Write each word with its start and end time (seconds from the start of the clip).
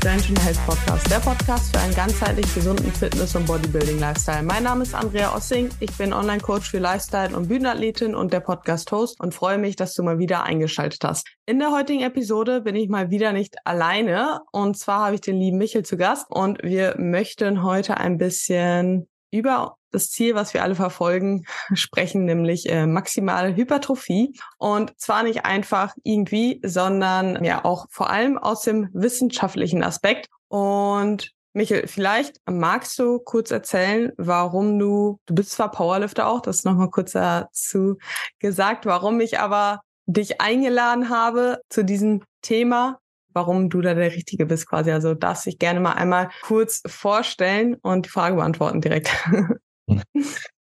Strange 0.00 0.40
Health 0.40 0.56
Podcast, 0.64 1.10
der 1.10 1.18
Podcast 1.18 1.76
für 1.76 1.82
einen 1.82 1.94
ganzheitlich 1.94 2.54
gesunden 2.54 2.90
Fitness- 2.90 3.36
und 3.36 3.44
Bodybuilding-Lifestyle. 3.46 4.42
Mein 4.42 4.62
Name 4.62 4.82
ist 4.82 4.94
Andrea 4.94 5.36
Ossing, 5.36 5.68
ich 5.78 5.92
bin 5.98 6.14
Online-Coach 6.14 6.70
für 6.70 6.78
Lifestyle 6.78 7.36
und 7.36 7.48
Bühnenathletin 7.48 8.14
und 8.14 8.32
der 8.32 8.40
Podcast-Host 8.40 9.20
und 9.20 9.34
freue 9.34 9.58
mich, 9.58 9.76
dass 9.76 9.92
du 9.92 10.02
mal 10.02 10.18
wieder 10.18 10.44
eingeschaltet 10.44 11.04
hast. 11.04 11.28
In 11.44 11.58
der 11.58 11.70
heutigen 11.70 12.00
Episode 12.00 12.62
bin 12.62 12.76
ich 12.76 12.88
mal 12.88 13.10
wieder 13.10 13.34
nicht 13.34 13.56
alleine 13.66 14.40
und 14.52 14.78
zwar 14.78 15.04
habe 15.04 15.16
ich 15.16 15.20
den 15.20 15.36
lieben 15.36 15.58
Michel 15.58 15.84
zu 15.84 15.98
Gast 15.98 16.24
und 16.30 16.62
wir 16.62 16.94
möchten 16.96 17.62
heute 17.62 17.98
ein 17.98 18.16
bisschen 18.16 19.06
über 19.30 19.76
das 19.90 20.10
Ziel, 20.10 20.34
was 20.34 20.54
wir 20.54 20.62
alle 20.62 20.74
verfolgen, 20.74 21.44
sprechen, 21.74 22.24
nämlich 22.24 22.68
äh, 22.68 22.86
maximale 22.86 23.54
Hypertrophie. 23.54 24.34
Und 24.58 24.98
zwar 24.98 25.22
nicht 25.22 25.44
einfach 25.44 25.94
irgendwie, 26.02 26.60
sondern 26.64 27.44
ja 27.44 27.64
auch 27.64 27.86
vor 27.90 28.10
allem 28.10 28.38
aus 28.38 28.62
dem 28.62 28.88
wissenschaftlichen 28.92 29.82
Aspekt. 29.82 30.28
Und 30.48 31.32
Michael, 31.52 31.88
vielleicht 31.88 32.36
magst 32.48 32.98
du 32.98 33.18
kurz 33.18 33.50
erzählen, 33.50 34.12
warum 34.16 34.78
du, 34.78 35.18
du 35.26 35.34
bist 35.34 35.50
zwar 35.50 35.70
Powerlifter 35.70 36.28
auch, 36.28 36.40
das 36.40 36.64
nochmal 36.64 36.90
kurz 36.90 37.12
dazu 37.12 37.96
gesagt, 38.38 38.86
warum 38.86 39.20
ich 39.20 39.40
aber 39.40 39.80
dich 40.06 40.40
eingeladen 40.40 41.08
habe 41.08 41.60
zu 41.68 41.84
diesem 41.84 42.22
Thema 42.42 43.00
warum 43.32 43.70
du 43.70 43.80
da 43.80 43.94
der 43.94 44.12
Richtige 44.12 44.46
bist 44.46 44.68
quasi. 44.68 44.90
Also 44.90 45.14
darfst 45.14 45.46
dich 45.46 45.58
gerne 45.58 45.80
mal 45.80 45.92
einmal 45.92 46.30
kurz 46.42 46.82
vorstellen 46.86 47.76
und 47.76 48.06
die 48.06 48.10
Frage 48.10 48.36
beantworten 48.36 48.80
direkt. 48.80 49.10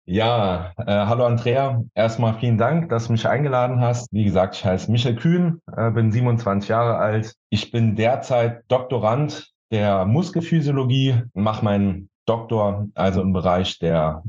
Ja, 0.07 0.73
äh, 0.77 0.87
hallo 0.87 1.25
Andrea. 1.25 1.85
Erstmal 1.95 2.35
vielen 2.35 2.59
Dank, 2.59 2.89
dass 2.89 3.07
du 3.07 3.13
mich 3.13 3.29
eingeladen 3.29 3.81
hast. 3.81 4.13
Wie 4.13 4.25
gesagt, 4.25 4.57
ich 4.57 4.65
heiße 4.65 4.91
Michael 4.91 5.15
Kühn, 5.15 5.61
äh, 5.77 5.91
bin 5.93 6.11
27 6.11 6.69
Jahre 6.69 6.97
alt. 6.97 7.35
Ich 7.49 7.71
bin 7.71 7.95
derzeit 7.95 8.65
Doktorand 8.67 9.53
der 9.71 10.07
Muskelphysiologie, 10.07 11.23
mache 11.33 11.65
meinen 11.65 12.11
Doktor 12.27 12.89
also 12.95 13.23
im 13.23 13.33
Bereich 13.33 13.79
der 13.79 14.25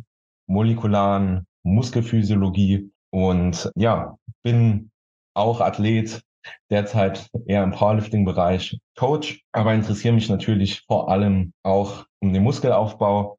molekularen 0.47 1.47
Muskelphysiologie 1.63 2.91
und 3.09 3.71
ja, 3.75 4.17
bin 4.44 4.91
auch 5.33 5.61
Athlet, 5.61 6.21
derzeit 6.69 7.27
eher 7.45 7.63
im 7.63 7.71
Powerlifting-Bereich 7.71 8.77
Coach, 8.97 9.41
aber 9.51 9.73
interessiere 9.73 10.13
mich 10.13 10.29
natürlich 10.29 10.81
vor 10.88 11.09
allem 11.09 11.53
auch 11.63 12.05
um 12.19 12.33
den 12.33 12.44
Muskelaufbau. 12.44 13.38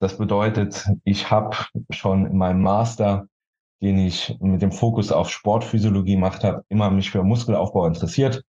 Das 0.00 0.16
bedeutet, 0.16 0.86
ich 1.04 1.30
habe 1.30 1.56
schon 1.90 2.26
in 2.26 2.36
meinem 2.36 2.62
Master, 2.62 3.26
den 3.82 3.98
ich 3.98 4.36
mit 4.40 4.62
dem 4.62 4.72
Fokus 4.72 5.12
auf 5.12 5.30
Sportphysiologie 5.30 6.14
gemacht 6.14 6.44
habe, 6.44 6.64
immer 6.68 6.90
mich 6.90 7.10
für 7.10 7.22
Muskelaufbau 7.22 7.86
interessiert. 7.86 8.42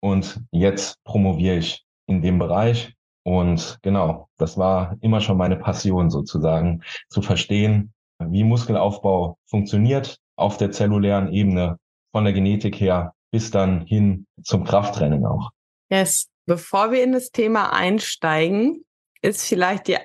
Und 0.00 0.40
jetzt 0.50 1.02
promoviere 1.04 1.56
ich 1.56 1.84
in 2.06 2.22
dem 2.22 2.38
Bereich. 2.38 2.94
Und 3.24 3.78
genau, 3.82 4.28
das 4.38 4.56
war 4.56 4.96
immer 5.00 5.20
schon 5.20 5.36
meine 5.36 5.56
Passion 5.56 6.10
sozusagen, 6.10 6.82
zu 7.08 7.22
verstehen, 7.22 7.92
wie 8.18 8.44
Muskelaufbau 8.44 9.38
funktioniert 9.46 10.18
auf 10.36 10.56
der 10.58 10.70
zellulären 10.70 11.32
Ebene, 11.32 11.78
von 12.12 12.24
der 12.24 12.32
Genetik 12.32 12.80
her 12.80 13.14
bis 13.30 13.50
dann 13.50 13.84
hin 13.84 14.26
zum 14.42 14.64
Krafttraining 14.64 15.26
auch. 15.26 15.50
Yes. 15.90 16.28
Bevor 16.46 16.92
wir 16.92 17.02
in 17.02 17.12
das 17.12 17.30
Thema 17.32 17.72
einsteigen, 17.72 18.84
ist 19.20 19.44
vielleicht 19.44 19.88
die 19.88 19.98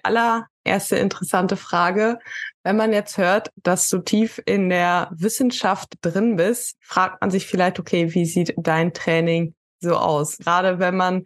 allererste 0.65 0.97
interessante 0.97 1.57
Frage. 1.57 2.19
Wenn 2.63 2.77
man 2.77 2.93
jetzt 2.93 3.17
hört, 3.17 3.49
dass 3.63 3.89
du 3.89 3.99
tief 3.99 4.41
in 4.45 4.69
der 4.69 5.09
Wissenschaft 5.11 5.93
drin 6.01 6.35
bist, 6.35 6.77
fragt 6.81 7.21
man 7.21 7.31
sich 7.31 7.47
vielleicht, 7.47 7.79
okay, 7.79 8.13
wie 8.13 8.25
sieht 8.25 8.53
dein 8.57 8.93
Training 8.93 9.53
so 9.79 9.95
aus? 9.95 10.37
Gerade 10.37 10.79
wenn 10.79 10.95
man 10.95 11.23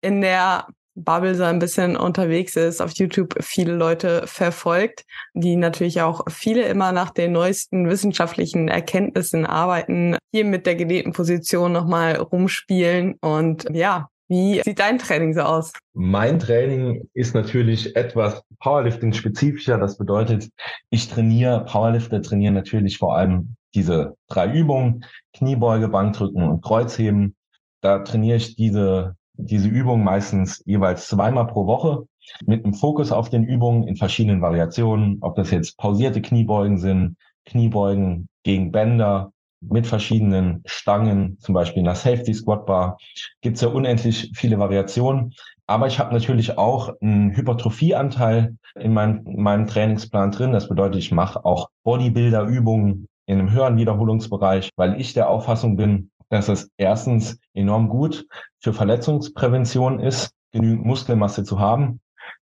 in 0.00 0.20
der 0.20 0.66
Bubble 0.94 1.34
so 1.34 1.44
ein 1.44 1.60
bisschen 1.60 1.96
unterwegs 1.96 2.56
ist, 2.56 2.80
auf 2.80 2.92
YouTube 2.96 3.36
viele 3.40 3.74
Leute 3.74 4.26
verfolgt, 4.26 5.04
die 5.32 5.54
natürlich 5.54 6.00
auch 6.02 6.24
viele 6.28 6.64
immer 6.64 6.90
nach 6.90 7.10
den 7.10 7.32
neuesten 7.32 7.88
wissenschaftlichen 7.88 8.68
Erkenntnissen 8.68 9.46
arbeiten, 9.46 10.16
hier 10.32 10.44
mit 10.44 10.66
der 10.66 10.74
gedehnten 10.74 11.12
Position 11.12 11.72
nochmal 11.72 12.16
rumspielen 12.16 13.14
und 13.20 13.68
ja, 13.72 14.08
wie 14.28 14.60
sieht 14.62 14.78
dein 14.78 14.98
Training 14.98 15.34
so 15.34 15.40
aus? 15.40 15.72
Mein 15.94 16.38
Training 16.38 17.08
ist 17.14 17.34
natürlich 17.34 17.96
etwas 17.96 18.42
Powerlifting-spezifischer. 18.60 19.78
Das 19.78 19.98
bedeutet, 19.98 20.50
ich 20.90 21.08
trainiere, 21.08 21.64
Powerlifter 21.64 22.22
trainieren 22.22 22.54
natürlich 22.54 22.98
vor 22.98 23.16
allem 23.16 23.56
diese 23.74 24.16
drei 24.28 24.52
Übungen, 24.52 25.04
Kniebeuge, 25.34 25.88
Bankdrücken 25.88 26.42
und 26.42 26.62
Kreuzheben. 26.62 27.34
Da 27.80 28.00
trainiere 28.00 28.36
ich 28.36 28.56
diese 28.56 29.16
diese 29.38 29.68
Übungen 29.68 30.04
meistens 30.04 30.62
jeweils 30.66 31.08
zweimal 31.08 31.46
pro 31.46 31.66
Woche 31.66 32.06
mit 32.44 32.64
einem 32.64 32.74
Fokus 32.74 33.12
auf 33.12 33.30
den 33.30 33.44
Übungen 33.44 33.86
in 33.86 33.96
verschiedenen 33.96 34.42
Variationen, 34.42 35.18
ob 35.20 35.36
das 35.36 35.50
jetzt 35.50 35.78
pausierte 35.78 36.20
Kniebeugen 36.20 36.78
sind, 36.78 37.16
Kniebeugen 37.46 38.28
gegen 38.42 38.72
Bänder 38.72 39.32
mit 39.60 39.86
verschiedenen 39.86 40.62
Stangen, 40.66 41.38
zum 41.40 41.54
Beispiel 41.54 41.80
in 41.80 41.86
der 41.86 41.94
Safety 41.94 42.32
Squat 42.34 42.66
Bar, 42.66 42.98
gibt's 43.40 43.60
ja 43.60 43.68
unendlich 43.68 44.32
viele 44.34 44.58
Variationen. 44.58 45.34
Aber 45.66 45.86
ich 45.86 45.98
habe 45.98 46.14
natürlich 46.14 46.56
auch 46.56 46.94
einen 47.00 47.36
Hypertrophieanteil 47.36 48.56
in 48.74 48.94
meinem, 48.94 49.26
in 49.26 49.42
meinem 49.42 49.66
Trainingsplan 49.66 50.30
drin. 50.30 50.52
Das 50.52 50.68
bedeutet, 50.68 51.00
ich 51.00 51.12
mache 51.12 51.44
auch 51.44 51.68
Bodybuilder-Übungen 51.84 53.08
in 53.26 53.38
einem 53.38 53.52
höheren 53.52 53.76
Wiederholungsbereich, 53.76 54.70
weil 54.76 54.98
ich 54.98 55.12
der 55.12 55.28
Auffassung 55.28 55.76
bin, 55.76 56.10
dass 56.30 56.48
es 56.48 56.70
erstens 56.76 57.38
enorm 57.52 57.88
gut 57.88 58.26
für 58.60 58.72
Verletzungsprävention 58.72 60.00
ist, 60.00 60.32
genügend 60.52 60.86
Muskelmasse 60.86 61.44
zu 61.44 61.58
haben. 61.58 62.00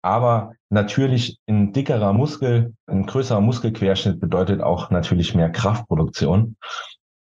Aber 0.02 0.52
natürlich 0.70 1.38
ein 1.48 1.72
dickerer 1.72 2.12
Muskel, 2.12 2.74
ein 2.86 3.06
größerer 3.06 3.40
Muskelquerschnitt 3.40 4.20
bedeutet 4.20 4.62
auch 4.62 4.90
natürlich 4.90 5.34
mehr 5.34 5.50
Kraftproduktion. 5.50 6.56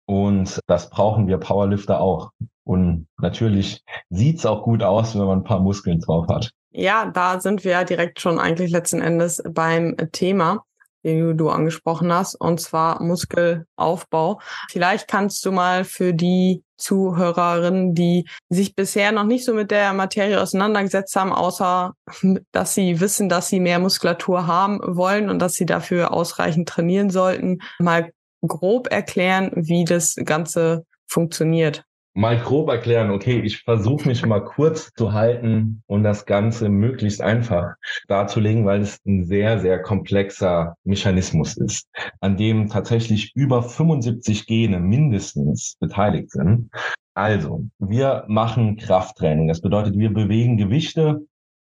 Und 0.08 0.60
das 0.68 0.90
brauchen 0.90 1.28
wir 1.28 1.38
Powerlifter 1.38 2.00
auch. 2.00 2.32
Und 2.64 3.08
natürlich 3.20 3.84
sieht's 4.10 4.46
auch 4.46 4.64
gut 4.64 4.82
aus, 4.82 5.16
wenn 5.16 5.26
man 5.26 5.40
ein 5.40 5.44
paar 5.44 5.60
Muskeln 5.60 6.00
drauf 6.00 6.28
hat. 6.28 6.52
Ja, 6.72 7.06
da 7.06 7.40
sind 7.40 7.64
wir 7.64 7.72
ja 7.72 7.84
direkt 7.84 8.20
schon 8.20 8.40
eigentlich 8.40 8.72
letzten 8.72 9.02
Endes 9.02 9.42
beim 9.54 9.96
Thema 10.12 10.64
den 11.08 11.38
du 11.38 11.50
angesprochen 11.50 12.12
hast, 12.12 12.36
und 12.36 12.60
zwar 12.60 13.02
Muskelaufbau. 13.02 14.42
Vielleicht 14.70 15.08
kannst 15.08 15.46
du 15.46 15.52
mal 15.52 15.86
für 15.86 16.14
die 16.14 16.64
Zuhörerinnen, 16.78 17.96
die 17.96 18.28
sich 18.50 18.76
bisher 18.76 19.12
noch 19.12 19.24
nicht 19.24 19.46
so 19.46 19.54
mit 19.54 19.72
der 19.72 19.94
Materie 19.94 20.40
auseinandergesetzt 20.40 21.16
haben, 21.16 21.32
außer 21.32 21.94
dass 22.52 22.74
sie 22.74 23.00
wissen, 23.00 23.30
dass 23.30 23.48
sie 23.48 23.60
mehr 23.60 23.80
Muskulatur 23.80 24.48
haben 24.48 24.80
wollen 24.84 25.30
und 25.30 25.40
dass 25.40 25.54
sie 25.54 25.66
dafür 25.66 26.14
ausreichend 26.14 26.70
trainieren 26.70 27.10
sollten, 27.10 27.60
mal 27.80 28.12
grob 28.42 28.92
erklären, 28.92 29.52
wie 29.56 29.86
das 29.86 30.16
Ganze 30.16 30.86
funktioniert 31.08 31.84
mal 32.18 32.40
grob 32.40 32.70
erklären, 32.70 33.12
okay, 33.12 33.40
ich 33.42 33.60
versuche 33.60 34.08
mich 34.08 34.26
mal 34.26 34.44
kurz 34.44 34.92
zu 34.96 35.14
halten 35.14 35.84
und 35.86 36.04
das 36.04 36.26
Ganze 36.26 36.68
möglichst 36.68 37.22
einfach 37.22 37.76
darzulegen, 38.08 38.66
weil 38.66 38.82
es 38.82 38.98
ein 39.06 39.26
sehr, 39.26 39.60
sehr 39.60 39.84
komplexer 39.84 40.76
Mechanismus 40.84 41.56
ist, 41.58 41.88
an 42.20 42.36
dem 42.36 42.70
tatsächlich 42.70 43.34
über 43.36 43.62
75 43.62 44.48
Gene 44.48 44.80
mindestens 44.80 45.78
beteiligt 45.80 46.32
sind. 46.32 46.72
Also, 47.14 47.68
wir 47.78 48.26
machen 48.28 48.78
Krafttraining. 48.78 49.48
Das 49.48 49.62
bedeutet, 49.62 49.96
wir 49.96 50.12
bewegen 50.12 50.58
Gewichte 50.58 51.22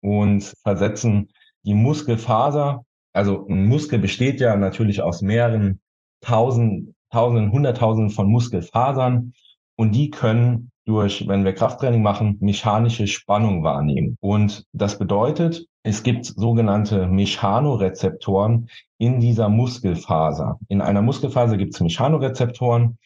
und 0.00 0.52
versetzen 0.64 1.28
die 1.62 1.74
Muskelfaser. 1.74 2.84
Also 3.12 3.46
ein 3.46 3.66
Muskel 3.66 4.00
besteht 4.00 4.40
ja 4.40 4.56
natürlich 4.56 5.02
aus 5.02 5.22
mehreren 5.22 5.80
tausend, 6.22 6.94
tausenden, 7.10 7.52
hunderttausenden 7.52 8.10
von 8.10 8.30
Muskelfasern 8.30 9.34
und 9.76 9.92
die 9.94 10.10
können 10.10 10.70
durch, 10.84 11.28
wenn 11.28 11.44
wir 11.44 11.52
Krafttraining 11.52 12.02
machen, 12.02 12.38
mechanische 12.40 13.06
Spannung 13.06 13.62
wahrnehmen. 13.62 14.16
Und 14.20 14.64
das 14.72 14.98
bedeutet, 14.98 15.66
es 15.84 16.02
gibt 16.02 16.26
sogenannte 16.26 17.06
Mechanorezeptoren 17.06 18.68
in 18.98 19.20
dieser 19.20 19.48
Muskelfaser. 19.48 20.58
In 20.68 20.80
einer 20.80 21.02
Muskelfaser 21.02 21.56
gibt 21.56 21.74
es 21.74 21.80
Mechanorezeptoren 21.80 22.98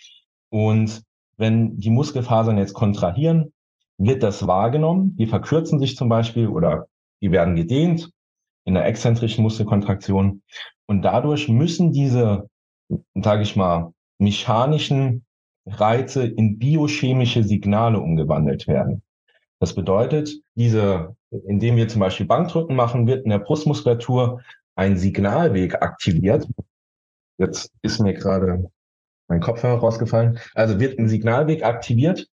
und 0.51 1.03
wenn 1.37 1.79
die 1.79 1.91
Muskelfasern 1.91 2.57
jetzt 2.57 2.73
kontrahieren, 2.73 3.53
wird 3.99 4.23
das 4.23 4.47
wahrgenommen. 4.47 5.17
Die 5.17 5.27
verkürzen 5.27 5.79
sich 5.79 5.97
zum 5.97 6.09
Beispiel 6.09 6.49
oder 6.49 6.87
die 7.21 7.31
werden 7.31 7.57
gedehnt 7.57 8.11
in 8.65 8.75
der 8.75 8.87
exzentrischen 8.87 9.43
Muskelkontraktion. 9.43 10.43
Und 10.87 11.03
dadurch 11.03 11.49
müssen 11.49 11.93
diese, 11.93 12.49
sage 13.15 13.43
ich 13.43 13.57
mal, 13.57 13.93
mechanischen 14.19 15.25
Reize 15.67 16.25
in 16.25 16.59
biochemische 16.59 17.43
Signale 17.43 18.01
umgewandelt 18.01 18.67
werden. 18.69 19.03
Das 19.59 19.75
bedeutet, 19.75 20.31
diese, 20.55 21.17
indem 21.31 21.77
wir 21.77 21.89
zum 21.89 22.01
Beispiel 22.01 22.27
Bankdrücken 22.27 22.77
machen, 22.77 23.07
wird 23.07 23.25
in 23.25 23.31
der 23.31 23.39
Brustmuskulatur 23.39 24.43
ein 24.77 24.97
Signalweg 24.97 25.83
aktiviert. 25.83 26.47
Jetzt 27.39 27.73
ist 27.83 28.01
mir 28.01 28.15
gerade 28.15 28.71
mein 29.29 29.41
Kopf 29.41 29.63
herausgefallen. 29.63 30.39
Also 30.55 30.79
wird 30.79 30.99
ein 30.99 31.09
Signalweg 31.09 31.65
aktiviert 31.65 32.29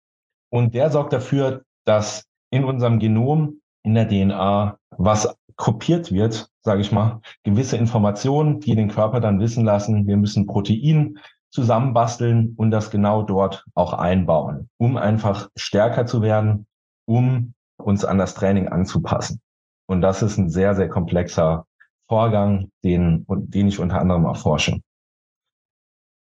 und 0.51 0.75
der 0.75 0.91
sorgt 0.91 1.13
dafür, 1.13 1.63
dass 1.85 2.25
in 2.51 2.65
unserem 2.65 2.99
Genom, 2.99 3.61
in 3.83 3.95
der 3.95 4.09
DNA, 4.09 4.79
was 4.91 5.35
kopiert 5.57 6.11
wird, 6.13 6.50
sage 6.63 6.81
ich 6.81 6.93
mal, 6.93 7.21
gewisse 7.43 7.77
Informationen, 7.77 8.61
die 8.61 8.75
den 8.75 8.89
Körper 8.89 9.21
dann 9.21 9.41
wissen 9.41 9.65
lassen, 9.65 10.07
wir 10.07 10.17
müssen 10.17 10.47
Protein 10.47 11.19
zusammenbasteln 11.51 12.55
und 12.57 12.71
das 12.71 12.91
genau 12.91 13.23
dort 13.23 13.65
auch 13.75 13.93
einbauen, 13.93 14.69
um 14.79 14.97
einfach 14.97 15.49
stärker 15.57 16.07
zu 16.07 16.23
werden, 16.23 16.67
um 17.07 17.55
uns 17.77 18.05
an 18.05 18.19
das 18.19 18.35
Training 18.35 18.69
anzupassen. 18.69 19.41
Und 19.87 20.01
das 20.01 20.23
ist 20.23 20.39
ein 20.39 20.51
sehr, 20.51 20.75
sehr 20.77 20.89
komplexer 20.89 21.67
Vorgang, 22.09 22.71
den, 22.85 23.27
den 23.29 23.69
ich 23.69 23.81
unter 23.81 24.01
anderem 24.01 24.25
erforsche. 24.25 24.81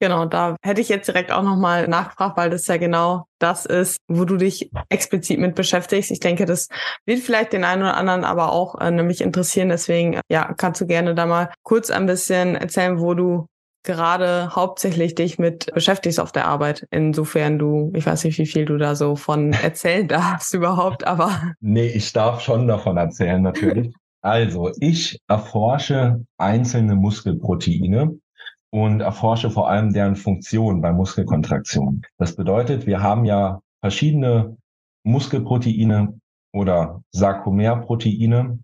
Genau, 0.00 0.24
da 0.24 0.56
hätte 0.62 0.80
ich 0.80 0.88
jetzt 0.88 1.08
direkt 1.08 1.30
auch 1.30 1.42
nochmal 1.42 1.86
nachgefragt, 1.86 2.38
weil 2.38 2.48
das 2.48 2.66
ja 2.66 2.78
genau 2.78 3.26
das 3.38 3.66
ist, 3.66 3.98
wo 4.08 4.24
du 4.24 4.38
dich 4.38 4.70
explizit 4.88 5.38
mit 5.38 5.54
beschäftigst. 5.54 6.10
Ich 6.10 6.20
denke, 6.20 6.46
das 6.46 6.68
wird 7.04 7.20
vielleicht 7.20 7.52
den 7.52 7.64
einen 7.64 7.82
oder 7.82 7.98
anderen 7.98 8.24
aber 8.24 8.52
auch 8.52 8.80
äh, 8.80 8.90
nämlich 8.90 9.20
interessieren. 9.20 9.68
Deswegen, 9.68 10.18
ja, 10.30 10.54
kannst 10.54 10.80
du 10.80 10.86
gerne 10.86 11.14
da 11.14 11.26
mal 11.26 11.50
kurz 11.62 11.90
ein 11.90 12.06
bisschen 12.06 12.56
erzählen, 12.56 12.98
wo 12.98 13.12
du 13.12 13.46
gerade 13.82 14.54
hauptsächlich 14.54 15.14
dich 15.14 15.38
mit 15.38 15.72
beschäftigst 15.74 16.18
auf 16.18 16.32
der 16.32 16.46
Arbeit. 16.46 16.86
Insofern 16.90 17.58
du, 17.58 17.92
ich 17.94 18.06
weiß 18.06 18.24
nicht, 18.24 18.38
wie 18.38 18.46
viel 18.46 18.64
du 18.64 18.78
da 18.78 18.94
so 18.94 19.16
von 19.16 19.52
erzählen 19.62 20.08
darfst 20.08 20.54
überhaupt, 20.54 21.06
aber. 21.06 21.52
Nee, 21.60 21.88
ich 21.88 22.12
darf 22.14 22.40
schon 22.40 22.66
davon 22.66 22.96
erzählen, 22.96 23.42
natürlich. 23.42 23.92
Also, 24.22 24.70
ich 24.80 25.18
erforsche 25.28 26.24
einzelne 26.36 26.94
Muskelproteine 26.94 28.18
und 28.70 29.00
erforsche 29.00 29.50
vor 29.50 29.68
allem 29.68 29.92
deren 29.92 30.16
Funktion 30.16 30.80
bei 30.80 30.92
Muskelkontraktion. 30.92 32.02
Das 32.18 32.36
bedeutet, 32.36 32.86
wir 32.86 33.02
haben 33.02 33.24
ja 33.24 33.60
verschiedene 33.80 34.56
Muskelproteine 35.04 36.20
oder 36.52 37.02
Sarkomerproteine. 37.12 38.58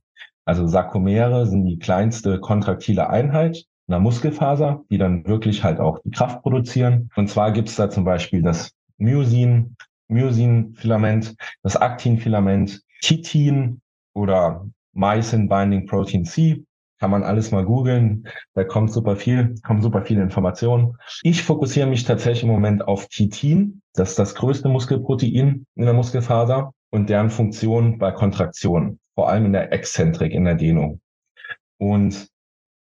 Also 0.44 0.66
Sarkomere 0.66 1.46
sind 1.46 1.64
die 1.64 1.78
kleinste 1.78 2.38
kontraktile 2.38 3.10
Einheit 3.10 3.64
einer 3.88 4.00
Muskelfaser, 4.00 4.84
die 4.90 4.98
dann 4.98 5.26
wirklich 5.26 5.62
halt 5.62 5.80
auch 5.80 6.00
die 6.00 6.10
Kraft 6.10 6.42
produzieren. 6.42 7.10
Und 7.16 7.28
zwar 7.28 7.52
gibt 7.52 7.68
es 7.68 7.76
da 7.76 7.88
zum 7.88 8.04
Beispiel 8.04 8.42
das 8.42 8.72
Myosin, 8.98 9.76
Myosin-Filament, 10.08 11.36
das 11.62 11.76
Aktin-Filament, 11.76 12.82
Titin 13.00 13.80
oder 14.14 14.66
Myosin 14.92 15.48
Binding 15.48 15.86
Protein 15.86 16.24
C, 16.24 16.64
kann 16.98 17.10
man 17.10 17.22
alles 17.22 17.50
mal 17.50 17.64
googeln. 17.64 18.26
Da 18.54 18.64
kommt 18.64 18.92
super 18.92 19.16
viel, 19.16 19.54
kommen 19.62 19.82
super 19.82 20.02
viele 20.02 20.22
Informationen. 20.22 20.96
Ich 21.22 21.42
fokussiere 21.42 21.86
mich 21.86 22.04
tatsächlich 22.04 22.44
im 22.44 22.50
Moment 22.50 22.86
auf 22.86 23.08
Titin. 23.08 23.82
Das 23.94 24.10
ist 24.10 24.18
das 24.18 24.34
größte 24.34 24.68
Muskelprotein 24.68 25.66
in 25.74 25.84
der 25.84 25.94
Muskelfaser 25.94 26.72
und 26.90 27.10
deren 27.10 27.30
Funktion 27.30 27.98
bei 27.98 28.12
Kontraktion, 28.12 28.98
vor 29.14 29.28
allem 29.28 29.46
in 29.46 29.52
der 29.52 29.72
Exzentrik, 29.72 30.32
in 30.32 30.44
der 30.44 30.54
Dehnung. 30.54 31.00
Und 31.78 32.28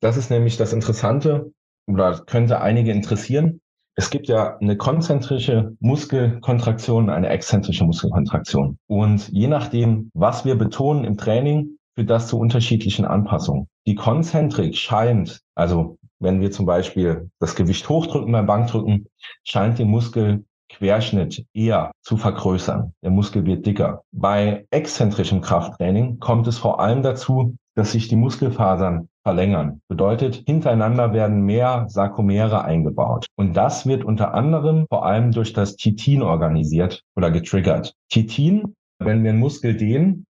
das 0.01 0.17
ist 0.17 0.31
nämlich 0.31 0.57
das 0.57 0.73
Interessante 0.73 1.53
oder 1.87 2.23
könnte 2.27 2.61
einige 2.61 2.93
interessieren. 2.93 3.61
Es 3.99 4.11
gibt 4.11 4.29
ja 4.29 4.59
eine 4.59 4.77
konzentrische 4.77 5.75
Muskelkontraktion, 5.81 7.09
eine 7.09 7.31
exzentrische 7.31 7.85
Muskelkontraktion. 7.85 8.79
Und 8.87 9.29
je 9.29 9.49
nachdem, 9.49 10.11
was 10.13 10.45
wir 10.45 10.57
betonen 10.57 11.05
im 11.05 11.17
Training, 11.17 11.79
führt 11.97 12.11
das 12.11 12.29
zu 12.29 12.39
unterschiedlichen 12.39 13.05
Anpassungen. 13.05 13.69
Die 13.87 13.95
Konzentrik 13.95 14.77
scheint, 14.77 15.41
also 15.55 15.99
wenn 16.21 16.41
wir 16.41 16.51
zum 16.51 16.67
Beispiel 16.67 17.31
das 17.41 17.57
Gewicht 17.57 17.89
hochdrücken 17.89 18.33
beim 18.33 18.47
Bankdrücken, 18.47 19.07
scheint 19.45 19.79
den 19.79 19.89
Muskelquerschnitt 19.89 21.47
eher 21.55 21.93
zu 22.03 22.17
vergrößern. 22.17 22.93
Der 23.03 23.11
Muskel 23.11 23.45
wird 23.45 23.67
dicker. 23.67 24.03
Bei 24.13 24.67
exzentrischem 24.71 25.41
Krafttraining 25.41 26.19
kommt 26.19 26.47
es 26.47 26.59
vor 26.59 26.81
allem 26.81 27.03
dazu, 27.03 27.57
dass 27.75 27.93
sich 27.93 28.09
die 28.09 28.17
Muskelfasern 28.17 29.09
verlängern. 29.23 29.81
Bedeutet, 29.89 30.45
hintereinander 30.47 31.13
werden 31.13 31.43
mehr 31.43 31.85
Sarkomere 31.89 32.65
eingebaut. 32.65 33.27
Und 33.37 33.55
das 33.57 33.87
wird 33.87 34.05
unter 34.05 34.33
anderem 34.35 34.87
vor 34.89 35.05
allem 35.05 35.33
durch 35.33 35.53
das 35.53 35.77
Titin 35.77 36.23
organisiert 36.23 37.03
oder 37.17 37.31
getriggert. 37.31 37.95
Titin, 38.09 38.75
wenn 38.99 39.23
wir 39.25 39.31
einen 39.31 39.41
Muskel 39.41 39.77
dehnen, 39.77 40.25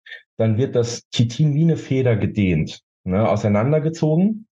dann 0.43 0.57
wird 0.57 0.75
das 0.75 1.07
Titin 1.09 1.53
wie 1.53 1.63
eine 1.63 1.77
Feder 1.77 2.17
gedehnt, 2.17 2.81
ne, 3.05 3.27
auseinandergezogen. 3.27 4.45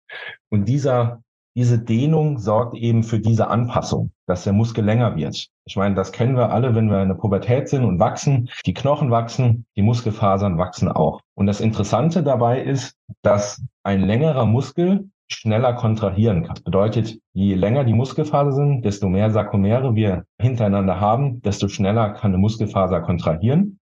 Und 0.49 0.65
dieser, 0.65 1.23
diese 1.55 1.79
Dehnung 1.79 2.37
sorgt 2.37 2.75
eben 2.77 3.01
für 3.01 3.19
diese 3.19 3.47
Anpassung, 3.47 4.11
dass 4.27 4.43
der 4.43 4.53
Muskel 4.53 4.85
länger 4.85 5.15
wird. 5.15 5.47
Ich 5.65 5.75
meine, 5.75 5.95
das 5.95 6.11
kennen 6.11 6.35
wir 6.35 6.51
alle, 6.51 6.75
wenn 6.75 6.91
wir 6.91 7.01
in 7.01 7.09
der 7.09 7.15
Pubertät 7.15 7.69
sind 7.69 7.85
und 7.85 7.99
wachsen. 7.99 8.49
Die 8.67 8.75
Knochen 8.75 9.09
wachsen, 9.09 9.65
die 9.75 9.81
Muskelfasern 9.81 10.59
wachsen 10.59 10.89
auch. 10.89 11.21
Und 11.33 11.47
das 11.47 11.59
Interessante 11.59 12.21
dabei 12.21 12.61
ist, 12.61 12.95
dass 13.23 13.59
ein 13.83 14.01
längerer 14.01 14.45
Muskel 14.45 15.09
schneller 15.27 15.73
kontrahieren 15.73 16.43
kann. 16.43 16.55
Das 16.55 16.63
bedeutet, 16.63 17.19
je 17.33 17.55
länger 17.55 17.83
die 17.83 17.93
Muskelfaser 17.93 18.51
sind, 18.51 18.85
desto 18.85 19.09
mehr 19.09 19.31
Sarkomere 19.31 19.95
wir 19.95 20.25
hintereinander 20.39 20.99
haben, 20.99 21.41
desto 21.41 21.67
schneller 21.67 22.11
kann 22.11 22.31
eine 22.31 22.37
Muskelfaser 22.37 23.01
kontrahieren. 23.01 23.79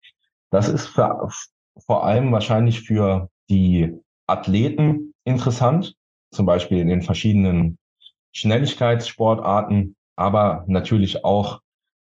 Das 0.50 0.68
ist 0.68 0.86
für, 0.86 1.28
vor 1.78 2.04
allem 2.04 2.32
wahrscheinlich 2.32 2.82
für 2.82 3.28
die 3.48 3.92
Athleten 4.26 5.12
interessant, 5.24 5.94
zum 6.32 6.46
Beispiel 6.46 6.78
in 6.78 6.88
den 6.88 7.02
verschiedenen 7.02 7.78
Schnelligkeitssportarten, 8.32 9.94
aber 10.16 10.64
natürlich 10.66 11.24
auch 11.24 11.60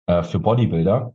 äh, 0.06 0.22
für 0.22 0.38
Bodybuilder, 0.38 1.14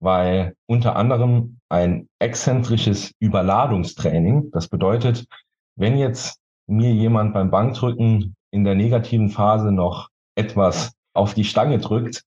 weil 0.00 0.54
unter 0.66 0.96
anderem 0.96 1.58
ein 1.68 2.08
exzentrisches 2.18 3.12
Überladungstraining, 3.20 4.50
das 4.50 4.68
bedeutet, 4.68 5.26
wenn 5.76 5.96
jetzt 5.96 6.38
mir 6.66 6.92
jemand 6.92 7.34
beim 7.34 7.50
Bankdrücken 7.50 8.34
in 8.50 8.64
der 8.64 8.74
negativen 8.74 9.30
Phase 9.30 9.72
noch 9.72 10.08
etwas 10.36 10.92
auf 11.14 11.34
die 11.34 11.44
Stange 11.44 11.78
drückt, 11.78 12.24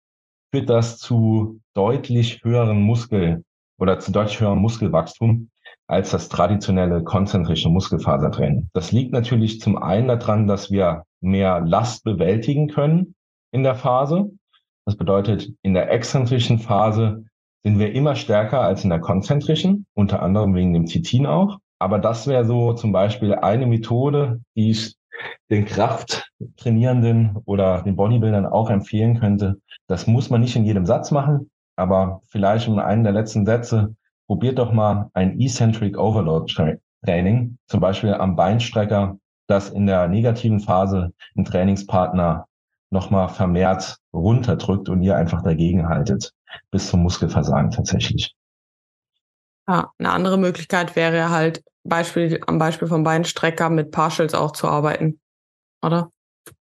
führt 0.53 0.71
das 0.71 0.99
zu 0.99 1.61
deutlich 1.75 2.43
höheren 2.45 2.81
Muskel 2.81 3.45
oder 3.79 3.99
zu 3.99 4.13
deutlich 4.13 4.41
höherem 4.41 4.59
Muskelwachstum 4.59 5.51
als 5.87 6.11
das 6.11 6.29
traditionelle 6.29 7.03
konzentrische 7.03 7.69
Muskelfasertraining. 7.69 8.69
Das 8.73 8.93
liegt 8.93 9.13
natürlich 9.13 9.61
zum 9.61 9.77
einen 9.77 10.09
daran, 10.09 10.47
dass 10.47 10.71
wir 10.71 11.05
mehr 11.21 11.61
Last 11.61 12.05
bewältigen 12.05 12.69
können 12.69 13.15
in 13.53 13.63
der 13.63 13.75
Phase. 13.75 14.31
Das 14.87 14.97
bedeutet, 14.97 15.51
in 15.63 15.75
der 15.75 15.91
exzentrischen 15.91 16.59
Phase 16.59 17.25
sind 17.63 17.79
wir 17.79 17.93
immer 17.93 18.15
stärker 18.15 18.61
als 18.61 18.85
in 18.85 18.91
der 18.91 19.01
konzentrischen, 19.01 19.87
unter 19.95 20.23
anderem 20.23 20.55
wegen 20.55 20.73
dem 20.73 20.87
Titin 20.87 21.27
auch. 21.27 21.59
Aber 21.79 21.99
das 21.99 22.27
wäre 22.27 22.45
so 22.45 22.73
zum 22.75 22.93
Beispiel 22.93 23.35
eine 23.35 23.67
Methode, 23.67 24.41
die 24.57 24.71
ich 24.71 24.97
den 25.51 25.65
Krafttrainierenden 25.65 27.39
oder 27.45 27.83
den 27.83 27.97
Bodybuildern 27.97 28.47
auch 28.47 28.71
empfehlen 28.71 29.19
könnte. 29.21 29.61
Das 29.87 30.07
muss 30.07 30.31
man 30.31 30.41
nicht 30.41 30.57
in 30.57 30.65
jedem 30.65 30.87
Satz 30.87 31.11
machen, 31.11 31.51
aber 31.77 32.23
vielleicht 32.27 32.69
in 32.69 32.79
einem 32.79 33.05
der 33.05 33.13
letzten 33.13 33.47
Sätze 33.47 33.95
probiert 34.27 34.59
doch 34.59 34.73
mal 34.73 35.11
ein 35.15 35.39
Eccentric 35.41 35.99
Overload 35.99 36.53
Training, 37.05 37.59
zum 37.67 37.81
Beispiel 37.81 38.15
am 38.15 38.37
Beinstrecker, 38.37 39.19
das 39.47 39.71
in 39.71 39.87
der 39.87 40.09
negativen 40.09 40.61
Phase 40.61 41.13
ein 41.37 41.45
Trainingspartner 41.45 42.47
nochmal 42.91 43.29
vermehrt 43.29 43.99
runterdrückt 44.13 44.89
und 44.89 45.03
ihr 45.03 45.17
einfach 45.17 45.43
dagegen 45.43 45.89
haltet, 45.89 46.33
bis 46.71 46.89
zum 46.89 47.03
Muskelversagen 47.03 47.71
tatsächlich. 47.71 48.35
Ja, 49.69 49.91
eine 49.99 50.11
andere 50.11 50.39
Möglichkeit 50.39 50.95
wäre 50.97 51.31
halt 51.31 51.63
Beispiel, 51.85 52.41
am 52.47 52.59
Beispiel 52.59 52.89
vom 52.89 53.03
Beinstrecker 53.03 53.69
mit 53.69 53.91
Partials 53.91 54.35
auch 54.35 54.53
zu 54.53 54.69
arbeiten, 54.69 55.21
oder? 55.83 56.11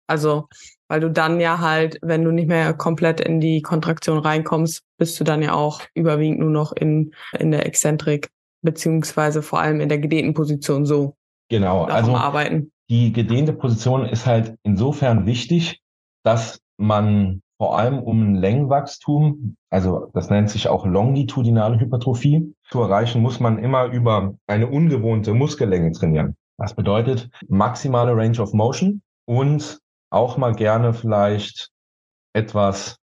Also 0.06 0.48
weil 0.90 0.98
du 0.98 1.08
dann 1.08 1.38
ja 1.38 1.60
halt, 1.60 1.98
wenn 2.02 2.24
du 2.24 2.32
nicht 2.32 2.48
mehr 2.48 2.74
komplett 2.74 3.20
in 3.20 3.40
die 3.40 3.62
Kontraktion 3.62 4.18
reinkommst, 4.18 4.82
bist 4.98 5.20
du 5.20 5.24
dann 5.24 5.40
ja 5.40 5.54
auch 5.54 5.82
überwiegend 5.94 6.40
nur 6.40 6.50
noch 6.50 6.72
in, 6.72 7.12
in 7.38 7.52
der 7.52 7.64
Exzentrik, 7.64 8.30
beziehungsweise 8.62 9.40
vor 9.40 9.60
allem 9.60 9.80
in 9.80 9.88
der 9.88 9.98
gedehnten 9.98 10.34
Position 10.34 10.84
so. 10.84 11.14
Genau, 11.48 11.84
also 11.84 12.16
arbeiten. 12.16 12.72
die 12.88 13.12
gedehnte 13.12 13.52
Position 13.52 14.04
ist 14.04 14.26
halt 14.26 14.56
insofern 14.64 15.26
wichtig, 15.26 15.80
dass 16.24 16.60
man 16.76 17.40
vor 17.56 17.78
allem 17.78 18.00
um 18.00 18.32
ein 18.32 18.34
Längenwachstum, 18.34 19.54
also 19.70 20.10
das 20.12 20.28
nennt 20.28 20.50
sich 20.50 20.66
auch 20.66 20.86
longitudinale 20.86 21.78
Hypertrophie, 21.78 22.52
zu 22.68 22.80
erreichen, 22.80 23.22
muss 23.22 23.38
man 23.38 23.58
immer 23.58 23.84
über 23.84 24.34
eine 24.48 24.66
ungewohnte 24.66 25.34
Muskellänge 25.34 25.92
trainieren. 25.92 26.34
Das 26.58 26.74
bedeutet 26.74 27.30
maximale 27.48 28.16
Range 28.16 28.40
of 28.40 28.52
Motion 28.54 29.02
und 29.24 29.80
auch 30.10 30.36
mal 30.36 30.54
gerne 30.54 30.92
vielleicht 30.92 31.70
etwas 32.32 33.00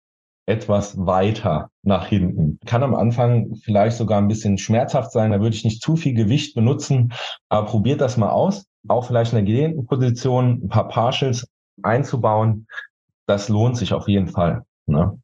etwas 0.47 0.99
weiter 0.99 1.71
nach 1.83 2.07
hinten. 2.07 2.59
Kann 2.67 2.83
am 2.83 2.95
Anfang 2.95 3.55
vielleicht 3.57 3.97
sogar 3.97 4.19
ein 4.19 4.29
bisschen 4.29 4.59
schmerzhaft 4.59 5.13
sein, 5.13 5.31
da 5.31 5.41
würde 5.41 5.57
ich 5.57 5.65
nicht 5.65 5.83
zu 5.83 5.97
viel 5.97 6.15
Gewicht 6.15 6.55
benutzen, 6.55 7.13
aber 7.49 7.67
probiert 7.67 8.01
das 8.01 8.17
mal 8.17 8.31
aus. 8.31 8.67
Auch 8.87 9.07
vielleicht 9.07 9.33
in 9.33 9.37
der 9.37 9.47
gedehnten 9.47 9.87
Position 9.87 10.61
ein 10.65 10.69
paar 10.69 10.89
Partials 10.89 11.49
einzubauen, 11.83 12.67
das 13.27 13.49
lohnt 13.49 13.79
sich 13.79 13.95
auf 13.95 14.07
jeden 14.07 14.29
Fall. 14.29 14.65
Ne? 14.87 15.19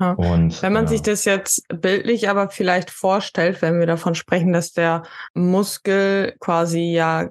Ja. 0.00 0.12
Und, 0.12 0.62
wenn 0.62 0.72
man 0.72 0.84
ja. 0.84 0.88
sich 0.88 1.02
das 1.02 1.24
jetzt 1.26 1.62
bildlich 1.68 2.28
aber 2.28 2.48
vielleicht 2.48 2.90
vorstellt, 2.90 3.60
wenn 3.60 3.78
wir 3.78 3.86
davon 3.86 4.14
sprechen, 4.14 4.52
dass 4.52 4.72
der 4.72 5.02
Muskel 5.34 6.34
quasi 6.40 6.92
ja 6.92 7.28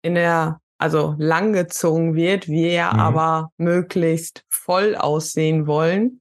in 0.00 0.14
der, 0.14 0.60
also 0.82 1.14
langgezogen 1.16 2.16
wird, 2.16 2.48
wir 2.48 2.72
ja 2.72 2.92
mhm. 2.92 2.98
aber 2.98 3.52
möglichst 3.56 4.44
voll 4.48 4.96
aussehen 4.96 5.68
wollen, 5.68 6.20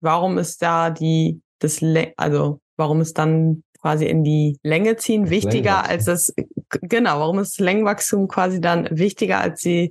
warum 0.00 0.38
ist 0.38 0.62
da 0.62 0.88
die, 0.88 1.42
das, 1.58 1.82
also 2.16 2.60
warum 2.78 3.02
ist 3.02 3.18
dann 3.18 3.62
quasi 3.80 4.06
in 4.06 4.24
die 4.24 4.58
Länge 4.62 4.96
ziehen 4.96 5.28
wichtiger 5.28 5.86
als 5.86 6.06
das, 6.06 6.32
genau, 6.80 7.20
warum 7.20 7.38
ist 7.38 7.58
das 7.58 7.64
Längenwachstum 7.64 8.26
quasi 8.26 8.58
dann 8.58 8.88
wichtiger 8.90 9.40
als 9.40 9.60
die 9.60 9.90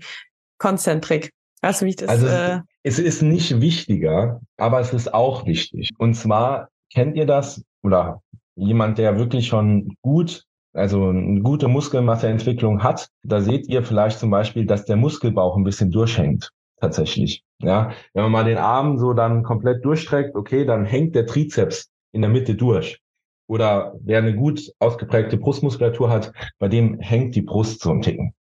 Konzentrik? 0.57 1.31
Weißt 1.61 1.81
du, 1.81 1.85
wie 1.85 1.89
ich 1.89 1.95
das, 1.97 2.09
also 2.09 2.25
äh, 2.25 2.61
es 2.81 2.97
ist 2.97 3.21
nicht 3.21 3.61
wichtiger, 3.61 4.41
aber 4.57 4.79
es 4.79 4.91
ist 4.91 5.13
auch 5.13 5.45
wichtig. 5.45 5.91
Und 5.99 6.15
zwar 6.15 6.69
kennt 6.91 7.15
ihr 7.15 7.27
das 7.27 7.63
oder 7.83 8.23
jemand, 8.55 8.97
der 8.97 9.19
wirklich 9.19 9.47
schon 9.47 9.95
gut, 10.01 10.45
also 10.73 11.09
eine 11.09 11.41
gute 11.41 11.67
Muskelmasseentwicklung 11.67 12.83
hat, 12.83 13.09
da 13.23 13.41
seht 13.41 13.67
ihr 13.67 13.83
vielleicht 13.83 14.19
zum 14.19 14.29
Beispiel, 14.29 14.65
dass 14.65 14.85
der 14.85 14.95
Muskelbauch 14.95 15.55
ein 15.55 15.63
bisschen 15.63 15.91
durchhängt. 15.91 16.51
Tatsächlich. 16.81 17.43
Ja, 17.59 17.91
wenn 18.13 18.23
man 18.23 18.31
mal 18.31 18.43
den 18.43 18.57
Arm 18.57 18.97
so 18.97 19.13
dann 19.13 19.43
komplett 19.43 19.85
durchstreckt, 19.85 20.35
okay, 20.35 20.65
dann 20.65 20.83
hängt 20.83 21.15
der 21.15 21.25
Trizeps 21.25 21.89
in 22.11 22.21
der 22.21 22.29
Mitte 22.29 22.55
durch. 22.55 22.99
Oder 23.47 23.93
wer 24.01 24.17
eine 24.17 24.35
gut 24.35 24.71
ausgeprägte 24.79 25.37
Brustmuskulatur 25.37 26.09
hat, 26.09 26.33
bei 26.59 26.67
dem 26.67 26.99
hängt 26.99 27.35
die 27.35 27.41
Brust 27.41 27.81
so 27.81 27.91
ein 27.91 28.01
Ticken. 28.01 28.33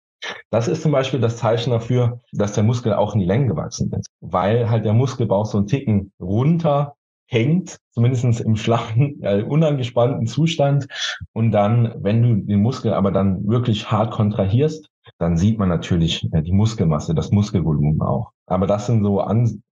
Das 0.51 0.69
ist 0.69 0.83
zum 0.83 0.93
Beispiel 0.93 1.21
das 1.21 1.37
Zeichen 1.37 1.71
dafür, 1.71 2.21
dass 2.33 2.53
der 2.53 2.65
Muskel 2.65 2.95
auch 2.95 3.15
in 3.15 3.21
die 3.21 3.27
Länge 3.27 3.49
gewachsen 3.49 3.91
ist, 3.93 4.09
weil 4.21 4.71
halt 4.71 4.85
der 4.85 4.93
Muskelbauch 4.93 5.47
so 5.47 5.59
ein 5.59 5.67
Ticken 5.67 6.13
runter 6.21 6.95
hängt, 7.31 7.79
zumindest 7.93 8.41
im 8.41 8.57
flachen, 8.57 9.23
äh, 9.23 9.43
unangespannten 9.43 10.27
Zustand. 10.27 10.87
Und 11.33 11.53
dann, 11.53 11.95
wenn 11.99 12.23
du 12.23 12.35
den 12.45 12.61
Muskel 12.61 12.93
aber 12.93 13.13
dann 13.13 13.47
wirklich 13.47 13.91
hart 13.91 14.11
kontrahierst, 14.11 14.89
dann 15.19 15.37
sieht 15.37 15.59
man 15.59 15.69
natürlich 15.69 16.29
äh, 16.33 16.43
die 16.43 16.53
Muskelmasse, 16.53 17.15
das 17.15 17.31
Muskelvolumen 17.31 18.03
auch. 18.03 18.33
Aber 18.47 18.67
das 18.67 18.87
sind 18.87 19.05
so, 19.05 19.25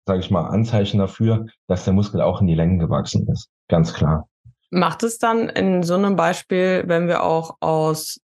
sage 0.05 0.19
ich 0.19 0.31
mal, 0.31 0.47
Anzeichen 0.47 0.99
dafür, 0.99 1.45
dass 1.67 1.83
der 1.83 1.93
Muskel 1.93 2.21
auch 2.21 2.39
in 2.39 2.47
die 2.47 2.55
Länge 2.55 2.77
gewachsen 2.77 3.27
ist. 3.27 3.49
Ganz 3.67 3.93
klar. 3.93 4.27
Macht 4.69 5.03
es 5.03 5.17
dann 5.17 5.49
in 5.49 5.83
so 5.83 5.95
einem 5.95 6.15
Beispiel, 6.15 6.85
wenn 6.87 7.09
wir 7.09 7.23
auch 7.23 7.57
aus 7.59 8.21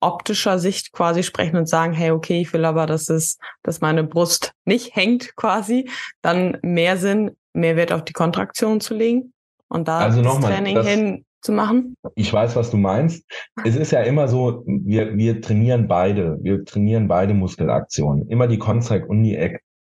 optischer 0.00 0.58
Sicht 0.58 0.92
quasi 0.92 1.22
sprechen 1.22 1.56
und 1.56 1.68
sagen, 1.68 1.94
hey, 1.94 2.10
okay, 2.10 2.42
ich 2.42 2.52
will 2.52 2.66
aber, 2.66 2.86
dass 2.86 3.08
es, 3.08 3.38
dass 3.62 3.80
meine 3.80 4.04
Brust 4.04 4.52
nicht 4.66 4.94
hängt 4.94 5.34
quasi, 5.36 5.90
dann 6.20 6.58
mehr 6.62 6.98
Sinn, 6.98 7.36
mehr 7.58 7.76
Wert 7.76 7.92
auf 7.92 8.04
die 8.04 8.12
Kontraktion 8.12 8.80
zu 8.80 8.94
legen 8.94 9.32
und 9.68 9.88
da 9.88 9.98
also 9.98 10.22
das 10.22 10.40
Training 10.40 10.74
das, 10.76 10.86
hin 10.86 11.24
zu 11.42 11.52
machen? 11.52 11.94
Ich 12.14 12.32
weiß, 12.32 12.56
was 12.56 12.70
du 12.70 12.76
meinst. 12.76 13.24
Es 13.64 13.76
ist 13.76 13.90
ja 13.90 14.02
immer 14.02 14.28
so, 14.28 14.64
wir, 14.66 15.16
wir 15.16 15.40
trainieren 15.40 15.88
beide, 15.88 16.38
wir 16.42 16.64
trainieren 16.64 17.08
beide 17.08 17.34
Muskelaktionen, 17.34 18.28
immer 18.28 18.46
die 18.46 18.58
Kontrak 18.58 19.08
und 19.08 19.22
die 19.22 19.38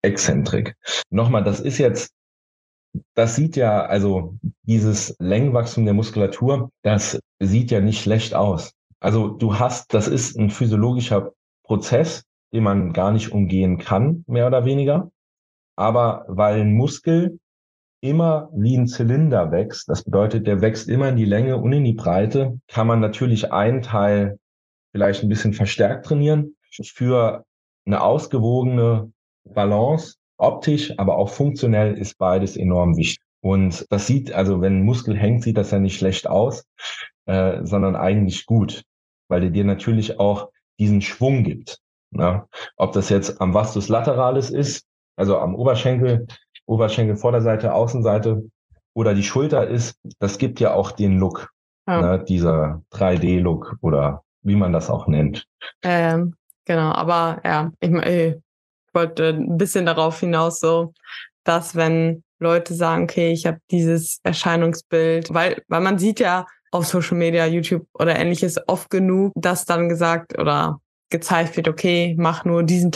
Exzentrik. 0.02 0.75
Nochmal, 1.11 1.45
das 1.45 1.61
ist 1.61 1.79
jetzt 1.79 2.12
das 3.14 3.37
sieht 3.37 3.57
ja, 3.57 3.85
also 3.87 4.37
dieses 4.62 5.17
Längenwachstum 5.19 5.85
der 5.85 5.95
Muskulatur, 5.95 6.71
das 6.83 7.21
sieht 7.41 7.71
ja 7.71 7.81
nicht 7.81 8.02
schlecht 8.02 8.35
aus. 8.35 8.75
Also 9.00 9.29
du 9.29 9.59
hast, 9.59 9.95
das 9.95 10.09
ist 10.09 10.37
ein 10.37 10.50
physiologischer 10.50 11.33
Prozess, 11.64 12.25
den 12.52 12.64
man 12.64 12.93
gar 12.93 13.12
nicht 13.12 13.33
umgehen 13.33 13.79
kann, 13.79 14.25
mehr 14.26 14.47
oder 14.47 14.64
weniger. 14.64 15.11
Aber 15.76 16.25
weil 16.29 16.61
ein 16.61 16.75
Muskel 16.75 17.38
immer 18.02 18.50
wie 18.52 18.76
ein 18.76 18.87
Zylinder 18.87 19.50
wächst, 19.50 19.88
das 19.88 20.04
bedeutet, 20.04 20.47
der 20.47 20.61
wächst 20.61 20.88
immer 20.88 21.09
in 21.09 21.16
die 21.16 21.25
Länge 21.25 21.56
und 21.56 21.73
in 21.73 21.85
die 21.85 21.94
Breite, 21.94 22.59
kann 22.68 22.87
man 22.87 23.00
natürlich 23.00 23.52
einen 23.52 23.80
Teil 23.80 24.38
vielleicht 24.92 25.23
ein 25.23 25.30
bisschen 25.30 25.54
verstärkt 25.54 26.04
trainieren. 26.04 26.56
Für 26.94 27.44
eine 27.87 28.02
ausgewogene 28.02 29.11
Balance, 29.44 30.16
optisch, 30.37 30.92
aber 30.99 31.16
auch 31.16 31.30
funktionell 31.30 31.97
ist 31.97 32.18
beides 32.18 32.56
enorm 32.56 32.97
wichtig. 32.97 33.25
Und 33.40 33.87
das 33.90 34.06
sieht, 34.06 34.32
also 34.32 34.61
wenn 34.61 34.80
ein 34.80 34.85
Muskel 34.85 35.16
hängt, 35.16 35.42
sieht 35.42 35.56
das 35.56 35.71
ja 35.71 35.78
nicht 35.78 35.99
schlecht 35.99 36.28
aus, 36.28 36.64
äh, 37.26 37.64
sondern 37.64 37.97
eigentlich 37.97 38.47
gut 38.47 38.85
weil 39.32 39.44
er 39.44 39.50
dir 39.50 39.64
natürlich 39.64 40.21
auch 40.21 40.50
diesen 40.78 41.00
Schwung 41.00 41.42
gibt. 41.42 41.80
Ne? 42.11 42.47
Ob 42.76 42.92
das 42.92 43.09
jetzt 43.09 43.40
am 43.40 43.54
Vastus 43.54 43.88
lateralis 43.88 44.50
ist, 44.50 44.85
also 45.16 45.38
am 45.38 45.54
Oberschenkel, 45.54 46.26
Oberschenkel 46.66 47.16
Vorderseite, 47.16 47.75
Außenseite 47.75 48.45
oder 48.95 49.14
die 49.14 49.23
Schulter 49.23 49.66
ist, 49.66 49.99
das 50.19 50.38
gibt 50.38 50.61
ja 50.61 50.75
auch 50.75 50.92
den 50.92 51.19
Look, 51.19 51.50
ja. 51.87 52.00
ne? 52.00 52.25
dieser 52.25 52.83
3D-Look 52.92 53.76
oder 53.81 54.23
wie 54.42 54.57
man 54.57 54.73
das 54.73 54.90
auch 54.90 55.07
nennt. 55.07 55.47
Ähm, 55.83 56.35
genau, 56.64 56.92
aber 56.92 57.40
ja, 57.45 57.73
ich, 57.81 57.90
ich 57.90 58.37
wollte 58.92 59.28
ein 59.28 59.57
bisschen 59.57 59.87
darauf 59.87 60.21
hinaus, 60.21 60.61
so, 60.61 60.92
dass 61.45 61.75
wenn 61.75 62.23
Leute 62.38 62.75
sagen, 62.75 63.04
okay, 63.04 63.33
ich 63.33 63.47
habe 63.47 63.59
dieses 63.71 64.21
Erscheinungsbild, 64.23 65.33
weil, 65.33 65.62
weil 65.69 65.81
man 65.81 65.99
sieht 65.99 66.21
ja, 66.21 66.47
auf 66.73 66.87
Social 66.87 67.16
Media, 67.16 67.47
YouTube 67.47 67.87
oder 67.95 68.19
ähnliches 68.19 68.59
oft 68.66 68.90
genug, 68.90 69.33
dass 69.37 69.64
dann 69.64 69.88
gesagt 69.88 70.38
oder 70.38 70.81
gezeigt 71.11 71.57
wird, 71.57 71.69
okay, 71.69 72.16
mach 72.19 72.45
nur 72.45 72.62
diesen 72.62 72.90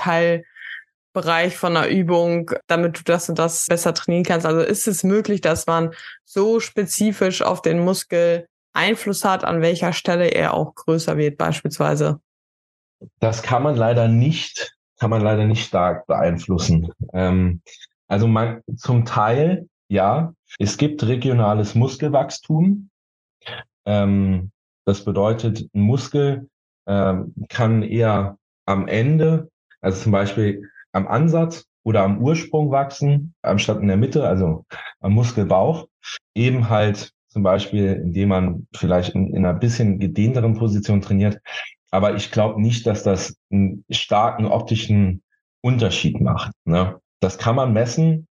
Teilbereich 1.16 1.56
von 1.56 1.76
einer 1.76 1.88
Übung, 1.88 2.50
damit 2.66 2.98
du 2.98 3.02
das 3.04 3.28
und 3.28 3.38
das 3.38 3.66
besser 3.66 3.94
trainieren 3.94 4.24
kannst. 4.24 4.46
Also 4.46 4.60
ist 4.60 4.86
es 4.86 5.02
möglich, 5.02 5.40
dass 5.40 5.66
man 5.66 5.92
so 6.24 6.60
spezifisch 6.60 7.42
auf 7.42 7.62
den 7.62 7.78
Muskel 7.78 8.46
Einfluss 8.74 9.24
hat, 9.24 9.44
an 9.44 9.62
welcher 9.62 9.94
Stelle 9.94 10.26
er 10.28 10.52
auch 10.52 10.74
größer 10.74 11.16
wird, 11.16 11.38
beispielsweise? 11.38 12.20
Das 13.20 13.42
kann 13.42 13.62
man 13.62 13.76
leider 13.76 14.08
nicht, 14.08 14.76
kann 14.98 15.10
man 15.10 15.22
leider 15.22 15.44
nicht 15.44 15.64
stark 15.64 16.06
beeinflussen. 16.06 16.92
Ähm, 17.14 17.62
also 18.06 18.26
man, 18.26 18.60
zum 18.76 19.06
Teil, 19.06 19.68
ja, 19.88 20.34
es 20.58 20.76
gibt 20.76 21.02
regionales 21.06 21.74
Muskelwachstum. 21.74 22.90
Ähm, 23.86 24.50
das 24.84 25.04
bedeutet, 25.04 25.68
ein 25.74 25.80
Muskel 25.80 26.48
ähm, 26.86 27.34
kann 27.48 27.82
eher 27.82 28.36
am 28.66 28.88
Ende, 28.88 29.50
also 29.80 30.02
zum 30.02 30.12
Beispiel 30.12 30.68
am 30.96 31.06
Ansatz 31.06 31.66
oder 31.84 32.02
am 32.02 32.20
Ursprung 32.20 32.70
wachsen, 32.70 33.34
anstatt 33.42 33.80
in 33.80 33.88
der 33.88 33.96
Mitte, 33.96 34.26
also 34.26 34.64
am 35.00 35.12
Muskelbauch. 35.12 35.86
Eben 36.34 36.68
halt 36.68 37.12
zum 37.28 37.42
Beispiel, 37.42 37.92
indem 37.92 38.30
man 38.30 38.66
vielleicht 38.74 39.14
in, 39.14 39.28
in 39.28 39.44
einer 39.44 39.58
bisschen 39.58 39.98
gedehnteren 39.98 40.54
Position 40.54 41.02
trainiert. 41.02 41.38
Aber 41.90 42.16
ich 42.16 42.32
glaube 42.32 42.60
nicht, 42.60 42.86
dass 42.86 43.02
das 43.02 43.36
einen 43.52 43.84
starken 43.90 44.46
optischen 44.46 45.22
Unterschied 45.60 46.20
macht. 46.20 46.52
Ne? 46.64 46.98
Das 47.20 47.38
kann 47.38 47.56
man 47.56 47.72
messen, 47.72 48.26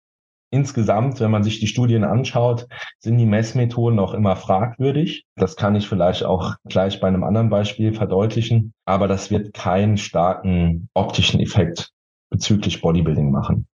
Insgesamt, 0.53 1.21
wenn 1.21 1.31
man 1.31 1.45
sich 1.45 1.61
die 1.61 1.69
Studien 1.69 2.03
anschaut, 2.03 2.67
sind 2.99 3.19
die 3.19 3.25
Messmethoden 3.25 4.01
auch 4.01 4.15
immer 4.15 4.35
fragwürdig. 4.35 5.25
Das 5.37 5.55
kann 5.55 5.77
ich 5.77 5.89
vielleicht 5.89 6.25
auch 6.25 6.57
gleich 6.65 6.99
bei 6.99 7.07
einem 7.07 7.23
anderen 7.23 7.51
Beispiel 7.51 7.95
verdeutlichen. 7.95 8.73
Aber 8.85 9.07
das 9.07 9.31
wird 9.31 9.55
keinen 9.55 9.97
starken 9.97 10.89
optischen 10.93 11.39
Effekt 11.39 11.93
bezüglich 12.31 12.81
Bodybuilding 12.81 13.31
machen. 13.31 13.67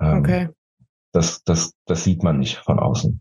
Ähm, 0.00 0.18
okay. 0.18 0.48
Das, 1.12 1.44
das, 1.44 1.74
das 1.86 2.04
sieht 2.04 2.22
man 2.22 2.38
nicht 2.38 2.56
von 2.56 2.78
außen. 2.78 3.20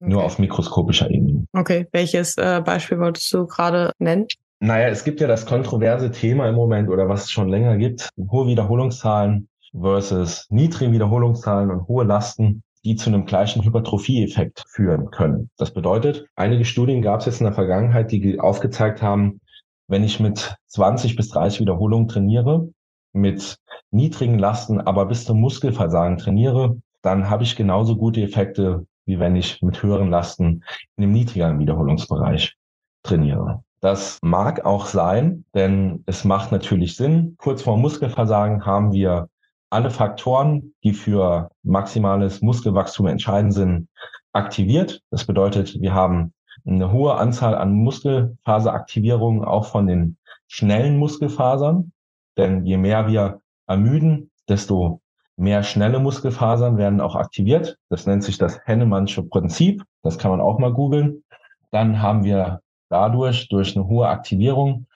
Okay. 0.00 0.10
Nur 0.10 0.24
auf 0.24 0.38
mikroskopischer 0.38 1.10
Ebene. 1.10 1.46
Okay. 1.52 1.86
Welches 1.92 2.36
äh, 2.36 2.62
Beispiel 2.64 2.98
wolltest 2.98 3.32
du 3.32 3.46
gerade 3.46 3.92
nennen? 3.98 4.26
Naja, 4.60 4.88
es 4.88 5.04
gibt 5.04 5.20
ja 5.20 5.26
das 5.26 5.46
kontroverse 5.46 6.10
Thema 6.10 6.48
im 6.48 6.54
Moment 6.54 6.88
oder 6.88 7.08
was 7.08 7.24
es 7.24 7.30
schon 7.30 7.48
länger 7.48 7.76
gibt, 7.76 8.08
hohe 8.30 8.46
Wiederholungszahlen 8.46 9.48
versus 9.78 10.46
niedrige 10.50 10.92
Wiederholungszahlen 10.92 11.70
und 11.70 11.88
hohe 11.88 12.04
Lasten, 12.04 12.62
die 12.84 12.96
zu 12.96 13.10
einem 13.10 13.24
gleichen 13.24 13.64
Hypertrophie-Effekt 13.64 14.64
führen 14.68 15.10
können. 15.10 15.50
Das 15.56 15.72
bedeutet, 15.72 16.26
einige 16.36 16.64
Studien 16.64 17.02
gab 17.02 17.20
es 17.20 17.26
jetzt 17.26 17.40
in 17.40 17.44
der 17.44 17.54
Vergangenheit, 17.54 18.12
die 18.12 18.38
aufgezeigt 18.38 19.02
haben, 19.02 19.40
wenn 19.88 20.04
ich 20.04 20.20
mit 20.20 20.56
20 20.68 21.16
bis 21.16 21.28
30 21.28 21.60
Wiederholungen 21.60 22.08
trainiere, 22.08 22.68
mit 23.14 23.58
niedrigen 23.90 24.38
Lasten, 24.38 24.80
aber 24.80 25.06
bis 25.06 25.24
zum 25.24 25.40
Muskelversagen 25.40 26.18
trainiere, 26.18 26.76
dann 27.02 27.30
habe 27.30 27.44
ich 27.44 27.56
genauso 27.56 27.96
gute 27.96 28.22
Effekte, 28.22 28.86
wie 29.06 29.18
wenn 29.18 29.36
ich 29.36 29.62
mit 29.62 29.82
höheren 29.82 30.10
Lasten 30.10 30.64
in 30.96 31.02
dem 31.02 31.12
niedrigeren 31.12 31.58
Wiederholungsbereich 31.58 32.56
trainiere. 33.02 33.62
Das 33.80 34.18
mag 34.22 34.64
auch 34.64 34.86
sein, 34.86 35.44
denn 35.54 36.02
es 36.06 36.24
macht 36.24 36.52
natürlich 36.52 36.96
Sinn. 36.96 37.34
Kurz 37.38 37.62
vor 37.62 37.76
Muskelversagen 37.76 38.64
haben 38.64 38.92
wir 38.92 39.28
alle 39.68 39.90
Faktoren, 39.90 40.74
die 40.82 40.92
für 40.92 41.50
maximales 41.62 42.40
Muskelwachstum 42.40 43.06
entscheidend 43.06 43.52
sind, 43.52 43.88
aktiviert. 44.32 45.02
Das 45.10 45.26
bedeutet, 45.26 45.80
wir 45.80 45.92
haben 45.92 46.32
eine 46.64 46.92
hohe 46.92 47.16
Anzahl 47.16 47.54
an 47.54 47.72
Muskelfaseraktivierungen 47.72 49.44
auch 49.44 49.66
von 49.66 49.86
den 49.86 50.16
schnellen 50.46 50.96
Muskelfasern. 50.96 51.92
Denn 52.36 52.64
je 52.64 52.76
mehr 52.76 53.08
wir 53.08 53.40
ermüden, 53.66 54.30
desto 54.48 55.00
Mehr 55.36 55.64
schnelle 55.64 55.98
Muskelfasern 55.98 56.76
werden 56.76 57.00
auch 57.00 57.16
aktiviert. 57.16 57.76
Das 57.88 58.06
nennt 58.06 58.22
sich 58.22 58.38
das 58.38 58.60
Hennemannsche 58.66 59.24
Prinzip. 59.24 59.82
Das 60.02 60.16
kann 60.16 60.30
man 60.30 60.40
auch 60.40 60.58
mal 60.58 60.72
googeln. 60.72 61.24
Dann 61.72 62.00
haben 62.00 62.22
wir 62.22 62.60
dadurch, 62.88 63.48
durch 63.48 63.76
eine 63.76 63.88
hohe 63.88 64.06
Aktivierung, 64.08 64.86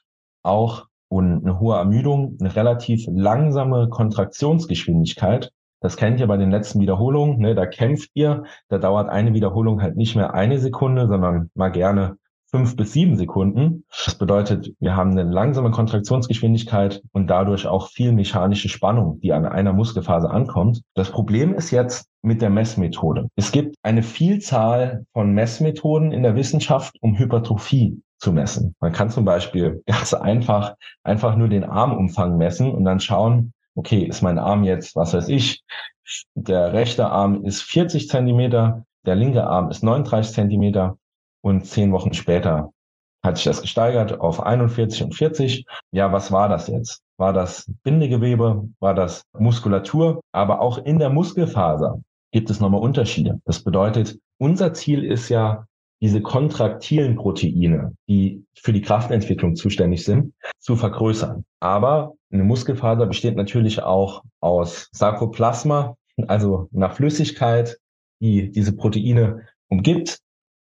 auch 0.44 0.86
und 1.08 1.44
eine 1.44 1.58
hohe 1.58 1.76
Ermüdung, 1.76 2.36
eine 2.38 2.54
relativ 2.54 3.04
langsame 3.10 3.88
Kontraktionsgeschwindigkeit. 3.88 5.50
Das 5.80 5.96
kennt 5.96 6.20
ihr 6.20 6.28
bei 6.28 6.36
den 6.36 6.52
letzten 6.52 6.80
Wiederholungen. 6.80 7.38
Ne? 7.38 7.56
Da 7.56 7.66
kämpft 7.66 8.10
ihr. 8.14 8.44
Da 8.68 8.78
dauert 8.78 9.08
eine 9.08 9.34
Wiederholung 9.34 9.82
halt 9.82 9.96
nicht 9.96 10.14
mehr 10.14 10.34
eine 10.34 10.60
Sekunde, 10.60 11.08
sondern 11.08 11.50
mal 11.54 11.72
gerne 11.72 12.16
fünf 12.50 12.76
bis 12.76 12.92
sieben 12.92 13.16
Sekunden. 13.16 13.84
Das 14.04 14.14
bedeutet, 14.14 14.72
wir 14.80 14.96
haben 14.96 15.10
eine 15.10 15.24
langsame 15.24 15.70
Kontraktionsgeschwindigkeit 15.70 17.02
und 17.12 17.28
dadurch 17.28 17.66
auch 17.66 17.88
viel 17.88 18.12
mechanische 18.12 18.68
Spannung, 18.68 19.20
die 19.20 19.32
an 19.32 19.44
einer 19.44 19.72
Muskelphase 19.72 20.30
ankommt. 20.30 20.82
Das 20.94 21.10
Problem 21.10 21.54
ist 21.54 21.70
jetzt 21.70 22.08
mit 22.22 22.40
der 22.40 22.50
Messmethode. 22.50 23.28
Es 23.36 23.52
gibt 23.52 23.76
eine 23.82 24.02
Vielzahl 24.02 25.04
von 25.12 25.32
Messmethoden 25.32 26.12
in 26.12 26.22
der 26.22 26.36
Wissenschaft, 26.36 26.96
um 27.00 27.18
Hypertrophie 27.18 28.00
zu 28.18 28.32
messen. 28.32 28.74
Man 28.80 28.92
kann 28.92 29.10
zum 29.10 29.24
Beispiel 29.24 29.82
ganz 29.86 30.14
einfach, 30.14 30.74
einfach 31.04 31.36
nur 31.36 31.48
den 31.48 31.64
Armumfang 31.64 32.36
messen 32.36 32.72
und 32.72 32.84
dann 32.84 33.00
schauen, 33.00 33.52
okay, 33.74 34.02
ist 34.04 34.22
mein 34.22 34.38
Arm 34.38 34.64
jetzt, 34.64 34.96
was 34.96 35.14
weiß 35.14 35.28
ich, 35.28 35.62
der 36.34 36.72
rechte 36.72 37.06
Arm 37.06 37.44
ist 37.44 37.62
40 37.62 38.08
Zentimeter, 38.08 38.84
der 39.06 39.14
linke 39.14 39.46
Arm 39.46 39.70
ist 39.70 39.82
39 39.82 40.34
Zentimeter 40.34 40.96
und 41.42 41.66
zehn 41.66 41.92
Wochen 41.92 42.14
später 42.14 42.72
hat 43.22 43.36
sich 43.36 43.44
das 43.44 43.62
gesteigert 43.62 44.20
auf 44.20 44.40
41 44.40 45.02
und 45.02 45.14
40. 45.14 45.64
Ja, 45.92 46.12
was 46.12 46.30
war 46.30 46.48
das 46.48 46.68
jetzt? 46.68 47.02
War 47.16 47.32
das 47.32 47.70
Bindegewebe? 47.82 48.68
War 48.80 48.94
das 48.94 49.22
Muskulatur? 49.36 50.20
Aber 50.32 50.60
auch 50.60 50.78
in 50.78 50.98
der 50.98 51.10
Muskelfaser 51.10 52.00
gibt 52.32 52.50
es 52.50 52.60
nochmal 52.60 52.80
Unterschiede. 52.80 53.40
Das 53.44 53.64
bedeutet, 53.64 54.18
unser 54.38 54.72
Ziel 54.72 55.04
ist 55.04 55.28
ja, 55.28 55.66
diese 56.00 56.22
kontraktilen 56.22 57.16
Proteine, 57.16 57.96
die 58.08 58.44
für 58.54 58.72
die 58.72 58.82
Kraftentwicklung 58.82 59.56
zuständig 59.56 60.04
sind, 60.04 60.32
zu 60.60 60.76
vergrößern. 60.76 61.44
Aber 61.60 62.14
eine 62.30 62.44
Muskelfaser 62.44 63.06
besteht 63.06 63.36
natürlich 63.36 63.82
auch 63.82 64.22
aus 64.40 64.88
Sarkoplasma, 64.92 65.96
also 66.28 66.68
einer 66.72 66.90
Flüssigkeit, 66.90 67.78
die 68.20 68.50
diese 68.50 68.76
Proteine 68.76 69.46
umgibt. 69.68 70.20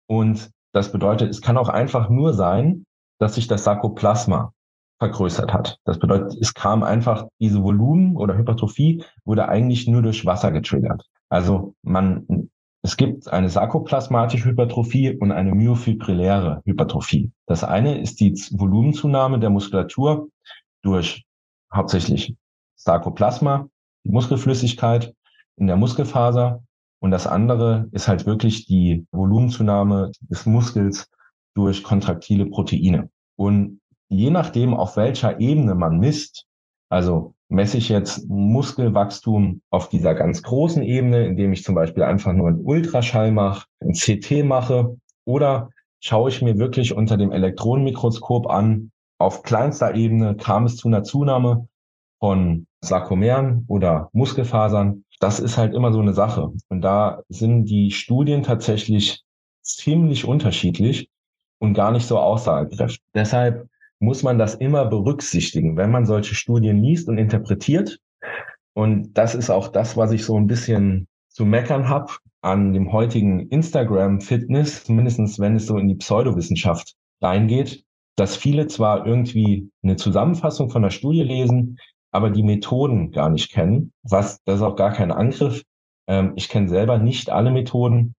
Und 0.06 0.50
das 0.72 0.92
bedeutet, 0.92 1.30
es 1.30 1.42
kann 1.42 1.56
auch 1.56 1.68
einfach 1.68 2.08
nur 2.08 2.34
sein, 2.34 2.84
dass 3.18 3.34
sich 3.34 3.46
das 3.46 3.64
Sarkoplasma 3.64 4.52
vergrößert 4.98 5.52
hat. 5.52 5.78
Das 5.84 5.98
bedeutet, 5.98 6.36
es 6.40 6.54
kam 6.54 6.82
einfach 6.82 7.26
diese 7.40 7.62
Volumen 7.62 8.16
oder 8.16 8.36
Hypertrophie 8.36 9.04
wurde 9.24 9.48
eigentlich 9.48 9.88
nur 9.88 10.02
durch 10.02 10.24
Wasser 10.24 10.52
getriggert. 10.52 11.04
Also 11.28 11.74
man, 11.82 12.50
es 12.82 12.96
gibt 12.96 13.28
eine 13.28 13.48
sarkoplasmatische 13.48 14.50
Hypertrophie 14.50 15.16
und 15.16 15.32
eine 15.32 15.54
myofibrilläre 15.54 16.62
Hypertrophie. 16.64 17.32
Das 17.46 17.64
eine 17.64 18.00
ist 18.00 18.20
die 18.20 18.32
Volumenzunahme 18.52 19.38
der 19.38 19.50
Muskulatur 19.50 20.28
durch 20.82 21.24
hauptsächlich 21.72 22.36
Sarkoplasma, 22.76 23.68
die 24.04 24.10
Muskelflüssigkeit 24.10 25.14
in 25.56 25.66
der 25.66 25.76
Muskelfaser 25.76 26.62
und 27.02 27.10
das 27.10 27.26
andere 27.26 27.88
ist 27.90 28.06
halt 28.06 28.26
wirklich 28.26 28.66
die 28.66 29.04
Volumenzunahme 29.10 30.12
des 30.20 30.46
Muskels 30.46 31.10
durch 31.52 31.82
kontraktile 31.82 32.46
Proteine. 32.46 33.10
Und 33.34 33.80
je 34.08 34.30
nachdem, 34.30 34.72
auf 34.72 34.96
welcher 34.96 35.40
Ebene 35.40 35.74
man 35.74 35.98
misst, 35.98 36.46
also 36.90 37.34
messe 37.48 37.76
ich 37.78 37.88
jetzt 37.88 38.28
Muskelwachstum 38.28 39.62
auf 39.70 39.88
dieser 39.88 40.14
ganz 40.14 40.44
großen 40.44 40.84
Ebene, 40.84 41.26
indem 41.26 41.52
ich 41.52 41.64
zum 41.64 41.74
Beispiel 41.74 42.04
einfach 42.04 42.32
nur 42.34 42.46
einen 42.46 42.64
Ultraschall 42.64 43.32
mache, 43.32 43.66
ein 43.80 43.94
CT 43.94 44.44
mache, 44.44 44.96
oder 45.24 45.70
schaue 45.98 46.28
ich 46.28 46.40
mir 46.40 46.58
wirklich 46.58 46.94
unter 46.94 47.16
dem 47.16 47.32
Elektronenmikroskop 47.32 48.48
an, 48.48 48.92
auf 49.18 49.42
kleinster 49.42 49.96
Ebene 49.96 50.36
kam 50.36 50.66
es 50.66 50.76
zu 50.76 50.86
einer 50.86 51.02
Zunahme 51.02 51.66
von 52.22 52.66
Sarkomeren 52.80 53.64
oder 53.66 54.08
Muskelfasern 54.12 55.04
das 55.22 55.38
ist 55.38 55.56
halt 55.56 55.72
immer 55.72 55.92
so 55.92 56.00
eine 56.00 56.14
Sache. 56.14 56.50
Und 56.68 56.80
da 56.80 57.22
sind 57.28 57.66
die 57.66 57.92
Studien 57.92 58.42
tatsächlich 58.42 59.22
ziemlich 59.62 60.24
unterschiedlich 60.24 61.10
und 61.60 61.74
gar 61.74 61.92
nicht 61.92 62.06
so 62.06 62.18
aussagekräftig. 62.18 63.04
Deshalb 63.14 63.68
muss 64.00 64.24
man 64.24 64.36
das 64.36 64.56
immer 64.56 64.84
berücksichtigen, 64.86 65.76
wenn 65.76 65.92
man 65.92 66.06
solche 66.06 66.34
Studien 66.34 66.82
liest 66.82 67.08
und 67.08 67.18
interpretiert. 67.18 68.00
Und 68.74 69.16
das 69.16 69.36
ist 69.36 69.48
auch 69.48 69.68
das, 69.68 69.96
was 69.96 70.10
ich 70.10 70.24
so 70.24 70.36
ein 70.36 70.48
bisschen 70.48 71.06
zu 71.28 71.44
meckern 71.44 71.88
habe 71.88 72.12
an 72.40 72.72
dem 72.72 72.90
heutigen 72.90 73.48
Instagram-Fitness, 73.48 74.88
mindestens 74.88 75.38
wenn 75.38 75.54
es 75.54 75.66
so 75.66 75.78
in 75.78 75.86
die 75.86 75.94
Pseudowissenschaft 75.94 76.96
reingeht, 77.20 77.84
dass 78.16 78.34
viele 78.36 78.66
zwar 78.66 79.06
irgendwie 79.06 79.70
eine 79.84 79.94
Zusammenfassung 79.94 80.68
von 80.68 80.82
der 80.82 80.90
Studie 80.90 81.22
lesen, 81.22 81.78
aber 82.12 82.30
die 82.30 82.42
Methoden 82.42 83.10
gar 83.10 83.30
nicht 83.30 83.50
kennen. 83.50 83.92
Was, 84.02 84.42
das 84.44 84.56
ist 84.56 84.62
auch 84.62 84.76
gar 84.76 84.92
kein 84.92 85.10
Angriff. 85.10 85.62
Ähm, 86.06 86.34
ich 86.36 86.48
kenne 86.48 86.68
selber 86.68 86.98
nicht 86.98 87.30
alle 87.30 87.50
Methoden, 87.50 88.14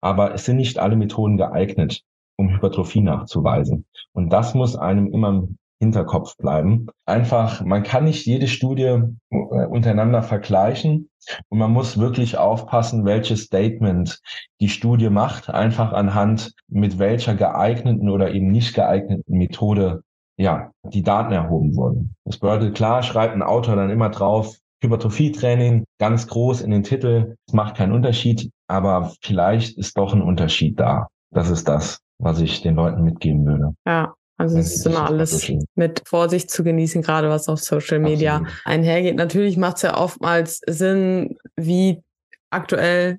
aber 0.00 0.34
es 0.34 0.44
sind 0.44 0.56
nicht 0.56 0.78
alle 0.78 0.96
Methoden 0.96 1.36
geeignet, 1.36 2.02
um 2.36 2.50
Hypertrophie 2.50 3.00
nachzuweisen. 3.00 3.86
Und 4.12 4.30
das 4.30 4.54
muss 4.54 4.76
einem 4.76 5.12
immer 5.12 5.30
im 5.30 5.58
Hinterkopf 5.80 6.36
bleiben. 6.36 6.88
Einfach, 7.06 7.64
man 7.64 7.84
kann 7.84 8.04
nicht 8.04 8.26
jede 8.26 8.48
Studie 8.48 9.00
äh, 9.30 9.66
untereinander 9.66 10.22
vergleichen 10.22 11.08
und 11.48 11.58
man 11.58 11.72
muss 11.72 11.98
wirklich 11.98 12.36
aufpassen, 12.36 13.04
welches 13.04 13.44
Statement 13.44 14.20
die 14.60 14.68
Studie 14.68 15.08
macht, 15.08 15.48
einfach 15.50 15.92
anhand 15.92 16.52
mit 16.66 16.98
welcher 16.98 17.34
geeigneten 17.34 18.08
oder 18.10 18.34
eben 18.34 18.50
nicht 18.50 18.74
geeigneten 18.74 19.38
Methode 19.38 20.02
ja, 20.38 20.70
die 20.84 21.02
Daten 21.02 21.32
erhoben 21.32 21.76
wurden. 21.76 22.14
Das 22.24 22.38
bedeutet, 22.38 22.76
klar 22.76 23.02
schreibt 23.02 23.34
ein 23.34 23.42
Autor 23.42 23.76
dann 23.76 23.90
immer 23.90 24.08
drauf, 24.08 24.56
Hypertrophie-Training 24.82 25.84
ganz 25.98 26.28
groß 26.28 26.60
in 26.60 26.70
den 26.70 26.84
Titel. 26.84 27.34
Es 27.46 27.52
macht 27.52 27.76
keinen 27.76 27.92
Unterschied, 27.92 28.50
aber 28.68 29.12
vielleicht 29.20 29.76
ist 29.76 29.98
doch 29.98 30.14
ein 30.14 30.22
Unterschied 30.22 30.78
da. 30.78 31.08
Das 31.30 31.50
ist 31.50 31.68
das, 31.68 31.98
was 32.18 32.40
ich 32.40 32.62
den 32.62 32.76
Leuten 32.76 33.02
mitgeben 33.02 33.44
würde. 33.44 33.74
Ja. 33.86 34.14
Also 34.40 34.56
es 34.56 34.76
ist 34.76 34.86
immer 34.86 35.06
alles 35.06 35.50
mit 35.74 36.02
Vorsicht 36.06 36.48
zu 36.48 36.62
genießen, 36.62 37.02
gerade 37.02 37.28
was 37.28 37.48
auf 37.48 37.58
Social 37.58 37.98
Media 37.98 38.36
Absolut. 38.36 38.60
einhergeht. 38.64 39.16
Natürlich 39.16 39.56
macht 39.56 39.78
es 39.78 39.82
ja 39.82 39.98
oftmals 39.98 40.60
Sinn, 40.64 41.36
wie 41.56 42.04
aktuell 42.50 43.18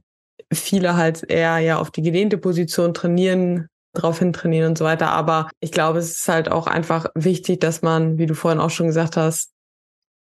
viele 0.53 0.95
halt 0.95 1.29
eher 1.29 1.59
ja 1.59 1.77
auf 1.77 1.91
die 1.91 2.03
gedehnte 2.03 2.37
Position 2.37 2.93
trainieren 2.93 3.67
drauf 3.93 4.19
hin 4.19 4.33
trainieren 4.33 4.69
und 4.69 4.77
so 4.77 4.85
weiter. 4.85 5.11
Aber 5.11 5.49
ich 5.59 5.71
glaube, 5.71 5.99
es 5.99 6.11
ist 6.11 6.27
halt 6.27 6.51
auch 6.51 6.67
einfach 6.67 7.07
wichtig, 7.15 7.59
dass 7.59 7.81
man, 7.81 8.17
wie 8.17 8.25
du 8.25 8.35
vorhin 8.35 8.59
auch 8.59 8.69
schon 8.69 8.87
gesagt 8.87 9.17
hast, 9.17 9.51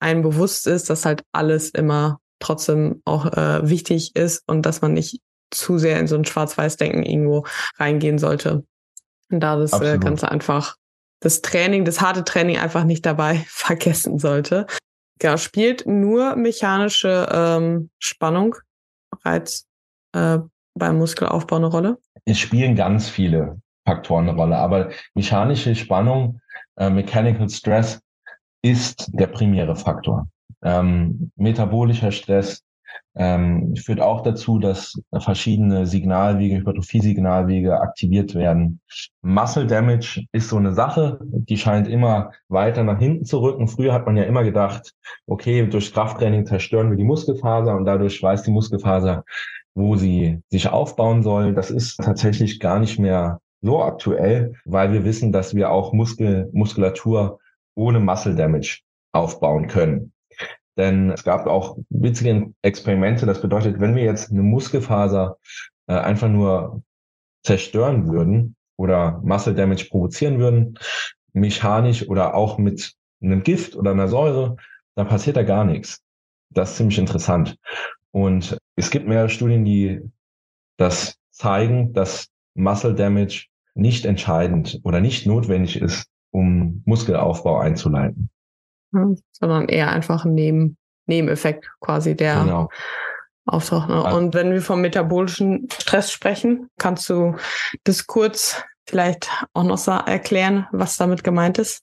einem 0.00 0.22
bewusst 0.22 0.66
ist, 0.66 0.90
dass 0.90 1.04
halt 1.04 1.22
alles 1.32 1.70
immer 1.70 2.20
trotzdem 2.40 3.02
auch 3.04 3.26
äh, 3.26 3.68
wichtig 3.68 4.14
ist 4.14 4.42
und 4.46 4.62
dass 4.62 4.80
man 4.80 4.92
nicht 4.92 5.20
zu 5.50 5.78
sehr 5.78 5.98
in 5.98 6.06
so 6.06 6.16
ein 6.16 6.24
Schwarz-Weiß-Denken 6.24 7.02
irgendwo 7.02 7.46
reingehen 7.78 8.18
sollte. 8.18 8.64
Und 9.30 9.40
da 9.40 9.56
das 9.56 9.72
äh, 9.80 9.98
Ganze 9.98 10.30
einfach, 10.30 10.76
das 11.20 11.42
Training, 11.42 11.84
das 11.84 12.00
harte 12.00 12.24
Training 12.24 12.58
einfach 12.58 12.84
nicht 12.84 13.04
dabei 13.04 13.44
vergessen 13.48 14.18
sollte. 14.18 14.66
Ja, 15.20 15.36
spielt 15.36 15.84
nur 15.86 16.36
mechanische 16.36 17.28
ähm, 17.32 17.90
Spannung 17.98 18.54
bereits 19.10 19.66
äh, 20.12 20.38
beim 20.74 20.98
Muskelaufbau 20.98 21.56
eine 21.56 21.66
Rolle? 21.66 21.98
Es 22.28 22.38
spielen 22.38 22.76
ganz 22.76 23.08
viele 23.08 23.58
Faktoren 23.86 24.28
eine 24.28 24.36
Rolle, 24.36 24.58
aber 24.58 24.90
mechanische 25.14 25.74
Spannung, 25.74 26.42
äh, 26.76 26.90
Mechanical 26.90 27.48
Stress 27.48 28.02
ist 28.60 29.08
der 29.14 29.28
primäre 29.28 29.76
Faktor. 29.76 30.28
Ähm, 30.62 31.32
metabolischer 31.36 32.12
Stress 32.12 32.62
ähm, 33.16 33.74
führt 33.76 34.02
auch 34.02 34.22
dazu, 34.22 34.58
dass 34.58 35.00
verschiedene 35.20 35.86
Signalwege, 35.86 36.56
Hypertrophie-Signalwege 36.58 37.80
aktiviert 37.80 38.34
werden. 38.34 38.80
Muscle 39.22 39.66
Damage 39.66 40.24
ist 40.32 40.50
so 40.50 40.58
eine 40.58 40.74
Sache, 40.74 41.18
die 41.22 41.56
scheint 41.56 41.88
immer 41.88 42.32
weiter 42.48 42.84
nach 42.84 42.98
hinten 42.98 43.24
zu 43.24 43.38
rücken. 43.38 43.68
Früher 43.68 43.94
hat 43.94 44.04
man 44.04 44.18
ja 44.18 44.24
immer 44.24 44.44
gedacht, 44.44 44.92
okay, 45.26 45.66
durch 45.66 45.94
Krafttraining 45.94 46.44
zerstören 46.44 46.90
wir 46.90 46.98
die 46.98 47.04
Muskelfaser 47.04 47.74
und 47.74 47.86
dadurch 47.86 48.22
weiß 48.22 48.42
die 48.42 48.50
Muskelfaser, 48.50 49.24
wo 49.78 49.94
sie 49.94 50.42
sich 50.50 50.68
aufbauen 50.68 51.22
soll. 51.22 51.54
Das 51.54 51.70
ist 51.70 51.98
tatsächlich 51.98 52.58
gar 52.58 52.80
nicht 52.80 52.98
mehr 52.98 53.40
so 53.62 53.80
aktuell, 53.80 54.54
weil 54.64 54.92
wir 54.92 55.04
wissen, 55.04 55.30
dass 55.32 55.54
wir 55.54 55.70
auch 55.70 55.92
Muskel, 55.92 56.50
Muskulatur 56.52 57.38
ohne 57.76 58.00
Muscle 58.00 58.34
Damage 58.34 58.80
aufbauen 59.12 59.68
können. 59.68 60.12
Denn 60.76 61.10
es 61.10 61.22
gab 61.22 61.46
auch 61.46 61.78
witzige 61.90 62.52
Experimente. 62.62 63.24
Das 63.24 63.40
bedeutet, 63.40 63.80
wenn 63.80 63.94
wir 63.94 64.02
jetzt 64.02 64.30
eine 64.30 64.42
Muskelfaser 64.42 65.38
äh, 65.86 65.94
einfach 65.94 66.28
nur 66.28 66.82
zerstören 67.44 68.08
würden 68.08 68.56
oder 68.76 69.20
Muscle 69.22 69.54
Damage 69.54 69.86
provozieren 69.90 70.40
würden, 70.40 70.78
mechanisch 71.32 72.08
oder 72.08 72.34
auch 72.34 72.58
mit 72.58 72.94
einem 73.22 73.44
Gift 73.44 73.76
oder 73.76 73.92
einer 73.92 74.08
Säure, 74.08 74.56
dann 74.96 75.08
passiert 75.08 75.36
da 75.36 75.44
gar 75.44 75.64
nichts. 75.64 76.02
Das 76.50 76.70
ist 76.70 76.76
ziemlich 76.78 76.98
interessant. 76.98 77.56
Und 78.12 78.58
es 78.76 78.90
gibt 78.90 79.06
mehrere 79.06 79.28
Studien, 79.28 79.64
die 79.64 80.00
das 80.76 81.16
zeigen, 81.30 81.92
dass 81.92 82.28
Muscle 82.54 82.94
Damage 82.94 83.46
nicht 83.74 84.04
entscheidend 84.04 84.80
oder 84.82 85.00
nicht 85.00 85.26
notwendig 85.26 85.80
ist, 85.80 86.06
um 86.30 86.82
Muskelaufbau 86.84 87.58
einzuleiten. 87.58 88.30
Hm, 88.92 89.18
sondern 89.32 89.68
eher 89.68 89.90
einfach 89.90 90.24
ein 90.24 90.34
Neben 90.34 90.76
Nebeneffekt 91.06 91.70
quasi, 91.80 92.16
der 92.16 92.44
genau. 92.44 92.68
auftaucht. 93.46 93.88
Ne? 93.88 94.02
Und 94.02 94.34
wenn 94.34 94.52
wir 94.52 94.60
vom 94.60 94.80
metabolischen 94.80 95.68
Stress 95.72 96.12
sprechen, 96.12 96.68
kannst 96.78 97.08
du 97.08 97.36
das 97.84 98.06
kurz 98.06 98.62
vielleicht 98.86 99.30
auch 99.54 99.64
noch 99.64 99.86
erklären, 100.06 100.66
was 100.72 100.96
damit 100.96 101.24
gemeint 101.24 101.58
ist? 101.58 101.82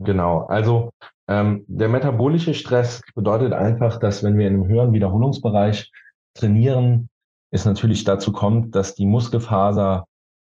Genau, 0.00 0.44
also 0.46 0.90
ähm, 1.28 1.64
der 1.68 1.88
metabolische 1.88 2.54
Stress 2.54 3.02
bedeutet 3.14 3.52
einfach, 3.52 3.98
dass 3.98 4.22
wenn 4.22 4.38
wir 4.38 4.46
in 4.46 4.54
einem 4.54 4.66
höheren 4.66 4.92
Wiederholungsbereich 4.92 5.92
trainieren, 6.34 7.10
es 7.50 7.64
natürlich 7.64 8.04
dazu 8.04 8.32
kommt, 8.32 8.74
dass 8.74 8.94
die 8.94 9.06
Muskelfaser 9.06 10.06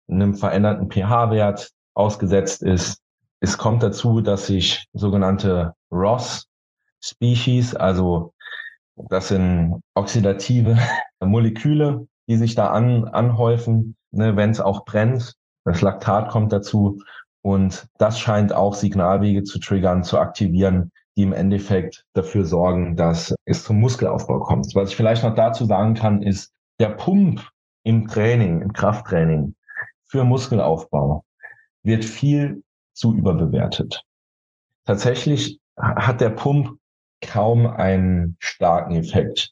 einem 0.09 0.35
veränderten 0.35 0.89
pH-Wert 0.89 1.71
ausgesetzt 1.93 2.63
ist. 2.63 2.99
Es 3.39 3.57
kommt 3.57 3.83
dazu, 3.83 4.21
dass 4.21 4.47
sich 4.47 4.87
sogenannte 4.93 5.73
ROS-Species, 5.91 7.75
also 7.75 8.33
das 8.95 9.29
sind 9.29 9.81
oxidative 9.95 10.77
Moleküle, 11.19 12.07
die 12.27 12.37
sich 12.37 12.55
da 12.55 12.69
an, 12.69 13.05
anhäufen, 13.05 13.95
ne, 14.11 14.35
wenn 14.35 14.51
es 14.51 14.59
auch 14.59 14.85
brennt. 14.85 15.33
Das 15.65 15.81
Laktat 15.81 16.29
kommt 16.29 16.51
dazu 16.51 16.99
und 17.43 17.87
das 17.97 18.19
scheint 18.19 18.53
auch 18.53 18.73
Signalwege 18.73 19.43
zu 19.43 19.59
triggern, 19.59 20.03
zu 20.03 20.17
aktivieren, 20.17 20.91
die 21.15 21.23
im 21.23 21.33
Endeffekt 21.33 22.05
dafür 22.13 22.45
sorgen, 22.45 22.95
dass 22.95 23.35
es 23.45 23.63
zum 23.63 23.79
Muskelaufbau 23.79 24.39
kommt. 24.39 24.73
Was 24.73 24.89
ich 24.89 24.95
vielleicht 24.95 25.23
noch 25.23 25.35
dazu 25.35 25.65
sagen 25.65 25.93
kann, 25.93 26.23
ist, 26.23 26.51
der 26.79 26.89
Pump 26.89 27.47
im 27.83 28.07
Training, 28.07 28.61
im 28.61 28.73
Krafttraining 28.73 29.55
für 30.05 30.23
Muskelaufbau 30.23 31.23
wird 31.83 32.05
viel 32.05 32.63
zu 32.93 33.13
überbewertet. 33.13 34.03
Tatsächlich 34.85 35.59
hat 35.77 36.21
der 36.21 36.29
Pump 36.29 36.77
kaum 37.21 37.67
einen 37.67 38.37
starken 38.39 38.95
Effekt 38.95 39.51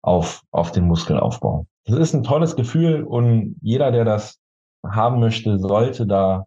auf, 0.00 0.42
auf 0.52 0.70
den 0.70 0.86
Muskelaufbau. 0.86 1.66
Das 1.86 1.98
ist 1.98 2.14
ein 2.14 2.22
tolles 2.22 2.54
Gefühl 2.54 3.02
und 3.02 3.56
jeder, 3.60 3.90
der 3.90 4.04
das 4.04 4.38
haben 4.84 5.18
möchte, 5.18 5.58
sollte 5.58 6.06
da 6.06 6.46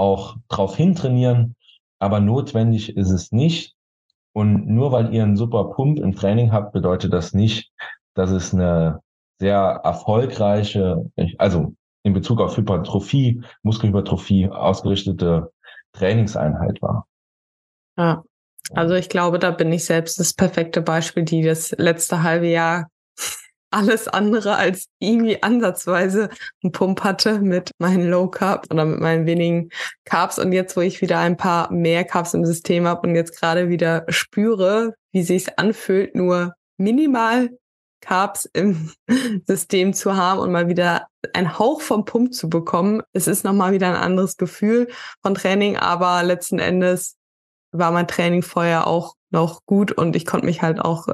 auch 0.00 0.36
drauf 0.48 0.76
hintrainieren, 0.76 1.54
aber 1.98 2.20
notwendig 2.20 2.96
ist 2.96 3.10
es 3.10 3.30
nicht. 3.32 3.74
Und 4.32 4.66
nur 4.66 4.92
weil 4.92 5.12
ihr 5.12 5.22
einen 5.22 5.36
super 5.36 5.64
Pump 5.72 5.98
im 5.98 6.16
Training 6.16 6.52
habt, 6.52 6.72
bedeutet 6.72 7.12
das 7.12 7.34
nicht, 7.34 7.70
dass 8.14 8.30
es 8.30 8.54
eine 8.54 9.00
sehr 9.38 9.80
erfolgreiche, 9.84 11.10
also 11.38 11.74
in 12.02 12.14
Bezug 12.14 12.40
auf 12.40 12.56
Hypertrophie, 12.56 13.42
Muskelhypertrophie 13.62 14.48
ausgerichtete 14.48 15.52
Trainingseinheit 15.92 16.80
war. 16.80 17.06
Ja, 17.98 18.22
also 18.72 18.94
ich 18.94 19.08
glaube, 19.08 19.38
da 19.38 19.50
bin 19.50 19.72
ich 19.72 19.84
selbst 19.84 20.18
das 20.18 20.32
perfekte 20.32 20.80
Beispiel, 20.80 21.24
die 21.24 21.42
das 21.42 21.72
letzte 21.72 22.22
halbe 22.22 22.48
Jahr 22.48 22.88
alles 23.70 24.08
andere 24.08 24.56
als 24.56 24.86
irgendwie 24.98 25.42
ansatzweise 25.42 26.28
einen 26.62 26.72
Pump 26.72 27.02
hatte 27.04 27.40
mit 27.40 27.70
meinen 27.78 28.08
Low 28.08 28.28
Carb 28.28 28.66
oder 28.70 28.84
mit 28.84 29.00
meinen 29.00 29.26
wenigen 29.26 29.70
Carbs. 30.04 30.38
Und 30.38 30.52
jetzt, 30.52 30.76
wo 30.76 30.80
ich 30.80 31.00
wieder 31.00 31.18
ein 31.18 31.36
paar 31.36 31.72
mehr 31.72 32.04
Carbs 32.04 32.34
im 32.34 32.44
System 32.44 32.86
habe 32.86 33.08
und 33.08 33.14
jetzt 33.14 33.38
gerade 33.38 33.68
wieder 33.68 34.04
spüre, 34.08 34.94
wie 35.12 35.22
sich 35.22 35.58
anfühlt, 35.58 36.14
nur 36.14 36.54
minimal 36.76 37.50
Carbs 38.00 38.48
im 38.52 38.92
System 39.46 39.92
zu 39.92 40.16
haben 40.16 40.40
und 40.40 40.52
mal 40.52 40.68
wieder 40.68 41.06
einen 41.34 41.58
Hauch 41.58 41.80
vom 41.82 42.04
Pump 42.04 42.34
zu 42.34 42.48
bekommen. 42.48 43.02
Es 43.12 43.26
ist 43.26 43.44
nochmal 43.44 43.72
wieder 43.72 43.88
ein 43.88 43.96
anderes 43.96 44.36
Gefühl 44.36 44.88
von 45.22 45.34
Training, 45.34 45.76
aber 45.76 46.22
letzten 46.22 46.58
Endes 46.58 47.16
war 47.72 47.92
mein 47.92 48.08
Training 48.08 48.42
vorher 48.42 48.86
auch 48.86 49.14
noch 49.30 49.64
gut 49.64 49.92
und 49.92 50.16
ich 50.16 50.26
konnte 50.26 50.46
mich 50.46 50.62
halt 50.62 50.80
auch 50.80 51.06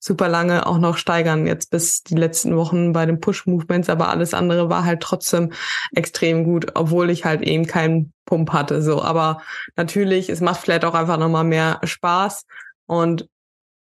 super 0.00 0.28
lange 0.28 0.66
auch 0.66 0.78
noch 0.78 0.96
steigern, 0.96 1.46
jetzt 1.46 1.70
bis 1.70 2.02
die 2.02 2.14
letzten 2.14 2.56
Wochen 2.56 2.92
bei 2.92 3.04
den 3.06 3.20
Push-Movements, 3.20 3.88
aber 3.90 4.08
alles 4.08 4.34
andere 4.34 4.70
war 4.70 4.84
halt 4.84 5.00
trotzdem 5.00 5.52
extrem 5.94 6.44
gut, 6.44 6.72
obwohl 6.74 7.10
ich 7.10 7.24
halt 7.24 7.42
eben 7.42 7.66
keinen 7.66 8.12
Pump 8.26 8.52
hatte. 8.52 8.82
So, 8.82 9.02
aber 9.02 9.42
natürlich, 9.76 10.28
es 10.28 10.40
macht 10.40 10.60
vielleicht 10.60 10.84
auch 10.84 10.94
einfach 10.94 11.18
nochmal 11.18 11.44
mehr 11.44 11.80
Spaß 11.82 12.44
und 12.86 13.28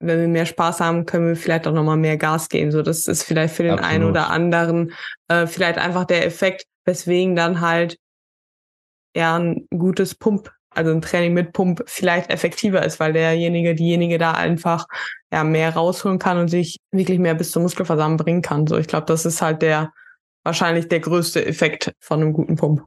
wenn 0.00 0.18
wir 0.18 0.28
mehr 0.28 0.46
Spaß 0.46 0.80
haben, 0.80 1.04
können 1.04 1.28
wir 1.28 1.36
vielleicht 1.36 1.66
auch 1.66 1.72
nochmal 1.72 1.98
mehr 1.98 2.16
Gas 2.16 2.48
geben. 2.48 2.72
So, 2.72 2.80
das 2.80 3.06
ist 3.06 3.22
vielleicht 3.22 3.54
für 3.54 3.62
den 3.62 3.72
Absolut. 3.72 3.92
einen 3.92 4.04
oder 4.04 4.30
anderen 4.30 4.92
äh, 5.28 5.46
vielleicht 5.46 5.78
einfach 5.78 6.04
der 6.04 6.26
Effekt, 6.26 6.64
weswegen 6.86 7.36
dann 7.36 7.60
halt 7.60 7.98
ja 9.14 9.36
ein 9.36 9.66
gutes 9.70 10.14
Pump 10.14 10.50
also 10.70 10.92
ein 10.92 11.02
Training 11.02 11.34
mit 11.34 11.52
Pump 11.52 11.82
vielleicht 11.86 12.30
effektiver 12.30 12.84
ist, 12.84 13.00
weil 13.00 13.12
derjenige, 13.12 13.74
diejenige 13.74 14.18
da 14.18 14.32
einfach 14.32 14.86
ja 15.32 15.44
mehr 15.44 15.74
rausholen 15.74 16.18
kann 16.18 16.38
und 16.38 16.48
sich 16.48 16.78
wirklich 16.92 17.18
mehr 17.18 17.34
bis 17.34 17.50
zum 17.50 17.62
Muskelversagen 17.62 18.16
bringen 18.16 18.42
kann. 18.42 18.66
So, 18.66 18.76
ich 18.78 18.86
glaube, 18.86 19.06
das 19.06 19.24
ist 19.26 19.42
halt 19.42 19.62
der 19.62 19.92
wahrscheinlich 20.44 20.88
der 20.88 21.00
größte 21.00 21.44
Effekt 21.44 21.92
von 22.00 22.20
einem 22.20 22.32
guten 22.32 22.56
Pump. 22.56 22.84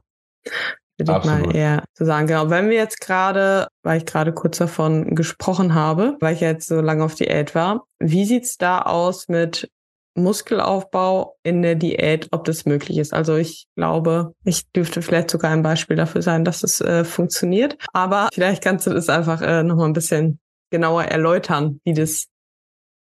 Würde 0.98 1.18
ich 1.18 1.24
mal 1.24 1.56
eher 1.56 1.84
zu 1.94 2.04
sagen. 2.04 2.28
Genau. 2.28 2.50
Wenn 2.50 2.70
wir 2.70 2.76
jetzt 2.76 3.00
gerade, 3.00 3.66
weil 3.82 3.98
ich 3.98 4.06
gerade 4.06 4.32
kurz 4.32 4.58
davon 4.58 5.14
gesprochen 5.16 5.74
habe, 5.74 6.16
weil 6.20 6.34
ich 6.34 6.40
jetzt 6.40 6.68
so 6.68 6.80
lange 6.80 7.04
auf 7.04 7.16
Diät 7.16 7.54
war, 7.54 7.84
wie 7.98 8.24
sieht's 8.24 8.58
da 8.58 8.82
aus 8.82 9.28
mit 9.28 9.68
Muskelaufbau 10.14 11.36
in 11.42 11.62
der 11.62 11.74
Diät, 11.74 12.28
ob 12.30 12.44
das 12.44 12.66
möglich 12.66 12.98
ist. 12.98 13.12
Also 13.12 13.36
ich 13.36 13.66
glaube, 13.76 14.34
ich 14.44 14.70
dürfte 14.70 15.02
vielleicht 15.02 15.30
sogar 15.30 15.50
ein 15.50 15.62
Beispiel 15.62 15.96
dafür 15.96 16.22
sein, 16.22 16.44
dass 16.44 16.62
es 16.62 16.80
äh, 16.80 17.04
funktioniert. 17.04 17.76
Aber 17.92 18.28
vielleicht 18.32 18.62
kannst 18.62 18.86
du 18.86 18.90
das 18.90 19.08
einfach 19.08 19.42
äh, 19.42 19.62
nochmal 19.62 19.86
ein 19.86 19.92
bisschen 19.92 20.38
genauer 20.70 21.04
erläutern, 21.04 21.80
wie 21.84 21.94
das 21.94 22.26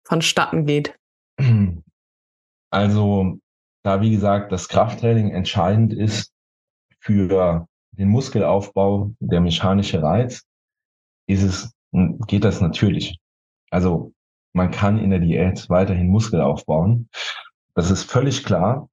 vonstatten 0.04 0.66
geht. 0.66 0.96
Also, 2.70 3.38
da 3.82 4.00
wie 4.00 4.10
gesagt, 4.10 4.50
das 4.50 4.66
Krafttraining 4.66 5.30
entscheidend 5.30 5.92
ist 5.92 6.32
für 7.00 7.66
den 7.90 8.08
Muskelaufbau, 8.08 9.12
der 9.20 9.42
mechanische 9.42 10.02
Reiz, 10.02 10.44
ist 11.26 11.42
es, 11.42 11.72
geht 12.26 12.44
das 12.44 12.62
natürlich. 12.62 13.18
Also 13.70 14.12
man 14.52 14.70
kann 14.70 14.98
in 14.98 15.10
der 15.10 15.18
Diät 15.18 15.68
weiterhin 15.68 16.08
Muskel 16.08 16.40
aufbauen. 16.40 17.08
Das 17.74 17.90
ist 17.90 18.04
völlig 18.04 18.44
klar. 18.44 18.88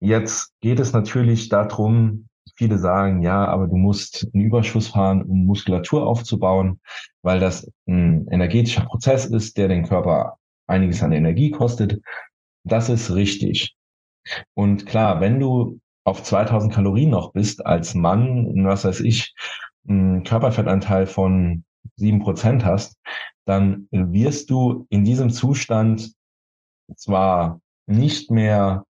Jetzt 0.00 0.52
geht 0.60 0.80
es 0.80 0.92
natürlich 0.92 1.48
darum, 1.48 2.28
viele 2.56 2.78
sagen, 2.78 3.22
ja, 3.22 3.46
aber 3.46 3.68
du 3.68 3.76
musst 3.76 4.28
einen 4.32 4.44
Überschuss 4.44 4.88
fahren, 4.88 5.22
um 5.22 5.46
Muskulatur 5.46 6.06
aufzubauen, 6.06 6.80
weil 7.22 7.40
das 7.40 7.70
ein 7.86 8.26
energetischer 8.28 8.84
Prozess 8.84 9.26
ist, 9.26 9.56
der 9.56 9.68
den 9.68 9.86
Körper 9.86 10.36
einiges 10.66 11.02
an 11.02 11.12
Energie 11.12 11.50
kostet. 11.50 12.00
Das 12.64 12.88
ist 12.88 13.14
richtig. 13.14 13.76
Und 14.54 14.86
klar, 14.86 15.20
wenn 15.20 15.40
du 15.40 15.80
auf 16.04 16.22
2000 16.22 16.72
Kalorien 16.72 17.10
noch 17.10 17.32
bist 17.32 17.64
als 17.64 17.94
Mann, 17.94 18.64
was 18.64 18.84
weiß 18.84 19.00
ich, 19.00 19.34
einen 19.88 20.24
Körperfettanteil 20.24 21.06
von 21.06 21.64
sieben 21.96 22.20
Prozent 22.20 22.64
hast, 22.64 22.96
dann 23.48 23.88
wirst 23.90 24.50
du 24.50 24.86
in 24.90 25.04
diesem 25.04 25.30
Zustand 25.30 26.12
zwar 26.94 27.60
nicht 27.86 28.30
mehr, 28.30 28.84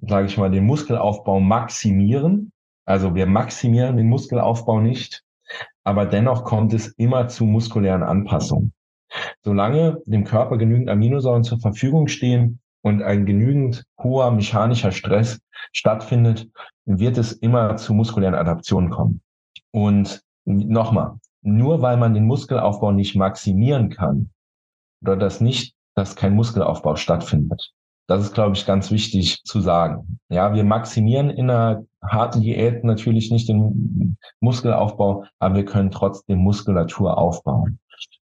sage 0.00 0.26
ich 0.26 0.38
mal, 0.38 0.50
den 0.50 0.64
Muskelaufbau 0.64 1.38
maximieren. 1.38 2.50
Also 2.86 3.14
wir 3.14 3.26
maximieren 3.26 3.98
den 3.98 4.08
Muskelaufbau 4.08 4.80
nicht, 4.80 5.22
aber 5.84 6.06
dennoch 6.06 6.44
kommt 6.44 6.72
es 6.72 6.88
immer 6.96 7.28
zu 7.28 7.44
muskulären 7.44 8.02
Anpassungen. 8.02 8.72
Solange 9.42 10.00
dem 10.06 10.24
Körper 10.24 10.56
genügend 10.56 10.88
Aminosäuren 10.88 11.44
zur 11.44 11.60
Verfügung 11.60 12.08
stehen 12.08 12.60
und 12.80 13.02
ein 13.02 13.26
genügend 13.26 13.84
hoher 14.02 14.30
mechanischer 14.30 14.92
Stress 14.92 15.40
stattfindet, 15.72 16.48
wird 16.86 17.18
es 17.18 17.32
immer 17.32 17.76
zu 17.76 17.92
muskulären 17.92 18.34
Adaptionen 18.34 18.88
kommen. 18.88 19.20
Und 19.72 20.22
nochmal, 20.46 21.18
nur 21.44 21.82
weil 21.82 21.96
man 21.96 22.14
den 22.14 22.26
Muskelaufbau 22.26 22.90
nicht 22.90 23.14
maximieren 23.14 23.90
kann 23.90 24.30
oder 25.02 25.16
dass 25.16 25.40
nicht, 25.40 25.74
dass 25.94 26.16
kein 26.16 26.34
Muskelaufbau 26.34 26.96
stattfindet. 26.96 27.72
Das 28.06 28.22
ist, 28.22 28.34
glaube 28.34 28.56
ich, 28.56 28.66
ganz 28.66 28.90
wichtig 28.90 29.42
zu 29.44 29.60
sagen. 29.60 30.18
Ja, 30.28 30.52
wir 30.54 30.64
maximieren 30.64 31.30
in 31.30 31.48
einer 31.48 31.84
harten 32.02 32.42
Diät 32.42 32.84
natürlich 32.84 33.30
nicht 33.30 33.48
den 33.48 34.18
Muskelaufbau, 34.40 35.24
aber 35.38 35.54
wir 35.54 35.64
können 35.64 35.90
trotzdem 35.90 36.38
Muskulatur 36.38 37.16
aufbauen. 37.16 37.78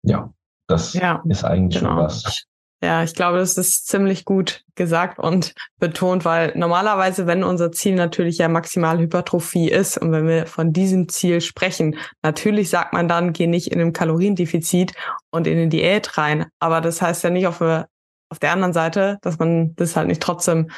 Ja, 0.03 0.33
das 0.67 0.93
ja, 0.93 1.21
ist 1.27 1.45
eigentlich 1.45 1.79
genau. 1.79 1.91
schon 1.91 2.03
was. 2.03 2.45
Ja, 2.81 3.03
ich 3.03 3.13
glaube, 3.13 3.39
das 3.39 3.57
ist 3.57 3.87
ziemlich 3.87 4.23
gut 4.23 4.63
gesagt 4.75 5.19
und 5.19 5.53
betont, 5.79 6.23
weil 6.23 6.53
normalerweise, 6.55 7.27
wenn 7.27 7.43
unser 7.43 7.73
Ziel 7.73 7.95
natürlich 7.95 8.37
ja 8.37 8.47
maximal 8.47 8.97
Hypertrophie 8.97 9.69
ist 9.69 9.97
und 9.97 10.13
wenn 10.13 10.25
wir 10.25 10.45
von 10.47 10.71
diesem 10.71 11.09
Ziel 11.09 11.41
sprechen, 11.41 11.97
natürlich 12.21 12.69
sagt 12.69 12.93
man 12.93 13.09
dann, 13.09 13.33
geh 13.33 13.47
nicht 13.47 13.67
in 13.67 13.81
einem 13.81 13.91
Kaloriendefizit 13.91 14.93
und 15.29 15.45
in 15.45 15.57
eine 15.57 15.67
Diät 15.67 16.17
rein. 16.17 16.45
Aber 16.59 16.79
das 16.79 17.01
heißt 17.01 17.21
ja 17.25 17.29
nicht 17.29 17.47
auf, 17.47 17.59
auf 17.61 18.39
der 18.39 18.53
anderen 18.53 18.73
Seite, 18.73 19.17
dass 19.23 19.39
man 19.39 19.75
das 19.75 19.97
halt 19.97 20.07
nicht 20.07 20.21
trotzdem, 20.21 20.69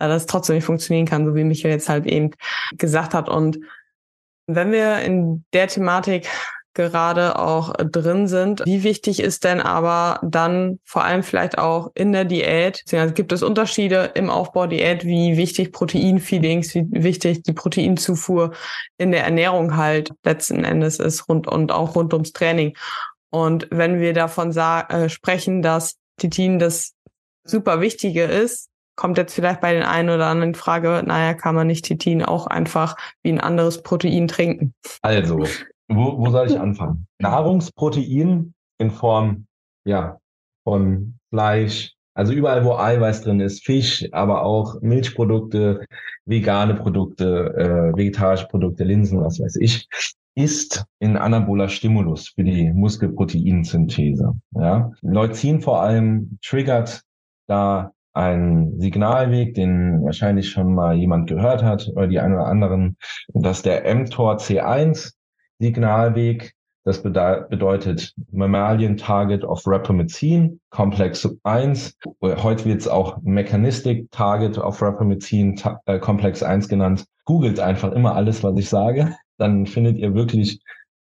äh, 0.00 0.08
dass 0.08 0.26
trotzdem 0.26 0.56
nicht 0.56 0.64
funktionieren 0.64 1.06
kann, 1.06 1.24
so 1.24 1.36
wie 1.36 1.44
Michael 1.44 1.74
jetzt 1.74 1.88
halt 1.88 2.06
eben 2.06 2.32
gesagt 2.76 3.14
hat. 3.14 3.28
Und 3.28 3.60
wenn 4.48 4.72
wir 4.72 4.98
in 5.00 5.44
der 5.52 5.68
Thematik 5.68 6.28
gerade 6.74 7.38
auch 7.38 7.72
drin 7.72 8.26
sind. 8.28 8.62
Wie 8.66 8.82
wichtig 8.82 9.20
ist 9.20 9.44
denn 9.44 9.60
aber 9.60 10.20
dann 10.22 10.78
vor 10.84 11.04
allem 11.04 11.22
vielleicht 11.22 11.58
auch 11.58 11.90
in 11.94 12.12
der 12.12 12.24
Diät? 12.24 12.82
Gibt 13.14 13.32
es 13.32 13.42
Unterschiede 13.42 14.12
im 14.14 14.30
Aufbau 14.30 14.66
Diät, 14.66 15.04
wie 15.04 15.36
wichtig 15.36 15.72
Proteinfeedings, 15.72 16.74
wie 16.74 16.86
wichtig 16.90 17.42
die 17.42 17.52
Proteinzufuhr 17.52 18.52
in 18.98 19.12
der 19.12 19.24
Ernährung 19.24 19.76
halt 19.76 20.12
letzten 20.24 20.64
Endes 20.64 20.98
ist 20.98 21.28
rund 21.28 21.46
und 21.46 21.72
auch 21.72 21.94
rund 21.94 22.12
ums 22.12 22.32
Training. 22.32 22.76
Und 23.30 23.66
wenn 23.70 24.00
wir 24.00 24.12
davon 24.12 24.50
äh, 24.56 25.08
sprechen, 25.08 25.62
dass 25.62 25.96
Titin 26.18 26.58
das 26.58 26.92
super 27.44 27.80
Wichtige 27.80 28.24
ist, 28.24 28.68
kommt 28.96 29.18
jetzt 29.18 29.34
vielleicht 29.34 29.60
bei 29.60 29.72
den 29.72 29.82
einen 29.82 30.10
oder 30.10 30.26
anderen 30.26 30.54
Frage, 30.54 31.02
naja, 31.04 31.34
kann 31.34 31.54
man 31.54 31.66
nicht 31.66 31.84
Titin 31.84 32.22
auch 32.22 32.46
einfach 32.46 32.96
wie 33.22 33.32
ein 33.32 33.40
anderes 33.40 33.82
Protein 33.82 34.28
trinken? 34.28 34.74
Also, 35.02 35.46
wo, 35.88 36.18
wo 36.18 36.30
soll 36.30 36.48
ich 36.48 36.58
anfangen? 36.58 37.06
Nahrungsprotein 37.18 38.54
in 38.78 38.90
Form 38.90 39.46
ja, 39.84 40.18
von 40.64 41.18
Fleisch, 41.30 41.94
also 42.14 42.32
überall, 42.32 42.64
wo 42.64 42.76
Eiweiß 42.76 43.22
drin 43.22 43.40
ist, 43.40 43.64
Fisch, 43.64 44.08
aber 44.12 44.42
auch 44.42 44.80
Milchprodukte, 44.80 45.84
vegane 46.26 46.74
Produkte, 46.74 47.54
äh, 47.56 47.96
vegetarische 47.96 48.46
Produkte, 48.46 48.84
Linsen, 48.84 49.20
was 49.20 49.40
weiß 49.40 49.56
ich, 49.56 49.88
ist 50.36 50.84
ein 51.00 51.16
anaboler 51.16 51.68
Stimulus 51.68 52.28
für 52.28 52.44
die 52.44 52.72
Muskelproteinsynthese. 52.72 54.32
Ja? 54.52 54.92
Leucin 55.02 55.60
vor 55.60 55.82
allem 55.82 56.38
triggert 56.44 57.02
da 57.46 57.92
ein 58.14 58.78
Signalweg, 58.78 59.54
den 59.54 60.04
wahrscheinlich 60.04 60.50
schon 60.50 60.72
mal 60.72 60.96
jemand 60.96 61.28
gehört 61.28 61.64
hat 61.64 61.88
oder 61.88 62.06
die 62.06 62.20
einen 62.20 62.34
oder 62.34 62.46
anderen, 62.46 62.96
dass 63.32 63.62
der 63.62 63.92
mTOR 63.92 64.36
C1 64.36 65.12
Signalweg. 65.64 66.52
Das 66.84 67.02
bedeutet 67.02 68.12
Mammalian 68.30 68.98
Target 68.98 69.42
of 69.42 69.62
Rapamycin, 69.66 70.60
Komplex 70.68 71.26
1. 71.42 71.96
Heute 72.20 72.66
wird 72.66 72.82
es 72.82 72.88
auch 72.88 73.16
Mechanistic 73.22 74.10
Target 74.10 74.58
of 74.58 74.82
Rapamycin, 74.82 75.58
äh, 75.86 75.98
Komplex 75.98 76.42
1 76.42 76.68
genannt. 76.68 77.06
Googelt 77.24 77.58
einfach 77.58 77.92
immer 77.92 78.14
alles, 78.14 78.44
was 78.44 78.58
ich 78.58 78.68
sage. 78.68 79.16
Dann 79.38 79.64
findet 79.64 79.96
ihr 79.96 80.14
wirklich 80.14 80.60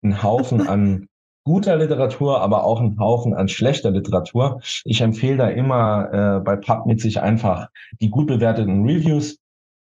einen 0.03 0.21
Haufen 0.21 0.67
an 0.67 1.07
guter 1.43 1.75
Literatur, 1.77 2.39
aber 2.41 2.65
auch 2.65 2.79
einen 2.79 2.99
Haufen 2.99 3.33
an 3.33 3.47
schlechter 3.47 3.89
Literatur. 3.89 4.61
Ich 4.85 5.01
empfehle 5.01 5.37
da 5.37 5.47
immer 5.47 6.13
äh, 6.13 6.39
bei 6.41 6.55
PubMed 6.55 7.01
sich 7.01 7.19
einfach 7.19 7.69
die 7.99 8.11
gut 8.11 8.27
bewerteten 8.27 8.85
Reviews 8.85 9.39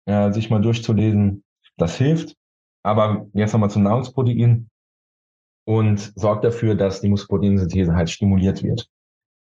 äh, 0.04 0.30
sich 0.32 0.50
mal 0.50 0.60
durchzulesen. 0.60 1.44
Das 1.78 1.96
hilft. 1.96 2.34
Aber 2.82 3.26
jetzt 3.34 3.52
nochmal 3.52 3.70
zum 3.70 3.82
Nahrungsprotein 3.82 4.68
und 5.66 6.12
sorgt 6.16 6.44
dafür, 6.44 6.74
dass 6.74 7.00
die 7.00 7.08
Muskelproteinsynthese 7.08 7.94
halt 7.94 8.10
stimuliert 8.10 8.62
wird. 8.62 8.88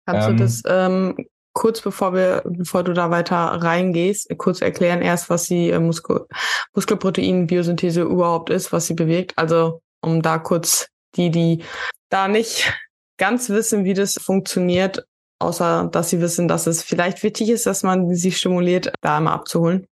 Kannst 0.07 0.29
ähm, 0.29 0.37
du 0.37 0.43
das 0.43 0.63
ähm, 0.67 1.29
kurz 1.53 1.81
bevor 1.81 2.15
wir, 2.15 2.43
bevor 2.45 2.85
du 2.85 2.93
da 2.93 3.11
weiter 3.11 3.37
reingehst, 3.37 4.29
kurz 4.37 4.61
erklären 4.61 5.03
erst, 5.03 5.31
was 5.31 5.45
die 5.45 5.71
äh, 5.71 5.81
Muskel 5.81 6.27
Muskelprotein-Biosynthese 6.75 8.03
überhaupt 8.03 8.51
ist, 8.51 8.73
was 8.73 8.87
sie 8.87 8.95
bewegt? 8.95 9.33
Also 9.37 9.81
um 10.03 10.21
da 10.21 10.39
kurz 10.39 10.89
die, 11.17 11.31
die 11.31 11.65
da 12.11 12.29
nicht 12.29 12.73
ganz 13.19 13.49
wissen, 13.49 13.85
wie 13.85 13.95
das 13.95 14.15
funktioniert, 14.15 15.07
außer 15.39 15.89
dass 15.91 16.11
sie 16.11 16.21
wissen, 16.21 16.49
dass 16.49 16.67
es 16.67 16.83
vielleicht 16.83 17.23
wichtig 17.23 17.49
ist, 17.49 17.67
dass 17.67 17.83
man 17.83 18.15
sie 18.15 18.33
stimuliert, 18.33 18.93
da 19.01 19.17
einmal 19.17 19.35
abzuholen. 19.35 19.87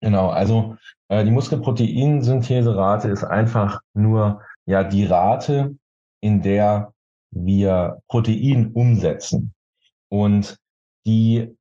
Genau, 0.00 0.30
also 0.30 0.76
die 1.12 1.30
Muskelproteinsyntheserate 1.30 3.08
ist 3.08 3.24
einfach 3.24 3.80
nur 3.92 4.40
ja 4.64 4.82
die 4.82 5.04
Rate, 5.04 5.76
in 6.22 6.40
der 6.40 6.94
wir 7.30 7.98
Protein 8.08 8.72
umsetzen. 8.72 9.52
Und 10.08 10.56
die 11.04 11.54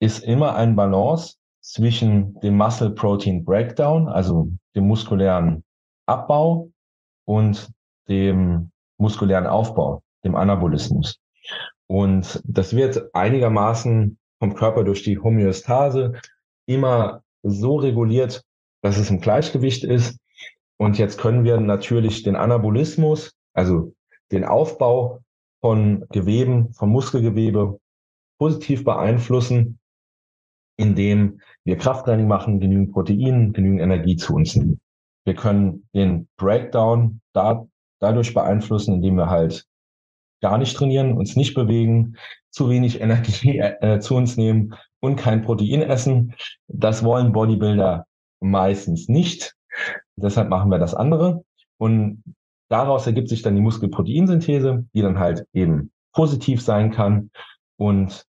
ist 0.00 0.24
immer 0.24 0.54
ein 0.54 0.74
Balance 0.74 1.36
zwischen 1.60 2.34
dem 2.40 2.56
Muscle 2.56 2.90
Protein 2.90 3.44
Breakdown, 3.44 4.08
also 4.08 4.48
dem 4.74 4.88
muskulären 4.88 5.64
Abbau 6.06 6.70
und 7.26 7.70
dem 8.08 8.70
muskulären 8.98 9.46
Aufbau, 9.46 10.02
dem 10.24 10.34
Anabolismus. 10.34 11.18
Und 11.88 12.42
das 12.44 12.74
wird 12.74 13.14
einigermaßen 13.14 14.18
vom 14.38 14.54
Körper 14.54 14.82
durch 14.82 15.02
die 15.02 15.18
Homöostase 15.18 16.14
immer 16.66 17.22
so 17.42 17.76
reguliert, 17.76 18.44
dass 18.82 18.98
es 18.98 19.10
im 19.10 19.20
Gleichgewicht 19.20 19.84
ist. 19.84 20.18
Und 20.76 20.98
jetzt 20.98 21.18
können 21.18 21.44
wir 21.44 21.58
natürlich 21.60 22.22
den 22.22 22.36
Anabolismus, 22.36 23.34
also 23.54 23.94
den 24.30 24.44
Aufbau 24.44 25.20
von 25.60 26.04
Geweben, 26.10 26.72
von 26.74 26.90
Muskelgewebe 26.90 27.78
positiv 28.38 28.84
beeinflussen, 28.84 29.78
indem 30.76 31.40
wir 31.64 31.76
Krafttraining 31.76 32.26
machen, 32.26 32.58
genügend 32.58 32.92
Protein, 32.92 33.52
genügend 33.52 33.80
Energie 33.80 34.16
zu 34.16 34.34
uns 34.34 34.56
nehmen. 34.56 34.80
Wir 35.24 35.34
können 35.34 35.86
den 35.94 36.28
Breakdown 36.36 37.20
da, 37.32 37.64
dadurch 38.00 38.34
beeinflussen, 38.34 38.94
indem 38.94 39.14
wir 39.16 39.30
halt 39.30 39.64
gar 40.40 40.58
nicht 40.58 40.76
trainieren, 40.76 41.16
uns 41.16 41.36
nicht 41.36 41.54
bewegen, 41.54 42.16
zu 42.50 42.68
wenig 42.68 43.00
Energie 43.00 43.58
äh, 43.58 44.00
zu 44.00 44.16
uns 44.16 44.36
nehmen 44.36 44.74
und 45.00 45.16
kein 45.16 45.42
Protein 45.42 45.82
essen. 45.82 46.34
Das 46.66 47.04
wollen 47.04 47.32
Bodybuilder 47.32 48.06
meistens 48.42 49.08
nicht. 49.08 49.54
Deshalb 50.16 50.48
machen 50.48 50.70
wir 50.70 50.78
das 50.78 50.94
andere. 50.94 51.44
Und 51.78 52.22
daraus 52.68 53.06
ergibt 53.06 53.28
sich 53.28 53.42
dann 53.42 53.54
die 53.54 53.60
Muskelproteinsynthese, 53.60 54.86
die 54.94 55.02
dann 55.02 55.18
halt 55.18 55.46
eben 55.52 55.92
positiv 56.12 56.62
sein 56.62 56.90
kann. 56.90 57.30
Und 57.76 58.24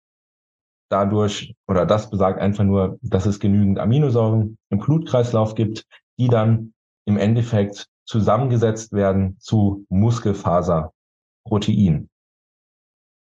dadurch, 0.90 1.56
oder 1.68 1.86
das 1.86 2.10
besagt 2.10 2.40
einfach 2.40 2.64
nur, 2.64 2.98
dass 3.02 3.26
es 3.26 3.40
genügend 3.40 3.80
Aminosäuren 3.80 4.58
im 4.70 4.80
Blutkreislauf 4.80 5.56
gibt, 5.56 5.86
die 6.18 6.28
dann 6.28 6.74
im 7.06 7.18
Endeffekt 7.18 7.88
zusammengesetzt 8.06 8.92
werden 8.92 9.38
zu 9.40 9.86
Muskelfaserprotein. 9.90 12.10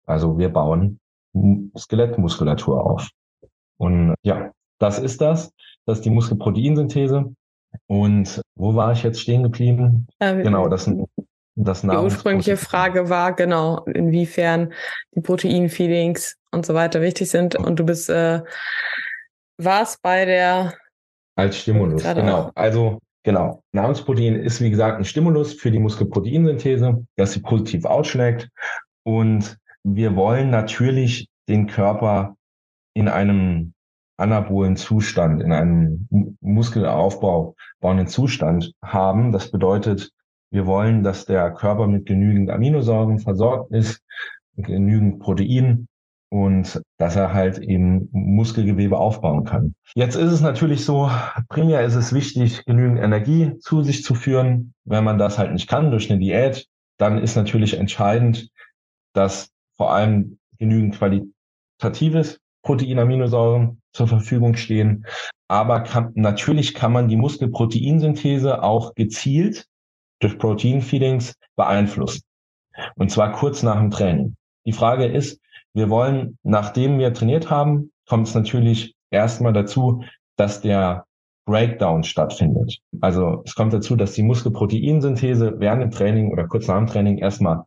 Also 0.05 0.37
wir 0.37 0.49
bauen 0.49 0.99
Skelettmuskulatur 1.77 2.85
auf. 2.85 3.09
Und 3.77 4.15
ja, 4.23 4.51
das 4.79 4.99
ist 4.99 5.21
das. 5.21 5.51
Das 5.85 5.99
ist 5.99 6.05
die 6.05 6.09
Muskelproteinsynthese. 6.09 7.33
Und 7.87 8.41
wo 8.55 8.75
war 8.75 8.91
ich 8.91 9.03
jetzt 9.03 9.19
stehen 9.19 9.43
geblieben? 9.43 10.07
Ähm, 10.19 10.43
genau, 10.43 10.67
das, 10.67 10.89
das 11.55 11.81
Die 11.81 11.87
ursprüngliche 11.87 12.57
Frage 12.57 13.09
war, 13.09 13.33
genau, 13.33 13.83
inwiefern 13.85 14.73
die 15.15 15.21
Proteinfeedings 15.21 16.35
und 16.51 16.65
so 16.65 16.73
weiter 16.73 17.01
wichtig 17.01 17.29
sind. 17.29 17.55
Und 17.55 17.79
du 17.79 17.85
bist, 17.85 18.09
äh, 18.09 18.41
warst 19.57 20.01
bei 20.01 20.25
der... 20.25 20.73
Als 21.35 21.57
Stimulus, 21.57 22.03
genau. 22.03 22.51
Also 22.55 22.99
Genau. 23.27 23.61
Nahrungsprotein 23.73 24.35
ist, 24.37 24.61
wie 24.61 24.69
gesagt, 24.69 24.97
ein 24.97 25.03
Stimulus 25.03 25.51
für 25.51 25.69
die 25.69 25.79
Muskelproteinsynthese, 25.79 27.05
dass 27.17 27.33
sie 27.33 27.41
positiv 27.41 27.83
ausschlägt. 27.83 28.47
Und 29.03 29.57
wir 29.83 30.15
wollen 30.15 30.49
natürlich 30.49 31.27
den 31.49 31.67
Körper 31.67 32.37
in 32.93 33.09
einem 33.09 33.73
anabolen 34.17 34.75
Zustand, 34.75 35.41
in 35.41 35.51
einem 35.51 36.07
Muskelaufbau 36.41 37.55
bauenden 37.79 38.07
Zustand 38.07 38.73
haben. 38.83 39.31
Das 39.31 39.51
bedeutet, 39.51 40.11
wir 40.51 40.65
wollen, 40.65 41.03
dass 41.03 41.25
der 41.25 41.51
Körper 41.51 41.87
mit 41.87 42.05
genügend 42.05 42.49
Aminosäuren 42.49 43.19
versorgt 43.19 43.71
ist, 43.71 44.01
genügend 44.55 45.19
Protein 45.19 45.87
und 46.29 46.81
dass 46.97 47.15
er 47.15 47.33
halt 47.33 47.59
eben 47.59 48.09
Muskelgewebe 48.11 48.97
aufbauen 48.97 49.45
kann. 49.45 49.75
Jetzt 49.93 50.15
ist 50.15 50.31
es 50.31 50.41
natürlich 50.41 50.83
so, 50.83 51.09
primär 51.47 51.83
ist 51.85 51.95
es 51.95 52.13
wichtig, 52.13 52.65
genügend 52.65 52.99
Energie 52.99 53.57
zu 53.59 53.81
sich 53.83 54.03
zu 54.03 54.15
führen. 54.15 54.73
Wenn 54.83 55.03
man 55.03 55.17
das 55.17 55.37
halt 55.37 55.53
nicht 55.53 55.69
kann 55.69 55.91
durch 55.91 56.09
eine 56.09 56.19
Diät, 56.19 56.67
dann 56.97 57.17
ist 57.17 57.35
natürlich 57.35 57.77
entscheidend, 57.77 58.49
dass 59.13 59.51
vor 59.77 59.93
allem 59.93 60.39
genügend 60.57 60.95
qualitatives 60.95 62.39
Proteinaminosäuren 62.67 63.81
zur 63.93 64.07
Verfügung 64.07 64.55
stehen. 64.55 65.05
Aber 65.47 65.81
kann, 65.81 66.11
natürlich 66.15 66.73
kann 66.73 66.91
man 66.91 67.07
die 67.07 67.15
Muskelproteinsynthese 67.15 68.61
auch 68.61 68.93
gezielt 68.93 69.65
durch 70.19 70.37
Proteinfeedings 70.37 71.33
beeinflussen. 71.55 72.23
Und 72.95 73.09
zwar 73.09 73.31
kurz 73.31 73.63
nach 73.63 73.77
dem 73.77 73.89
Training. 73.89 74.35
Die 74.65 74.73
Frage 74.73 75.05
ist, 75.05 75.39
wir 75.73 75.89
wollen, 75.89 76.37
nachdem 76.43 76.99
wir 76.99 77.13
trainiert 77.13 77.49
haben, 77.49 77.91
kommt 78.05 78.27
es 78.27 78.35
natürlich 78.35 78.95
erstmal 79.11 79.53
dazu, 79.53 80.03
dass 80.35 80.59
der 80.59 81.05
Breakdown 81.45 82.03
stattfindet. 82.03 82.79
Also 82.99 83.43
es 83.45 83.55
kommt 83.55 83.71
dazu, 83.71 83.95
dass 83.95 84.11
die 84.11 84.23
Muskelproteinsynthese 84.23 85.55
während 85.59 85.83
dem 85.83 85.91
Training 85.91 86.33
oder 86.33 86.47
kurz 86.47 86.67
nach 86.67 86.77
dem 86.77 86.87
Training 86.87 87.17
erstmal 87.17 87.63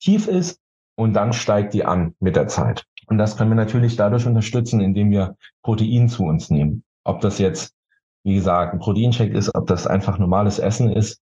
tief 0.00 0.28
ist 0.28 0.60
und 0.96 1.14
dann 1.14 1.32
steigt 1.32 1.72
die 1.72 1.86
an 1.86 2.14
mit 2.20 2.36
der 2.36 2.48
Zeit. 2.48 2.84
Und 3.06 3.18
das 3.18 3.36
können 3.36 3.50
wir 3.50 3.56
natürlich 3.56 3.96
dadurch 3.96 4.26
unterstützen, 4.26 4.80
indem 4.80 5.10
wir 5.10 5.36
Protein 5.62 6.08
zu 6.08 6.24
uns 6.24 6.50
nehmen. 6.50 6.84
Ob 7.04 7.20
das 7.20 7.38
jetzt, 7.38 7.74
wie 8.22 8.34
gesagt, 8.34 8.72
ein 8.72 8.78
Proteincheck 8.78 9.32
ist, 9.34 9.54
ob 9.54 9.66
das 9.66 9.86
einfach 9.86 10.18
normales 10.18 10.58
Essen 10.58 10.90
ist, 10.90 11.20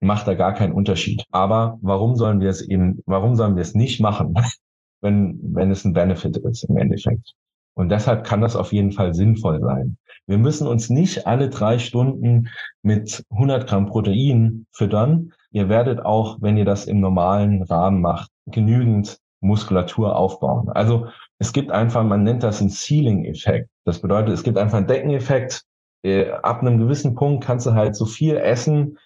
macht 0.00 0.26
da 0.26 0.34
gar 0.34 0.52
keinen 0.52 0.72
Unterschied. 0.72 1.24
Aber 1.30 1.78
warum 1.80 2.16
sollen 2.16 2.40
wir 2.40 2.50
es 2.50 2.60
eben, 2.60 3.00
warum 3.06 3.36
sollen 3.36 3.56
wir 3.56 3.62
es 3.62 3.74
nicht 3.74 4.00
machen, 4.00 4.34
wenn, 5.00 5.38
wenn 5.42 5.70
es 5.70 5.84
ein 5.84 5.92
Benefit 5.92 6.36
ist 6.38 6.64
im 6.64 6.76
Endeffekt? 6.76 7.34
Und 7.74 7.88
deshalb 7.88 8.24
kann 8.24 8.42
das 8.42 8.54
auf 8.56 8.72
jeden 8.72 8.92
Fall 8.92 9.14
sinnvoll 9.14 9.60
sein. 9.60 9.96
Wir 10.26 10.38
müssen 10.38 10.66
uns 10.66 10.90
nicht 10.90 11.26
alle 11.26 11.48
drei 11.48 11.78
Stunden 11.78 12.48
mit 12.82 13.24
100 13.30 13.66
Gramm 13.66 13.86
Protein 13.86 14.66
füttern. 14.72 15.32
Ihr 15.52 15.68
werdet 15.68 16.04
auch, 16.04 16.38
wenn 16.40 16.56
ihr 16.56 16.64
das 16.64 16.86
im 16.86 17.00
normalen 17.00 17.62
Rahmen 17.62 18.00
macht, 18.00 18.30
genügend 18.46 19.18
Muskulatur 19.42 20.16
aufbauen. 20.16 20.70
Also 20.70 21.08
es 21.38 21.52
gibt 21.52 21.70
einfach, 21.70 22.04
man 22.04 22.22
nennt 22.22 22.42
das 22.42 22.60
einen 22.60 22.70
Ceiling-Effekt. 22.70 23.68
Das 23.84 24.00
bedeutet, 24.00 24.32
es 24.32 24.42
gibt 24.42 24.56
einfach 24.56 24.78
einen 24.78 24.86
Deckeneffekt. 24.86 25.64
Äh, 26.04 26.30
ab 26.30 26.60
einem 26.60 26.78
gewissen 26.78 27.14
Punkt 27.14 27.44
kannst 27.44 27.66
du 27.66 27.74
halt 27.74 27.94
so 27.94 28.06
viel 28.06 28.36
essen 28.36 28.98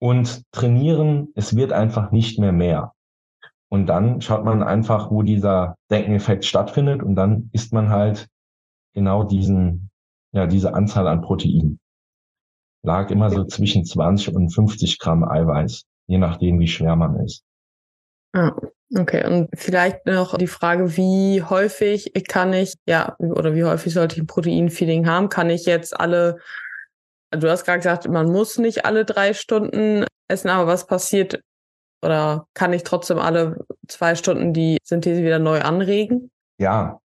und 0.00 0.42
trainieren. 0.52 1.28
Es 1.34 1.56
wird 1.56 1.72
einfach 1.72 2.12
nicht 2.12 2.38
mehr 2.38 2.52
mehr. 2.52 2.92
Und 3.68 3.86
dann 3.86 4.20
schaut 4.20 4.44
man 4.44 4.62
einfach, 4.62 5.10
wo 5.10 5.22
dieser 5.22 5.76
Deckeneffekt 5.90 6.44
stattfindet 6.44 7.02
und 7.02 7.16
dann 7.16 7.50
isst 7.52 7.72
man 7.72 7.88
halt 7.88 8.28
genau 8.94 9.24
diesen, 9.24 9.90
ja, 10.32 10.46
diese 10.46 10.74
Anzahl 10.74 11.08
an 11.08 11.22
Protein. 11.22 11.80
Lag 12.84 13.10
immer 13.10 13.30
so 13.30 13.44
zwischen 13.44 13.84
20 13.84 14.34
und 14.34 14.50
50 14.50 14.98
Gramm 15.00 15.24
Eiweiß, 15.24 15.84
je 16.06 16.18
nachdem, 16.18 16.60
wie 16.60 16.68
schwer 16.68 16.94
man 16.94 17.16
ist. 17.24 17.42
Okay. 18.96 19.26
Und 19.26 19.48
vielleicht 19.54 20.06
noch 20.06 20.36
die 20.36 20.46
Frage, 20.46 20.96
wie 20.96 21.42
häufig 21.42 22.12
kann 22.28 22.52
ich, 22.52 22.74
ja, 22.86 23.16
oder 23.18 23.54
wie 23.54 23.64
häufig 23.64 23.92
sollte 23.92 24.16
ich 24.16 24.22
ein 24.22 24.26
Proteinfeeding 24.26 25.06
haben? 25.06 25.28
Kann 25.28 25.50
ich 25.50 25.66
jetzt 25.66 25.98
alle, 25.98 26.38
du 27.30 27.50
hast 27.50 27.64
gerade 27.64 27.78
gesagt, 27.78 28.08
man 28.08 28.30
muss 28.30 28.58
nicht 28.58 28.84
alle 28.84 29.04
drei 29.04 29.34
Stunden 29.34 30.04
essen, 30.28 30.48
aber 30.48 30.66
was 30.66 30.86
passiert, 30.86 31.40
oder 32.02 32.46
kann 32.54 32.72
ich 32.72 32.82
trotzdem 32.82 33.18
alle 33.18 33.64
zwei 33.88 34.14
Stunden 34.14 34.52
die 34.52 34.78
Synthese 34.84 35.22
wieder 35.22 35.38
neu 35.38 35.60
anregen? 35.62 36.30
Ja, 36.58 37.00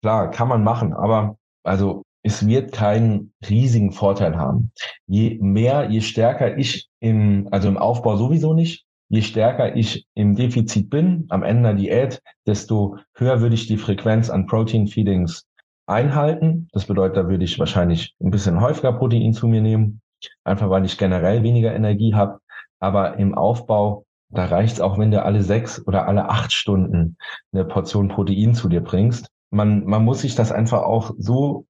klar, 0.00 0.30
kann 0.30 0.48
man 0.48 0.64
machen, 0.64 0.94
aber 0.94 1.36
also 1.62 2.02
es 2.22 2.46
wird 2.46 2.72
keinen 2.72 3.32
riesigen 3.48 3.92
Vorteil 3.92 4.36
haben. 4.36 4.72
Je 5.06 5.38
mehr, 5.40 5.88
je 5.90 6.00
stärker 6.00 6.56
ich 6.56 6.88
im, 7.00 7.48
also 7.50 7.68
im 7.68 7.78
Aufbau 7.78 8.16
sowieso 8.16 8.54
nicht, 8.54 8.86
je 9.08 9.22
stärker 9.22 9.76
ich 9.76 10.06
im 10.14 10.34
Defizit 10.34 10.90
bin, 10.90 11.26
am 11.28 11.42
Ende 11.42 11.70
der 11.70 11.74
Diät, 11.74 12.22
desto 12.46 12.98
höher 13.14 13.40
würde 13.40 13.54
ich 13.54 13.66
die 13.66 13.78
Frequenz 13.78 14.30
an 14.30 14.46
Protein 14.46 14.86
Feedings 14.86 15.46
einhalten. 15.86 16.68
Das 16.72 16.86
bedeutet, 16.86 17.16
da 17.16 17.28
würde 17.28 17.44
ich 17.44 17.58
wahrscheinlich 17.58 18.14
ein 18.20 18.30
bisschen 18.30 18.60
häufiger 18.60 18.92
Protein 18.92 19.32
zu 19.32 19.48
mir 19.48 19.62
nehmen, 19.62 20.00
einfach 20.44 20.68
weil 20.70 20.84
ich 20.84 20.98
generell 20.98 21.42
weniger 21.42 21.74
Energie 21.74 22.14
habe. 22.14 22.40
Aber 22.80 23.16
im 23.18 23.34
Aufbau 23.34 24.04
da 24.30 24.44
reicht's 24.44 24.80
auch, 24.80 24.98
wenn 24.98 25.10
du 25.10 25.22
alle 25.22 25.42
sechs 25.42 25.86
oder 25.86 26.06
alle 26.06 26.28
acht 26.28 26.52
Stunden 26.52 27.16
eine 27.52 27.64
Portion 27.64 28.08
Protein 28.08 28.54
zu 28.54 28.68
dir 28.68 28.82
bringst. 28.82 29.30
Man, 29.50 29.84
man 29.84 30.04
muss 30.04 30.20
sich 30.20 30.34
das 30.34 30.52
einfach 30.52 30.82
auch 30.82 31.12
so, 31.16 31.66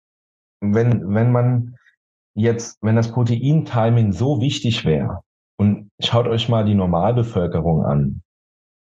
wenn, 0.61 1.15
wenn 1.15 1.31
man 1.31 1.77
jetzt, 2.35 2.79
wenn 2.83 2.97
das 2.97 3.13
Protein-Timing 3.13 4.13
so 4.13 4.41
wichtig 4.41 4.85
wäre, 4.85 5.23
und 5.59 5.91
schaut 6.01 6.27
euch 6.27 6.49
mal 6.49 6.65
die 6.65 6.75
Normalbevölkerung 6.75 7.85
an, 7.85 8.23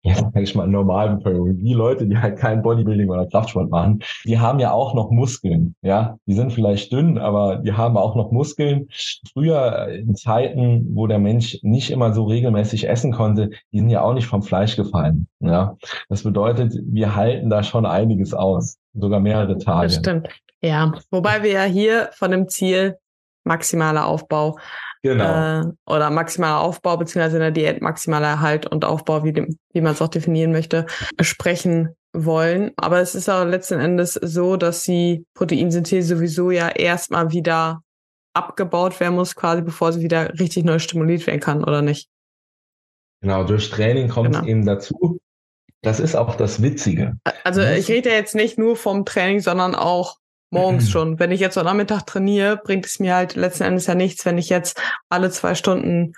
ja, 0.03 0.15
sag 0.15 0.37
ich 0.37 0.55
mal, 0.55 0.69
Normalbevölkerung, 0.69 1.59
die 1.59 1.73
Leute, 1.73 2.07
die 2.07 2.17
halt 2.17 2.39
kein 2.39 2.63
Bodybuilding 2.63 3.11
oder 3.11 3.27
Kraftsport 3.27 3.71
machen, 3.71 4.05
die 4.25 4.39
haben 4.39 4.61
ja 4.61 4.71
auch 4.71 4.95
noch 4.95 5.11
Muskeln, 5.11 5.75
ja. 5.83 6.17
Die 6.27 6.35
sind 6.35 6.53
vielleicht 6.53 6.93
dünn, 6.93 7.19
aber 7.19 7.57
die 7.57 7.73
haben 7.73 7.97
auch 7.97 8.15
noch 8.15 8.31
Muskeln. 8.31 8.87
Früher 9.33 9.89
in 9.89 10.15
Zeiten, 10.15 10.95
wo 10.95 11.09
der 11.09 11.19
Mensch 11.19 11.59
nicht 11.63 11.91
immer 11.91 12.13
so 12.13 12.25
regelmäßig 12.25 12.89
essen 12.89 13.11
konnte, 13.11 13.51
die 13.73 13.81
sind 13.81 13.91
ja 13.91 14.03
auch 14.03 14.15
nicht 14.15 14.29
vom 14.29 14.43
Fleisch 14.43 14.77
gefallen, 14.77 15.27
ja. 15.41 15.77
Das 16.09 16.23
bedeutet, 16.23 16.75
wir 16.85 17.17
halten 17.17 17.51
da 17.51 17.65
schon 17.65 17.85
einiges 17.85 18.33
aus, 18.33 18.79
sogar 18.95 19.19
mehrere 19.19 19.59
Tage. 19.59 19.89
Das 19.89 19.97
stimmt. 19.97 20.29
Ja, 20.63 20.93
wobei 21.11 21.43
wir 21.43 21.51
ja 21.51 21.65
hier 21.65 22.11
von 22.13 22.31
dem 22.31 22.49
Ziel 22.49 22.97
maximaler 23.43 24.07
Aufbau 24.07 24.57
Genau. 25.03 25.61
Äh, 25.61 25.65
oder 25.87 26.11
maximaler 26.11 26.61
Aufbau, 26.61 26.97
beziehungsweise 26.97 27.37
in 27.37 27.43
der 27.43 27.51
Diät 27.51 27.83
maximaler 27.83 28.29
Erhalt 28.29 28.67
und 28.67 28.85
Aufbau, 28.85 29.25
wie, 29.25 29.33
dem, 29.33 29.57
wie 29.73 29.81
man 29.81 29.93
es 29.93 30.03
auch 30.03 30.09
definieren 30.09 30.53
möchte, 30.53 30.87
sprechen 31.21 31.95
wollen. 32.13 32.73
Aber 32.77 33.01
es 33.01 33.15
ist 33.15 33.29
auch 33.29 33.45
letzten 33.45 33.79
Endes 33.79 34.15
so, 34.15 34.57
dass 34.57 34.83
die 34.83 35.25
Proteinsynthese 35.35 36.17
sowieso 36.17 36.51
ja 36.51 36.69
erstmal 36.69 37.31
wieder 37.31 37.83
abgebaut 38.35 38.99
werden 39.01 39.15
muss, 39.15 39.35
quasi 39.35 39.63
bevor 39.63 39.93
sie 39.93 40.03
wieder 40.03 40.39
richtig 40.39 40.65
neu 40.65 40.79
stimuliert 40.79 41.27
werden 41.27 41.41
kann, 41.41 41.65
oder 41.65 41.83
nicht? 41.83 42.09
Genau, 43.23 43.45
durch 43.45 43.71
Training 43.71 44.09
kommt 44.09 44.33
genau. 44.33 44.41
es 44.43 44.47
eben 44.47 44.67
dazu. 44.67 45.19
Das 45.83 46.01
ist 46.01 46.17
auch 46.17 46.35
das 46.35 46.63
Witzige. 46.63 47.15
Also 47.45 47.63
ich 47.63 47.89
rede 47.89 48.11
ja 48.11 48.17
jetzt 48.17 48.35
nicht 48.35 48.59
nur 48.59 48.77
vom 48.77 49.05
Training, 49.05 49.41
sondern 49.41 49.75
auch 49.75 50.17
morgens 50.51 50.91
schon. 50.91 51.19
Wenn 51.19 51.31
ich 51.31 51.41
jetzt 51.41 51.59
am 51.59 51.67
Nachmittag 51.67 52.07
trainiere, 52.07 52.57
bringt 52.57 52.87
es 52.87 53.01
mir 53.01 53.15
halt 53.15 53.37
letzten 53.37 53.65
Endes 53.65 53.87
ja 53.87 53.95
nichts, 53.95 54.25
wenn 54.25 54.39
ich 54.39 54.49
jetzt 54.49 54.81
alle 55.09 55.31
zwei 55.31 55.55
Stunden 55.55 56.15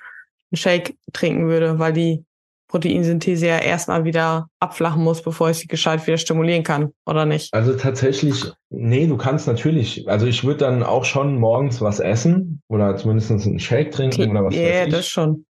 einen 0.50 0.56
Shake 0.56 0.96
trinken 1.12 1.48
würde, 1.48 1.78
weil 1.78 1.92
die 1.92 2.24
Proteinsynthese 2.68 3.46
ja 3.46 3.58
erstmal 3.58 4.04
wieder 4.04 4.48
abflachen 4.60 5.02
muss, 5.02 5.22
bevor 5.22 5.50
ich 5.50 5.56
sie 5.56 5.66
gescheit 5.66 6.06
wieder 6.06 6.18
stimulieren 6.18 6.62
kann, 6.62 6.92
oder 7.06 7.24
nicht? 7.24 7.52
Also 7.54 7.74
tatsächlich, 7.74 8.44
nee, 8.68 9.06
du 9.06 9.16
kannst 9.16 9.46
natürlich, 9.46 10.06
also 10.06 10.26
ich 10.26 10.44
würde 10.44 10.60
dann 10.60 10.82
auch 10.82 11.06
schon 11.06 11.38
morgens 11.38 11.80
was 11.80 11.98
essen 11.98 12.60
oder 12.68 12.96
zumindest 12.96 13.30
einen 13.30 13.58
Shake 13.58 13.90
trinken 13.90 14.20
okay. 14.20 14.30
oder 14.30 14.44
was 14.44 14.54
yeah, 14.54 14.64
weiß 14.64 14.86
ich. 14.86 14.92
Ja, 14.92 14.96
das 14.98 15.08
schon. 15.08 15.46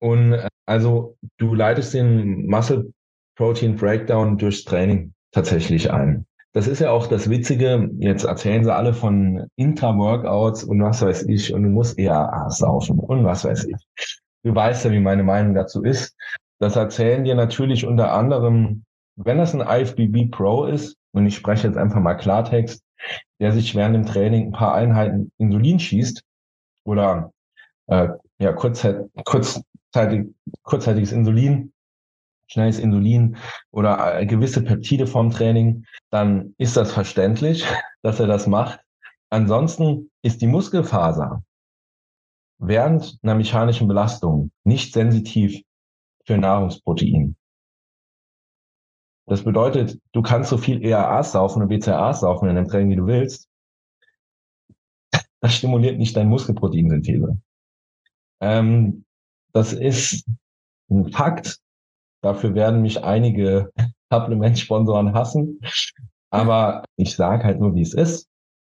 Und 0.00 0.32
äh, 0.32 0.48
also 0.66 1.16
du 1.38 1.54
leitest 1.54 1.94
den 1.94 2.46
Muscle 2.46 2.92
Protein 3.36 3.76
Breakdown 3.76 4.36
durchs 4.36 4.64
Training 4.64 5.12
tatsächlich 5.30 5.92
ein. 5.92 6.26
Das 6.56 6.66
ist 6.66 6.78
ja 6.78 6.90
auch 6.90 7.06
das 7.06 7.28
Witzige. 7.28 7.90
Jetzt 7.98 8.24
erzählen 8.24 8.64
sie 8.64 8.74
alle 8.74 8.94
von 8.94 9.46
Intra-Workouts 9.56 10.64
und 10.64 10.82
was 10.82 11.02
weiß 11.02 11.24
ich 11.24 11.52
und 11.52 11.64
du 11.64 11.68
musst 11.68 11.98
eher 11.98 12.46
saufen 12.48 12.98
und 12.98 13.24
was 13.24 13.44
weiß 13.44 13.66
ich. 13.66 13.76
Du 14.42 14.54
weißt 14.54 14.86
ja, 14.86 14.90
wie 14.90 15.00
meine 15.00 15.22
Meinung 15.22 15.52
dazu 15.52 15.82
ist. 15.82 16.16
Das 16.58 16.74
erzählen 16.74 17.24
dir 17.24 17.34
natürlich 17.34 17.84
unter 17.84 18.10
anderem, 18.14 18.84
wenn 19.16 19.36
das 19.36 19.54
ein 19.54 19.60
IFBB 19.60 20.30
Pro 20.30 20.64
ist, 20.64 20.96
und 21.12 21.26
ich 21.26 21.36
spreche 21.36 21.66
jetzt 21.66 21.76
einfach 21.76 22.00
mal 22.00 22.14
Klartext, 22.14 22.82
der 23.38 23.52
sich 23.52 23.74
während 23.74 23.94
dem 23.94 24.06
Training 24.06 24.46
ein 24.46 24.52
paar 24.52 24.74
Einheiten 24.74 25.30
Insulin 25.36 25.78
schießt 25.78 26.22
oder 26.86 27.32
äh, 27.88 28.08
ja, 28.38 28.54
kurzzeit, 28.54 29.04
kurzzeitig, 29.26 30.34
kurzzeitiges 30.62 31.12
Insulin 31.12 31.74
schnelles 32.46 32.78
Insulin 32.78 33.36
oder 33.70 34.20
äh, 34.20 34.26
gewisse 34.26 34.62
Peptide 34.62 35.06
vom 35.06 35.30
Training, 35.30 35.84
dann 36.10 36.54
ist 36.58 36.76
das 36.76 36.92
verständlich, 36.92 37.64
dass 38.02 38.20
er 38.20 38.26
das 38.26 38.46
macht. 38.46 38.80
Ansonsten 39.30 40.10
ist 40.22 40.40
die 40.40 40.46
Muskelfaser 40.46 41.42
während 42.58 43.18
einer 43.22 43.34
mechanischen 43.34 43.88
Belastung 43.88 44.50
nicht 44.64 44.94
sensitiv 44.94 45.60
für 46.24 46.38
Nahrungsprotein. 46.38 47.36
Das 49.26 49.42
bedeutet, 49.42 50.00
du 50.12 50.22
kannst 50.22 50.50
so 50.50 50.56
viel 50.56 50.84
ERAs 50.84 51.32
saufen 51.32 51.62
und 51.62 51.68
BCAAs 51.68 52.20
saufen 52.20 52.48
in 52.48 52.54
dem 52.54 52.68
Training, 52.68 52.90
wie 52.90 52.96
du 52.96 53.06
willst. 53.06 53.48
Das 55.40 55.54
stimuliert 55.54 55.98
nicht 55.98 56.16
deine 56.16 56.30
Muskelproteinsynthese. 56.30 57.40
Ähm, 58.40 59.04
das 59.52 59.72
ist 59.72 60.26
ein 60.88 61.10
Fakt, 61.10 61.58
Dafür 62.22 62.54
werden 62.54 62.82
mich 62.82 63.04
einige 63.04 63.70
Supplement-Sponsoren 64.12 65.14
hassen. 65.14 65.60
Aber 66.30 66.84
ich 66.96 67.14
sage 67.14 67.44
halt 67.44 67.60
nur, 67.60 67.74
wie 67.74 67.82
es 67.82 67.94
ist. 67.94 68.28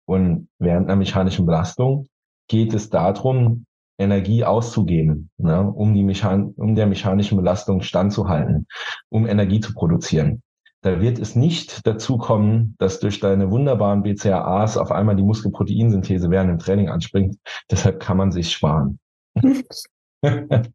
Und 0.07 0.49
während 0.59 0.89
einer 0.89 0.97
mechanischen 0.97 1.47
Belastung 1.47 2.07
geht 2.49 2.75
es 2.75 2.91
darum, 2.91 3.65
Energie 3.99 4.45
auszugeben, 4.45 5.31
ne, 5.39 5.63
um, 5.71 5.95
die 5.95 6.03
Mechan 6.03 6.53
um 6.57 6.75
der 6.75 6.87
mechanischen 6.87 7.37
Belastung 7.37 7.83
standzuhalten, 7.83 8.67
um 9.11 9.27
Energie 9.27 9.61
zu 9.61 9.73
produzieren. 9.75 10.43
Da 10.83 11.01
wird 11.01 11.21
es 11.21 11.37
nicht 11.37 11.87
dazu 11.87 12.19
kommen, 12.19 12.75
dass 12.79 12.99
durch 12.99 13.21
deine 13.21 13.53
wunderbaren 13.53 14.03
BCAAs 14.03 14.77
auf 14.77 14.91
einmal 14.91 15.15
die 15.15 15.23
Muskelproteinsynthese 15.23 16.29
während 16.31 16.51
dem 16.51 16.59
Training 16.59 16.89
anspringt. 16.89 17.37
Deshalb 17.71 18.01
kann 18.01 18.17
man 18.17 18.33
sich 18.33 18.51
sparen. 18.51 18.99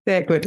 Sehr 0.05 0.24
gut. 0.26 0.45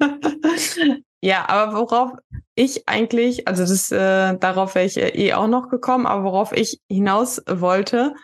Ja, 1.24 1.48
aber 1.48 1.72
worauf 1.72 2.12
ich 2.54 2.86
eigentlich, 2.86 3.48
also 3.48 3.62
das 3.62 3.90
äh, 3.90 4.36
darauf 4.36 4.74
wäre 4.74 4.84
ich 4.84 4.98
eh 4.98 5.32
auch 5.32 5.46
noch 5.46 5.70
gekommen, 5.70 6.04
aber 6.04 6.22
worauf 6.22 6.52
ich 6.52 6.82
hinaus 6.86 7.42
wollte, 7.48 8.14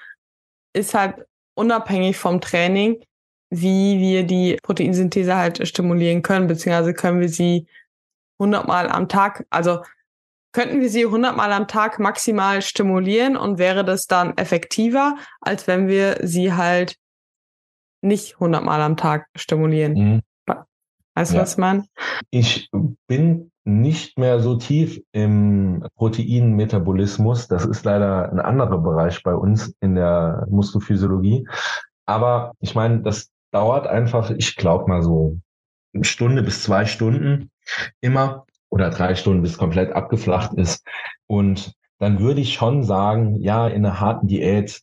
ist 0.74 0.92
halt 0.92 1.24
unabhängig 1.54 2.18
vom 2.18 2.42
Training, 2.42 3.02
wie 3.48 3.98
wir 3.98 4.24
die 4.24 4.58
Proteinsynthese 4.62 5.34
halt 5.34 5.66
stimulieren 5.66 6.20
können, 6.20 6.46
beziehungsweise 6.46 6.92
können 6.92 7.20
wir 7.20 7.30
sie 7.30 7.66
100 8.38 8.68
Mal 8.68 8.90
am 8.90 9.08
Tag, 9.08 9.46
also 9.48 9.82
könnten 10.52 10.82
wir 10.82 10.90
sie 10.90 11.06
100 11.06 11.34
Mal 11.34 11.52
am 11.52 11.68
Tag 11.68 12.00
maximal 12.00 12.60
stimulieren 12.60 13.38
und 13.38 13.56
wäre 13.56 13.82
das 13.82 14.08
dann 14.08 14.36
effektiver, 14.36 15.16
als 15.40 15.66
wenn 15.66 15.88
wir 15.88 16.18
sie 16.22 16.52
halt 16.52 16.96
nicht 18.02 18.34
100 18.34 18.62
Mal 18.62 18.82
am 18.82 18.98
Tag 18.98 19.26
stimulieren. 19.36 19.94
Mhm. 19.94 20.20
Weißt 21.14 21.32
du, 21.32 21.36
ja. 21.36 21.42
was 21.42 21.52
ich 21.52 21.58
meine? 21.58 21.84
Ich 22.30 22.70
bin 23.06 23.50
nicht 23.64 24.18
mehr 24.18 24.40
so 24.40 24.56
tief 24.56 25.00
im 25.12 25.84
Proteinmetabolismus. 25.96 27.48
Das 27.48 27.64
ist 27.66 27.84
leider 27.84 28.30
ein 28.30 28.40
anderer 28.40 28.78
Bereich 28.78 29.22
bei 29.22 29.34
uns 29.34 29.74
in 29.80 29.94
der 29.94 30.46
Muskelphysiologie. 30.48 31.46
Aber 32.06 32.52
ich 32.60 32.74
meine, 32.74 33.02
das 33.02 33.30
dauert 33.52 33.86
einfach, 33.86 34.30
ich 34.30 34.56
glaube 34.56 34.88
mal 34.88 35.02
so 35.02 35.38
eine 35.94 36.04
Stunde 36.04 36.42
bis 36.42 36.62
zwei 36.62 36.84
Stunden 36.86 37.50
immer 38.00 38.46
oder 38.70 38.90
drei 38.90 39.14
Stunden, 39.14 39.42
bis 39.42 39.58
komplett 39.58 39.92
abgeflacht 39.92 40.54
ist. 40.54 40.86
Und 41.26 41.72
dann 41.98 42.20
würde 42.20 42.40
ich 42.40 42.54
schon 42.54 42.82
sagen, 42.82 43.40
ja, 43.40 43.68
in 43.68 43.84
einer 43.84 44.00
harten 44.00 44.26
Diät 44.26 44.80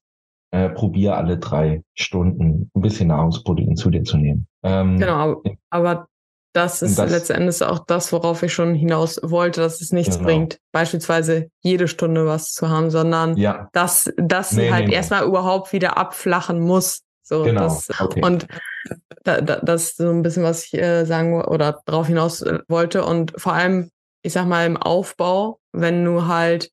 äh, 0.52 0.70
probier 0.70 1.18
alle 1.18 1.38
drei 1.38 1.84
Stunden 1.96 2.70
ein 2.74 2.82
bisschen 2.82 3.08
Nahrungsprotein 3.08 3.76
zu 3.76 3.90
dir 3.90 4.04
zu 4.04 4.18
nehmen. 4.18 4.48
Ähm, 4.64 4.98
genau, 4.98 5.42
aber 5.70 6.08
das 6.54 6.82
ist 6.82 6.98
das, 6.98 7.12
letzten 7.12 7.34
Endes 7.34 7.62
auch 7.62 7.80
das, 7.80 8.12
worauf 8.12 8.42
ich 8.42 8.54
schon 8.54 8.74
hinaus 8.74 9.20
wollte, 9.22 9.62
dass 9.62 9.82
es 9.82 9.92
nichts 9.92 10.16
genau. 10.16 10.28
bringt, 10.28 10.60
beispielsweise 10.72 11.50
jede 11.62 11.88
Stunde 11.88 12.26
was 12.26 12.54
zu 12.54 12.70
haben, 12.70 12.90
sondern 12.90 13.38
ja. 13.38 13.70
dass, 13.74 14.12
dass 14.18 14.54
nee, 14.54 14.64
sie 14.64 14.74
halt 14.74 14.88
nee, 14.88 14.94
erstmal 14.94 15.22
nee. 15.22 15.28
überhaupt 15.28 15.74
wieder 15.74 15.98
abflachen 15.98 16.60
muss. 16.60 17.04
So, 17.22 17.44
genau. 17.44 17.62
Das, 17.62 17.90
okay. 18.00 18.22
Und 18.24 18.48
da, 19.24 19.42
da, 19.42 19.58
das 19.58 19.84
ist 19.84 19.98
so 19.98 20.10
ein 20.10 20.24
bisschen, 20.24 20.44
was 20.44 20.66
ich 20.66 20.74
äh, 20.76 21.06
sagen 21.06 21.44
oder 21.44 21.82
darauf 21.86 22.08
hinaus 22.08 22.42
äh, 22.42 22.60
wollte. 22.68 23.04
Und 23.04 23.34
vor 23.38 23.54
allem, 23.54 23.92
ich 24.22 24.34
sag 24.34 24.48
mal, 24.48 24.66
im 24.66 24.78
Aufbau, 24.78 25.60
wenn 25.74 26.06
du 26.06 26.26
halt 26.26 26.72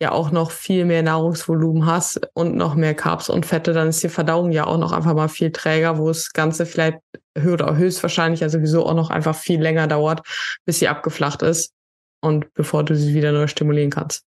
ja 0.00 0.12
auch 0.12 0.30
noch 0.30 0.50
viel 0.50 0.84
mehr 0.84 1.02
Nahrungsvolumen 1.02 1.86
hast 1.86 2.20
und 2.34 2.56
noch 2.56 2.74
mehr 2.74 2.94
Carbs 2.94 3.28
und 3.28 3.46
Fette, 3.46 3.72
dann 3.72 3.88
ist 3.88 4.02
die 4.02 4.08
Verdauung 4.08 4.52
ja 4.52 4.66
auch 4.66 4.78
noch 4.78 4.92
einfach 4.92 5.14
mal 5.14 5.28
viel 5.28 5.52
träger, 5.52 5.98
wo 5.98 6.08
das 6.08 6.32
Ganze 6.32 6.66
vielleicht 6.66 6.98
oder 7.36 7.76
höchstwahrscheinlich 7.76 8.40
ja 8.40 8.48
sowieso 8.48 8.86
auch 8.86 8.94
noch 8.94 9.10
einfach 9.10 9.36
viel 9.36 9.60
länger 9.60 9.86
dauert, 9.86 10.26
bis 10.64 10.78
sie 10.78 10.88
abgeflacht 10.88 11.42
ist 11.42 11.72
und 12.22 12.52
bevor 12.54 12.84
du 12.84 12.96
sie 12.96 13.14
wieder 13.14 13.32
neu 13.32 13.46
stimulieren 13.46 13.90
kannst. 13.90 14.24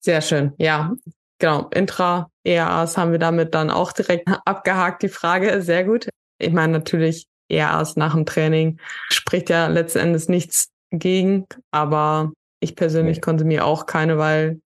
Sehr 0.00 0.20
schön. 0.20 0.52
Ja, 0.58 0.92
genau. 1.38 1.68
Intra-ERAs 1.70 2.96
haben 2.96 3.12
wir 3.12 3.18
damit 3.18 3.54
dann 3.54 3.70
auch 3.70 3.92
direkt 3.92 4.28
abgehakt, 4.44 5.02
die 5.02 5.08
Frage. 5.08 5.62
Sehr 5.62 5.84
gut. 5.84 6.08
Ich 6.38 6.52
meine 6.52 6.72
natürlich, 6.72 7.26
ERAs 7.48 7.96
nach 7.96 8.14
dem 8.14 8.26
Training 8.26 8.78
spricht 9.10 9.50
ja 9.50 9.68
letzten 9.68 9.98
Endes 9.98 10.28
nichts 10.28 10.68
gegen, 10.90 11.46
aber 11.70 12.32
ich 12.60 12.76
persönlich 12.76 13.20
konsumiere 13.20 13.64
auch 13.64 13.86
keine, 13.86 14.18
weil 14.18 14.60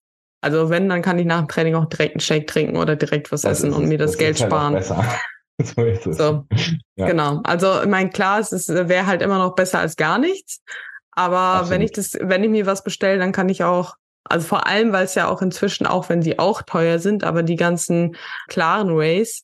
also 0.46 0.70
wenn, 0.70 0.88
dann 0.88 1.02
kann 1.02 1.18
ich 1.18 1.26
nach 1.26 1.40
dem 1.40 1.48
Training 1.48 1.74
auch 1.74 1.86
direkt 1.86 2.14
einen 2.14 2.20
Shake 2.20 2.46
trinken 2.46 2.76
oder 2.76 2.94
direkt 2.94 3.32
was 3.32 3.40
das 3.40 3.58
essen 3.58 3.72
und 3.72 3.88
mir 3.88 3.98
das, 3.98 4.12
das 4.12 4.18
Geld 4.18 4.40
halt 4.40 4.48
sparen. 4.48 4.74
Besser. 4.74 5.04
so 5.60 5.82
ist 5.82 6.06
es. 6.06 6.18
So, 6.18 6.44
ja. 6.94 7.06
Genau. 7.08 7.40
Also 7.42 7.82
ich 7.82 7.88
meine, 7.88 8.10
klar, 8.10 8.38
es 8.38 8.68
wäre 8.68 9.06
halt 9.06 9.22
immer 9.22 9.38
noch 9.38 9.56
besser 9.56 9.80
als 9.80 9.96
gar 9.96 10.18
nichts. 10.18 10.60
Aber 11.10 11.36
Absolut. 11.38 11.70
wenn 11.70 11.80
ich 11.80 11.90
das, 11.90 12.16
wenn 12.20 12.44
ich 12.44 12.50
mir 12.50 12.64
was 12.64 12.84
bestelle, 12.84 13.18
dann 13.18 13.32
kann 13.32 13.48
ich 13.48 13.64
auch, 13.64 13.94
also 14.22 14.46
vor 14.46 14.68
allem, 14.68 14.92
weil 14.92 15.06
es 15.06 15.16
ja 15.16 15.26
auch 15.26 15.42
inzwischen, 15.42 15.84
auch 15.84 16.08
wenn 16.08 16.22
sie 16.22 16.38
auch 16.38 16.62
teuer 16.62 17.00
sind, 17.00 17.24
aber 17.24 17.42
die 17.42 17.56
ganzen 17.56 18.14
klaren 18.46 18.96
Ways, 18.96 19.42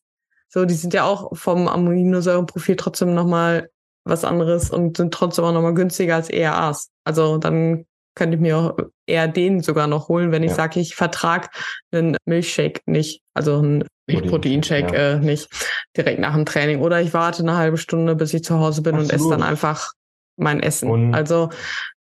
so, 0.48 0.66
die 0.66 0.74
sind 0.74 0.94
ja 0.94 1.02
auch 1.02 1.36
vom 1.36 1.66
Aminosäurenprofil 1.66 2.76
trotzdem 2.76 3.12
nochmal 3.12 3.70
was 4.04 4.24
anderes 4.24 4.70
und 4.70 4.98
sind 4.98 5.12
trotzdem 5.12 5.46
auch 5.46 5.52
nochmal 5.52 5.74
günstiger 5.74 6.14
als 6.14 6.30
ERAs. 6.30 6.90
Also 7.02 7.38
dann 7.38 7.86
könnte 8.14 8.36
ich 8.36 8.40
mir 8.40 8.58
auch 8.58 8.76
eher 9.06 9.28
den 9.28 9.62
sogar 9.62 9.86
noch 9.86 10.08
holen, 10.08 10.32
wenn 10.32 10.42
ich 10.42 10.50
ja. 10.50 10.56
sage, 10.56 10.80
ich 10.80 10.94
vertrag 10.94 11.50
einen 11.90 12.16
Milchshake 12.26 12.80
nicht, 12.86 13.22
also 13.34 13.58
einen 13.58 13.84
Protein, 14.06 14.30
Proteinshake 14.30 14.94
ja. 14.94 15.12
äh, 15.12 15.18
nicht 15.18 15.48
direkt 15.96 16.20
nach 16.20 16.34
dem 16.34 16.46
Training. 16.46 16.80
Oder 16.80 17.00
ich 17.00 17.14
warte 17.14 17.42
eine 17.42 17.56
halbe 17.56 17.78
Stunde, 17.78 18.14
bis 18.14 18.34
ich 18.34 18.44
zu 18.44 18.58
Hause 18.58 18.82
bin 18.82 18.94
Absolut. 18.94 19.12
und 19.12 19.20
esse 19.20 19.30
dann 19.30 19.42
einfach 19.42 19.92
mein 20.36 20.60
Essen. 20.60 20.90
Und 20.90 21.14
also 21.14 21.50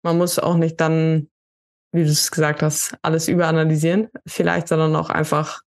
man 0.03 0.17
muss 0.17 0.39
auch 0.39 0.55
nicht 0.55 0.79
dann, 0.81 1.29
wie 1.91 2.03
du 2.03 2.09
es 2.09 2.31
gesagt 2.31 2.61
hast, 2.63 2.95
alles 3.01 3.27
überanalysieren, 3.27 4.09
vielleicht, 4.25 4.67
sondern 4.67 4.95
auch 4.95 5.09
einfach 5.09 5.61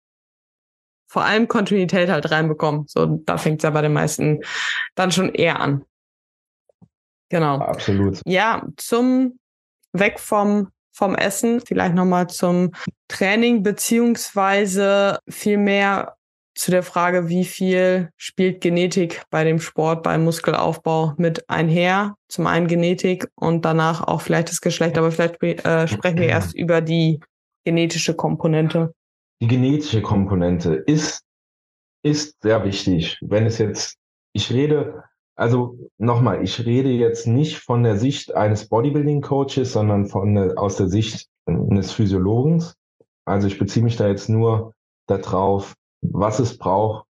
vor 1.12 1.26
allem 1.26 1.48
Kontinuität 1.48 2.10
halt 2.10 2.32
reinbekommen. 2.32 2.86
So, 2.88 3.22
da 3.26 3.38
fängt 3.38 3.60
es 3.60 3.64
ja 3.64 3.70
bei 3.72 3.82
den 3.82 3.94
meisten 3.94 4.40
dann 4.96 5.12
schon 5.12 5.30
eher 5.30 5.60
an. 5.60 5.84
Genau. 7.30 7.60
Absolut. 7.60 8.22
Ja, 8.26 8.66
zum 8.78 9.40
weg 9.94 10.20
vom, 10.20 10.70
vom 10.92 11.16
Essen, 11.16 11.62
vielleicht 11.62 11.96
nochmal 11.96 12.28
zum 12.28 12.72
Training, 13.08 13.64
beziehungsweise 13.64 15.20
vielmehr 15.28 16.16
zu 16.54 16.72
der 16.72 16.84
Frage, 16.84 17.30
wie 17.30 17.46
viel 17.46 18.10
spielt 18.18 18.62
Genetik 18.62 19.24
bei 19.30 19.44
dem 19.44 19.60
Sport, 19.60 20.04
beim 20.04 20.24
Muskelaufbau 20.24 21.14
mit 21.18 21.50
einher? 21.50 22.16
Zum 22.28 22.46
einen 22.46 22.68
Genetik 22.68 23.28
und 23.36 23.64
danach 23.64 24.06
auch 24.08 24.22
vielleicht 24.22 24.50
das 24.50 24.62
Geschlecht, 24.62 24.98
aber 24.98 25.12
vielleicht 25.12 25.42
äh, 25.42 25.88
sprechen 25.88 26.20
wir 26.20 26.28
erst 26.28 26.56
über 26.56 26.82
die 26.82 27.20
genetische 27.64 28.16
Komponente. 28.16 28.94
Die 29.42 29.48
genetische 29.48 30.02
Komponente 30.02 30.76
ist, 30.76 31.24
ist 32.04 32.36
sehr 32.42 32.64
wichtig. 32.64 33.18
Wenn 33.22 33.46
es 33.46 33.58
jetzt, 33.58 33.98
ich 34.34 34.52
rede 34.52 35.04
also 35.36 35.78
nochmal, 35.98 36.44
ich 36.44 36.66
rede 36.66 36.90
jetzt 36.90 37.28
nicht 37.28 37.60
von 37.60 37.84
der 37.84 37.98
Sicht 37.98 38.36
eines 38.36 38.68
Bodybuilding-Coaches, 38.68 39.72
sondern 39.72 40.08
von 40.08 40.58
aus 40.58 40.78
der 40.78 40.90
Sicht 40.90 41.28
eines 41.46 41.92
Physiologens. 41.92 42.76
Also 43.26 43.48
ich 43.48 43.58
beziehe 43.58 43.84
mich 43.84 43.96
da 43.96 44.08
jetzt 44.08 44.30
nur 44.30 44.74
darauf, 45.08 45.76
was 46.02 46.40
es 46.40 46.58
braucht, 46.58 47.06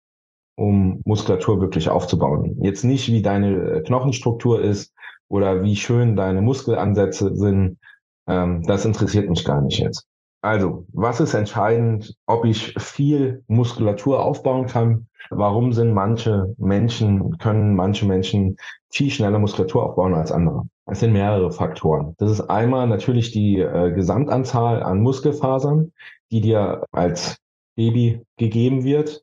um 0.57 1.01
Muskulatur 1.05 1.61
wirklich 1.61 1.89
aufzubauen. 1.89 2.59
Jetzt 2.63 2.85
nicht, 2.85 3.09
wie 3.09 3.23
deine 3.23 3.83
Knochenstruktur 3.83 4.61
ist 4.61 4.93
oder 5.29 5.63
wie 5.63 5.77
schön 5.77 6.17
deine 6.17 6.43
Muskelansätze 6.43 7.37
sind. 7.37 7.79
Ähm, 8.27 8.63
das 8.67 8.85
interessiert 8.85 9.29
mich 9.29 9.45
gar 9.45 9.63
nicht 9.63 9.79
jetzt. 9.79 10.08
Also, 10.41 10.87
was 10.93 11.21
ist 11.21 11.35
entscheidend, 11.35 12.15
ob 12.27 12.45
ich 12.45 12.75
viel 12.79 13.43
Muskulatur 13.49 14.25
aufbauen 14.25 14.67
kann? 14.67 15.09
Warum 15.31 15.73
sind 15.73 15.93
manche 15.93 16.55
Menschen, 16.59 17.37
können 17.39 17.75
manche 17.75 18.07
Menschen 18.07 18.57
viel 18.91 19.11
schneller 19.11 19.39
Muskulatur 19.39 19.85
aufbauen 19.85 20.15
als 20.15 20.31
andere? 20.31 20.63
Es 20.87 21.01
sind 21.01 21.13
mehrere 21.13 21.51
Faktoren. 21.51 22.15
Das 22.19 22.31
ist 22.31 22.41
einmal 22.43 22.87
natürlich 22.87 23.33
die 23.33 23.59
äh, 23.59 23.93
Gesamtanzahl 23.93 24.83
an 24.83 25.01
Muskelfasern, 25.01 25.93
die 26.31 26.41
dir 26.41 26.85
als 26.93 27.37
Baby 27.77 28.23
gegeben 28.37 28.85
wird 28.85 29.23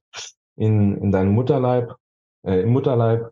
in, 0.58 0.98
in 0.98 1.12
deinem 1.12 1.34
Mutterleib, 1.34 1.96
äh, 2.44 2.62
im 2.62 2.70
Mutterleib. 2.70 3.32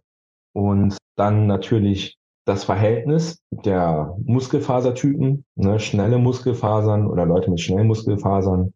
Und 0.53 0.97
dann 1.15 1.47
natürlich 1.47 2.17
das 2.45 2.65
Verhältnis 2.65 3.41
der 3.51 4.15
Muskelfasertypen, 4.25 5.45
ne, 5.55 5.79
schnelle 5.79 6.17
Muskelfasern 6.17 7.07
oder 7.07 7.25
Leute 7.25 7.49
mit 7.49 7.61
schnellen 7.61 7.87
Muskelfasern, 7.87 8.73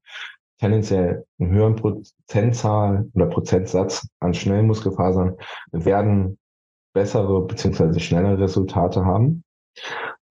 tendenziell 0.59 1.25
einen 1.39 1.51
höheren 1.51 1.75
Prozentzahl 1.75 3.09
oder 3.13 3.27
Prozentsatz 3.27 4.07
an 4.19 4.33
schnellen 4.33 4.67
Muskelfasern 4.67 5.35
werden 5.71 6.37
bessere 6.93 7.45
beziehungsweise 7.45 7.99
schnellere 7.99 8.39
Resultate 8.39 9.05
haben. 9.05 9.43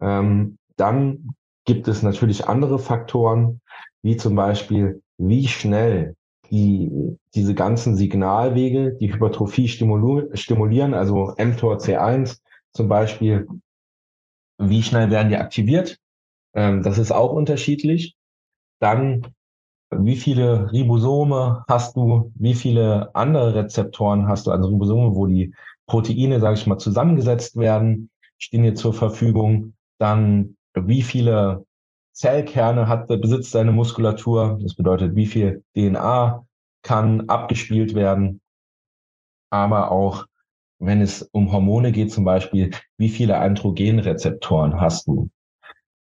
Ähm, 0.01 0.59
dann 0.77 1.31
gibt 1.65 1.89
es 1.89 2.03
natürlich 2.03 2.49
andere 2.49 2.79
Faktoren, 2.79 3.61
wie 4.03 4.17
zum 4.17 4.35
Beispiel, 4.35 5.03
wie 5.19 5.47
schnell 5.47 6.15
die, 6.51 6.91
diese 7.35 7.55
ganzen 7.55 7.97
Signalwege, 7.97 8.95
die 8.95 9.13
Hypertrophie 9.13 9.69
stimulieren, 9.69 10.95
also 10.95 11.35
mTOR 11.39 11.79
C1, 11.79 12.39
zum 12.77 12.89
Beispiel, 12.89 13.49
wie 14.59 14.83
schnell 14.83 15.11
werden 15.11 15.31
die 15.31 15.37
aktiviert? 15.37 15.99
Ähm, 16.55 16.83
das 16.83 16.99
ist 16.99 17.13
auch 17.13 17.33
unterschiedlich. 17.33 18.17
Dann, 18.81 19.27
wie 19.91 20.17
viele 20.17 20.71
Ribosome 20.73 21.65
hast 21.69 21.97
du? 21.97 22.33
Wie 22.35 22.55
viele 22.55 23.15
andere 23.15 23.55
Rezeptoren 23.55 24.29
hast 24.29 24.47
du? 24.47 24.51
Also 24.51 24.69
Ribosome, 24.69 25.15
wo 25.15 25.27
die 25.27 25.55
Proteine, 25.87 26.41
sage 26.41 26.55
ich 26.55 26.67
mal, 26.67 26.79
zusammengesetzt 26.79 27.57
werden, 27.57 28.11
stehen 28.39 28.63
dir 28.63 28.75
zur 28.75 28.93
Verfügung. 28.93 29.75
Dann, 29.99 30.57
wie 30.75 31.03
viele 31.03 31.65
Zellkerne 32.13 32.89
hat, 32.89 33.09
besitzt 33.09 33.55
deine 33.55 33.73
Muskulatur? 33.73 34.59
Das 34.63 34.75
bedeutet, 34.75 35.15
wie 35.15 35.27
viel 35.27 35.65
DNA 35.75 36.45
kann 36.83 37.29
abgespielt 37.29 37.95
werden? 37.95 38.41
Aber 39.51 39.91
auch, 39.91 40.27
wenn 40.79 41.01
es 41.01 41.23
um 41.33 41.53
Hormone 41.53 41.93
geht 41.93 42.13
zum 42.13 42.25
Beispiel, 42.25 42.71
wie 42.99 43.09
viele 43.09 43.39
Androgenrezeptoren 43.39 44.81
hast 44.81 45.07
du? 45.07 45.31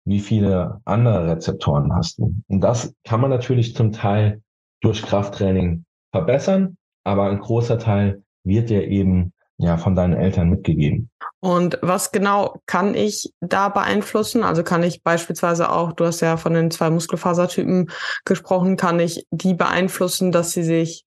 wie 0.09 0.21
viele 0.21 0.81
andere 0.87 1.29
Rezeptoren 1.29 1.95
hast 1.95 2.19
du. 2.19 2.35
Und 2.49 2.61
das 2.63 2.95
kann 3.05 3.21
man 3.21 3.31
natürlich 3.31 3.77
zum 3.77 3.93
Teil 3.93 4.41
durch 4.81 5.03
Krafttraining 5.03 5.85
verbessern, 6.13 6.79
aber 7.05 7.25
ein 7.25 7.41
großer 7.41 7.79
Teil 7.79 8.23
wird 8.43 8.71
dir 8.71 8.89
eben 8.89 9.35
ja 9.59 9.77
von 9.77 9.95
deinen 9.95 10.15
Eltern 10.15 10.49
mitgegeben. 10.49 11.11
Und 11.41 11.79
was 11.83 12.11
genau 12.11 12.61
kann 12.67 12.95
ich 12.95 13.33
da 13.41 13.69
beeinflussen? 13.69 14.45
Also 14.45 14.63
kann 14.63 14.83
ich 14.83 15.03
beispielsweise 15.03 15.71
auch, 15.71 15.93
du 15.93 16.07
hast 16.07 16.21
ja 16.21 16.37
von 16.37 16.55
den 16.55 16.71
zwei 16.71 16.91
Muskelfasertypen 16.91 17.91
gesprochen, 18.25 18.77
kann 18.77 19.01
ich 19.01 19.27
die 19.31 19.55
beeinflussen, 19.55 20.33
dass 20.33 20.53
sie 20.53 20.63
sich 20.63 21.05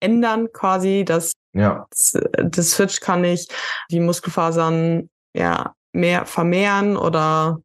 ändern 0.00 0.52
quasi, 0.52 1.04
dass 1.04 1.32
ja. 1.54 1.86
das, 1.90 2.18
das 2.50 2.70
Switch 2.72 3.00
kann 3.00 3.24
ich 3.24 3.48
die 3.90 4.00
Muskelfasern 4.00 5.08
ja 5.34 5.74
mehr 5.92 6.26
vermehren 6.26 6.96
oder 6.96 7.60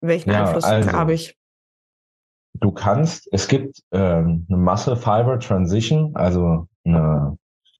welchen 0.00 0.30
ja, 0.30 0.44
Einfluss 0.44 0.64
also, 0.64 0.92
habe 0.92 1.14
ich? 1.14 1.36
Du 2.54 2.72
kannst, 2.72 3.28
es 3.32 3.46
gibt 3.46 3.82
ähm, 3.92 4.46
eine 4.48 4.58
Muscle 4.58 4.96
Fiber 4.96 5.38
Transition, 5.38 6.14
also 6.16 6.66
eine 6.84 7.36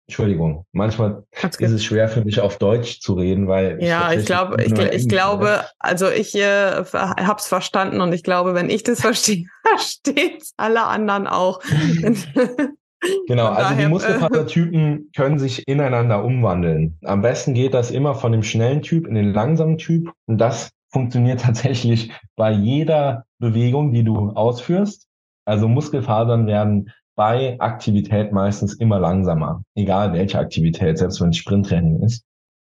Entschuldigung, 0.08 0.64
manchmal 0.72 1.22
ist 1.58 1.70
es 1.70 1.84
schwer 1.84 2.08
für 2.08 2.24
mich 2.24 2.40
auf 2.40 2.56
Deutsch 2.56 3.00
zu 3.00 3.12
reden, 3.12 3.46
weil 3.46 3.82
ja, 3.82 4.10
ich, 4.10 4.20
ich 4.20 4.24
glaube, 4.24 4.62
ich, 4.62 4.72
ich 4.72 5.06
glaube, 5.06 5.66
also 5.78 6.08
ich 6.08 6.34
äh, 6.34 6.82
habe 6.82 7.36
es 7.36 7.46
verstanden 7.46 8.00
und 8.00 8.14
ich 8.14 8.22
glaube, 8.22 8.54
wenn 8.54 8.70
ich 8.70 8.82
das 8.82 9.00
verstehe, 9.02 9.44
versteht 9.66 10.44
alle 10.56 10.84
anderen 10.84 11.26
auch. 11.26 11.60
genau, 13.26 13.46
also 13.46 13.74
die 13.74 13.86
Muskelfasertypen 13.86 15.10
können 15.14 15.38
sich 15.38 15.66
ineinander 15.68 16.24
umwandeln. 16.24 16.98
Am 17.04 17.22
besten 17.22 17.54
geht 17.54 17.74
das 17.74 17.90
immer 17.90 18.14
von 18.14 18.32
dem 18.32 18.42
schnellen 18.42 18.82
Typ 18.82 19.06
in 19.06 19.14
den 19.14 19.32
langsamen 19.32 19.78
Typ 19.78 20.12
und 20.26 20.38
das 20.38 20.70
funktioniert 20.90 21.40
tatsächlich 21.42 22.12
bei 22.36 22.50
jeder 22.52 23.24
Bewegung, 23.38 23.92
die 23.92 24.04
du 24.04 24.30
ausführst. 24.30 25.06
Also 25.44 25.68
Muskelfasern 25.68 26.46
werden 26.46 26.90
bei 27.16 27.58
Aktivität 27.58 28.32
meistens 28.32 28.74
immer 28.74 29.00
langsamer, 29.00 29.62
egal 29.74 30.12
welche 30.12 30.38
Aktivität, 30.38 30.98
selbst 30.98 31.20
wenn 31.20 31.30
es 31.30 31.36
Sprinttraining 31.36 32.02
ist 32.02 32.24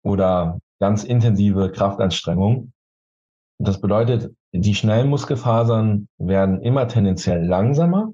oder 0.03 0.59
ganz 0.79 1.03
intensive 1.03 1.71
Kraftanstrengung. 1.71 2.71
Das 3.59 3.81
bedeutet, 3.81 4.31
die 4.53 4.75
schnellen 4.75 5.09
Muskelfasern 5.09 6.07
werden 6.17 6.61
immer 6.61 6.87
tendenziell 6.87 7.43
langsamer, 7.43 8.13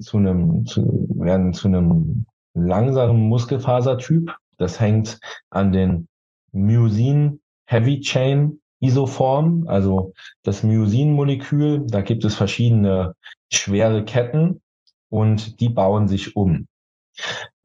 zu 0.00 0.18
einem, 0.18 0.66
zu, 0.66 1.05
werden 1.26 1.52
zu 1.52 1.68
einem 1.68 2.26
langsamen 2.54 3.28
Muskelfasertyp. 3.28 4.34
Das 4.56 4.80
hängt 4.80 5.18
an 5.50 5.72
den 5.72 6.08
Myosin 6.52 7.40
Heavy 7.66 8.00
Chain 8.00 8.60
Isoform, 8.80 9.66
also 9.68 10.14
das 10.42 10.62
Myosin-Molekül. 10.62 11.84
Da 11.86 12.00
gibt 12.00 12.24
es 12.24 12.34
verschiedene 12.34 13.14
schwere 13.50 14.04
Ketten, 14.04 14.60
und 15.08 15.60
die 15.60 15.68
bauen 15.68 16.08
sich 16.08 16.36
um 16.36 16.66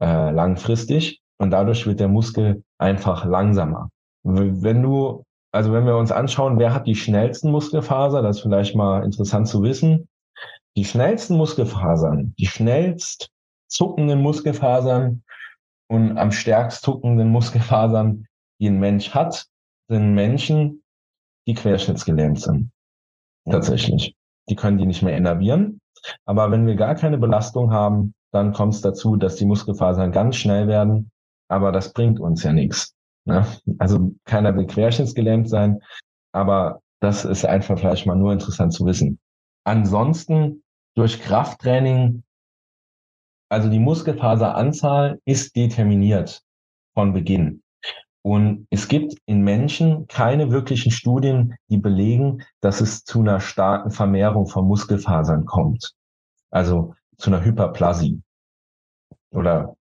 äh, 0.00 0.30
langfristig 0.30 1.20
und 1.38 1.50
dadurch 1.50 1.86
wird 1.86 2.00
der 2.00 2.08
Muskel 2.08 2.62
einfach 2.78 3.24
langsamer. 3.24 3.90
Wenn 4.22 4.82
du, 4.82 5.24
also 5.52 5.72
wenn 5.72 5.86
wir 5.86 5.96
uns 5.96 6.12
anschauen, 6.12 6.58
wer 6.58 6.72
hat 6.72 6.86
die 6.86 6.94
schnellsten 6.94 7.50
Muskelfaser, 7.50 8.22
das 8.22 8.36
ist 8.36 8.42
vielleicht 8.42 8.76
mal 8.76 9.04
interessant 9.04 9.48
zu 9.48 9.62
wissen. 9.62 10.08
Die 10.76 10.84
schnellsten 10.84 11.36
Muskelfasern, 11.36 12.34
die 12.38 12.46
schnellst 12.46 13.30
zuckenden 13.72 14.20
Muskelfasern 14.20 15.22
und 15.88 16.18
am 16.18 16.32
stärkst 16.32 16.82
zuckenden 16.82 17.28
Muskelfasern, 17.30 18.26
die 18.60 18.68
ein 18.68 18.78
Mensch 18.78 19.14
hat, 19.14 19.46
sind 19.88 20.14
Menschen, 20.14 20.82
die 21.46 21.54
querschnittsgelähmt 21.54 22.40
sind. 22.40 22.70
Tatsächlich. 23.50 24.14
Die 24.48 24.56
können 24.56 24.78
die 24.78 24.86
nicht 24.86 25.02
mehr 25.02 25.16
innervieren. 25.16 25.80
Aber 26.24 26.50
wenn 26.50 26.66
wir 26.66 26.74
gar 26.76 26.94
keine 26.94 27.18
Belastung 27.18 27.72
haben, 27.72 28.14
dann 28.32 28.52
kommt 28.52 28.74
es 28.74 28.80
dazu, 28.80 29.16
dass 29.16 29.36
die 29.36 29.44
Muskelfasern 29.44 30.12
ganz 30.12 30.36
schnell 30.36 30.66
werden. 30.68 31.10
Aber 31.48 31.72
das 31.72 31.92
bringt 31.92 32.18
uns 32.18 32.42
ja 32.42 32.52
nichts. 32.52 32.94
Ne? 33.24 33.46
Also 33.78 34.12
keiner 34.24 34.56
will 34.56 34.66
querschnittsgelähmt 34.66 35.48
sein, 35.48 35.80
aber 36.32 36.80
das 37.00 37.24
ist 37.24 37.44
einfach 37.44 37.78
vielleicht 37.78 38.06
mal 38.06 38.16
nur 38.16 38.32
interessant 38.32 38.72
zu 38.72 38.86
wissen. 38.86 39.18
Ansonsten 39.64 40.62
durch 40.94 41.20
Krafttraining, 41.20 42.22
also 43.52 43.68
die 43.68 43.78
Muskelfaseranzahl 43.78 45.20
ist 45.26 45.54
determiniert 45.56 46.42
von 46.94 47.12
Beginn. 47.12 47.62
Und 48.22 48.66
es 48.70 48.88
gibt 48.88 49.14
in 49.26 49.42
Menschen 49.42 50.06
keine 50.06 50.50
wirklichen 50.50 50.90
Studien, 50.90 51.56
die 51.68 51.76
belegen, 51.76 52.44
dass 52.60 52.80
es 52.80 53.04
zu 53.04 53.20
einer 53.20 53.40
starken 53.40 53.90
Vermehrung 53.90 54.46
von 54.46 54.66
Muskelfasern 54.66 55.44
kommt. 55.44 55.92
Also 56.50 56.94
zu 57.18 57.28
einer 57.28 57.44
Hyperplasie 57.44 58.22
oder 59.32 59.76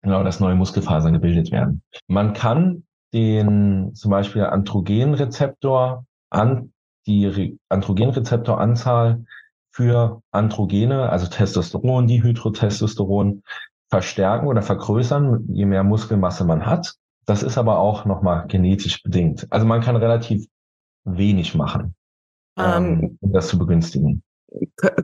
genau, 0.00 0.22
dass 0.22 0.40
neue 0.40 0.54
Muskelfasern 0.54 1.12
gebildet 1.12 1.50
werden. 1.50 1.82
Man 2.06 2.32
kann 2.32 2.84
den 3.12 3.94
zum 3.94 4.10
Beispiel 4.10 4.44
Androgenrezeptor 4.44 6.06
an 6.30 6.72
die 7.06 7.58
Androgenrezeptoranzahl 7.68 9.24
für 9.76 10.22
Androgene, 10.30 11.10
also 11.10 11.26
Testosteron, 11.26 12.06
Dihydrotestosteron, 12.06 13.42
verstärken 13.90 14.46
oder 14.46 14.62
vergrößern, 14.62 15.44
je 15.52 15.66
mehr 15.66 15.84
Muskelmasse 15.84 16.46
man 16.46 16.64
hat. 16.64 16.94
Das 17.26 17.42
ist 17.42 17.58
aber 17.58 17.78
auch 17.78 18.06
nochmal 18.06 18.46
genetisch 18.48 19.02
bedingt. 19.02 19.46
Also 19.50 19.66
man 19.66 19.82
kann 19.82 19.96
relativ 19.96 20.46
wenig 21.04 21.54
machen, 21.54 21.94
ähm, 22.58 23.00
ähm 23.02 23.18
um 23.20 23.32
das 23.32 23.48
zu 23.48 23.58
begünstigen. 23.58 24.22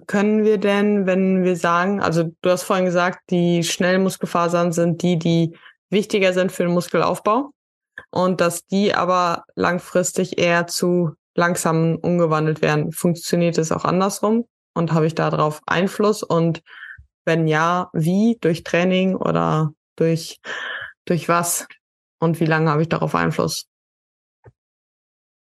Können 0.07 0.43
wir 0.43 0.57
denn, 0.57 1.05
wenn 1.05 1.45
wir 1.45 1.57
sagen, 1.57 2.01
also 2.01 2.31
du 2.41 2.51
hast 2.51 2.63
vorhin 2.63 2.87
gesagt, 2.87 3.19
die 3.29 3.65
Schnellmuskelfasern 3.65 4.73
sind 4.73 5.03
die, 5.03 5.19
die 5.19 5.55
wichtiger 5.91 6.33
sind 6.33 6.51
für 6.51 6.63
den 6.63 6.73
Muskelaufbau 6.73 7.51
und 8.11 8.41
dass 8.41 8.65
die 8.65 8.95
aber 8.95 9.45
langfristig 9.55 10.39
eher 10.39 10.67
zu 10.67 11.11
langsamen 11.35 11.97
umgewandelt 11.97 12.63
werden. 12.63 12.91
Funktioniert 12.93 13.59
es 13.59 13.71
auch 13.71 13.85
andersrum 13.85 14.47
und 14.75 14.93
habe 14.93 15.07
ich 15.07 15.15
darauf 15.15 15.61
Einfluss 15.67 16.23
und 16.23 16.63
wenn 17.25 17.47
ja, 17.47 17.91
wie? 17.93 18.37
Durch 18.41 18.65
Training 18.65 19.15
oder 19.15 19.73
durch, 19.97 20.41
durch 21.05 21.29
was? 21.29 21.67
und 22.23 22.39
wie 22.39 22.45
lange 22.45 22.71
habe 22.71 22.83
ich 22.83 22.89
darauf 22.89 23.17
Einfluss? 23.17 23.67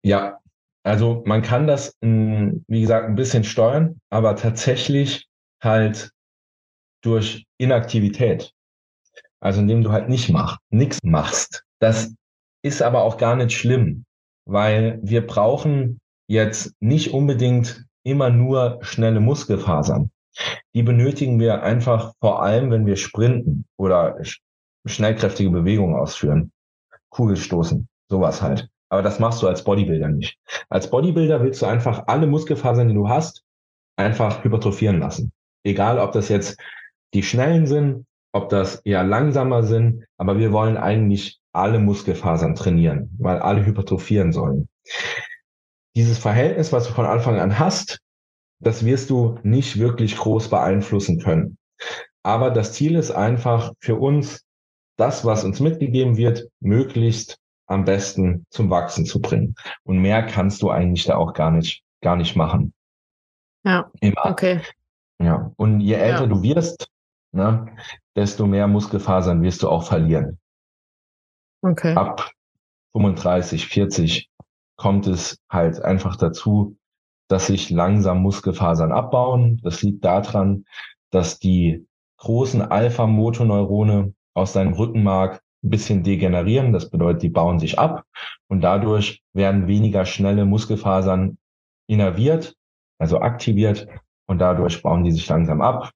Ja, 0.02 0.40
also 0.84 1.24
man 1.26 1.42
kann 1.42 1.68
das, 1.68 1.94
wie 2.02 2.82
gesagt, 2.82 3.06
ein 3.06 3.16
bisschen 3.16 3.44
steuern, 3.44 4.00
aber 4.10 4.38
tatsächlich 4.38 5.28
halt 5.62 6.12
durch 7.04 7.46
Inaktivität. 7.58 8.54
Also 9.42 9.60
indem 9.60 9.84
du 9.84 9.92
halt 9.92 10.08
nicht 10.08 10.30
machst, 10.30 10.60
nichts 10.70 11.00
machst. 11.04 11.64
Das 11.80 12.14
ist 12.62 12.82
aber 12.82 13.04
auch 13.04 13.18
gar 13.18 13.36
nicht 13.36 13.54
schlimm, 13.54 14.06
weil 14.46 15.00
wir 15.04 15.28
brauchen 15.28 16.00
jetzt 16.28 16.74
nicht 16.80 17.14
unbedingt 17.14 17.86
immer 18.04 18.30
nur 18.30 18.80
schnelle 18.82 19.20
Muskelfasern. 19.20 20.12
Die 20.74 20.84
benötigen 20.84 21.40
wir 21.40 21.64
einfach 21.64 22.14
vor 22.20 22.42
allem, 22.42 22.72
wenn 22.72 22.86
wir 22.86 22.96
sprinten 22.96 23.66
oder 23.78 24.18
schnellkräftige 24.86 25.50
Bewegungen 25.50 25.96
ausführen. 25.96 26.52
Kugelstoßen, 27.10 27.88
sowas 28.10 28.42
halt. 28.42 28.70
Aber 28.90 29.02
das 29.02 29.20
machst 29.20 29.42
du 29.42 29.48
als 29.48 29.64
Bodybuilder 29.64 30.10
nicht. 30.10 30.38
Als 30.70 30.90
Bodybuilder 30.90 31.44
willst 31.44 31.62
du 31.62 31.66
einfach 31.66 32.04
alle 32.08 32.28
Muskelfasern, 32.28 32.88
die 32.88 32.94
du 32.94 33.10
hast, 33.10 33.44
einfach 33.98 34.44
hypertrophieren 34.44 35.00
lassen. 35.00 35.32
Egal, 35.64 36.00
ob 36.00 36.14
das 36.14 36.30
jetzt 36.30 36.58
die 37.14 37.24
schnellen 37.24 37.68
sind, 37.68 38.06
ob 38.32 38.50
das 38.50 38.78
eher 38.86 39.04
langsamer 39.04 39.64
sind, 39.64 40.06
aber 40.18 40.38
wir 40.38 40.52
wollen 40.52 40.78
eigentlich 40.78 41.40
alle 41.52 41.80
Muskelfasern 41.80 42.56
trainieren, 42.56 43.16
weil 43.20 43.40
alle 43.40 43.66
hypertrophieren 43.66 44.32
sollen. 44.32 44.70
Dieses 46.00 46.18
Verhältnis, 46.18 46.72
was 46.72 46.88
du 46.88 46.94
von 46.94 47.06
Anfang 47.06 47.42
an 47.42 47.60
hast, 47.60 48.00
das 48.62 48.86
wirst 48.86 49.10
du 49.10 49.38
nicht 49.44 49.80
wirklich 49.80 50.16
groß 50.16 50.50
beeinflussen 50.50 51.20
können. 51.20 51.58
Aber 52.24 52.52
das 52.52 52.72
Ziel 52.72 52.96
ist 52.96 53.12
einfach 53.12 53.74
für 53.82 53.96
uns, 53.96 54.46
das, 54.96 55.26
was 55.26 55.44
uns 55.44 55.60
mitgegeben 55.60 56.16
wird, 56.16 56.48
möglichst 56.62 57.38
am 57.68 57.84
besten 57.84 58.46
zum 58.50 58.70
Wachsen 58.70 59.06
zu 59.06 59.20
bringen. 59.20 59.56
Und 59.84 59.98
mehr 59.98 60.26
kannst 60.26 60.62
du 60.62 60.70
eigentlich 60.70 61.04
da 61.04 61.18
auch 61.18 61.34
gar 61.34 61.52
nicht, 61.52 61.84
gar 62.00 62.16
nicht 62.16 62.34
machen. 62.38 62.74
Ja. 63.66 63.92
Immer. 64.00 64.26
Okay. 64.26 64.62
Ja. 65.22 65.52
Und 65.58 65.82
je 65.82 65.96
älter 65.96 66.22
ja. 66.22 66.28
du 66.28 66.42
wirst, 66.42 66.88
ne, 67.34 67.76
desto 68.16 68.48
mehr 68.48 68.70
Muskelfasern 68.70 69.44
wirst 69.44 69.64
du 69.64 69.68
auch 69.68 69.84
verlieren. 69.84 70.40
Okay. 71.62 71.94
Ab 71.94 72.32
35, 72.94 73.68
40 73.68 74.29
kommt 74.80 75.08
es 75.08 75.40
halt 75.50 75.82
einfach 75.84 76.16
dazu, 76.16 76.78
dass 77.28 77.48
sich 77.48 77.70
langsam 77.70 78.22
Muskelfasern 78.22 78.92
abbauen. 78.92 79.60
Das 79.62 79.84
liegt 79.84 80.04
daran, 80.04 80.66
dass 81.12 81.38
die 81.38 81.86
großen 82.18 82.62
Alpha-Motoneurone 82.62 84.14
aus 84.34 84.54
deinem 84.54 84.74
Rückenmark 84.74 85.42
ein 85.64 85.70
bisschen 85.70 86.04
degenerieren. 86.04 86.72
Das 86.72 86.90
bedeutet, 86.90 87.24
die 87.24 87.30
bauen 87.30 87.60
sich 87.60 87.78
ab 87.78 88.06
und 88.48 88.62
dadurch 88.62 89.22
werden 89.34 89.68
weniger 89.68 90.06
schnelle 90.06 90.46
Muskelfasern 90.46 91.38
innerviert, 91.88 92.56
also 93.00 93.20
aktiviert 93.20 93.88
und 94.28 94.40
dadurch 94.40 94.82
bauen 94.82 95.04
die 95.04 95.12
sich 95.12 95.28
langsam 95.28 95.62
ab, 95.62 95.92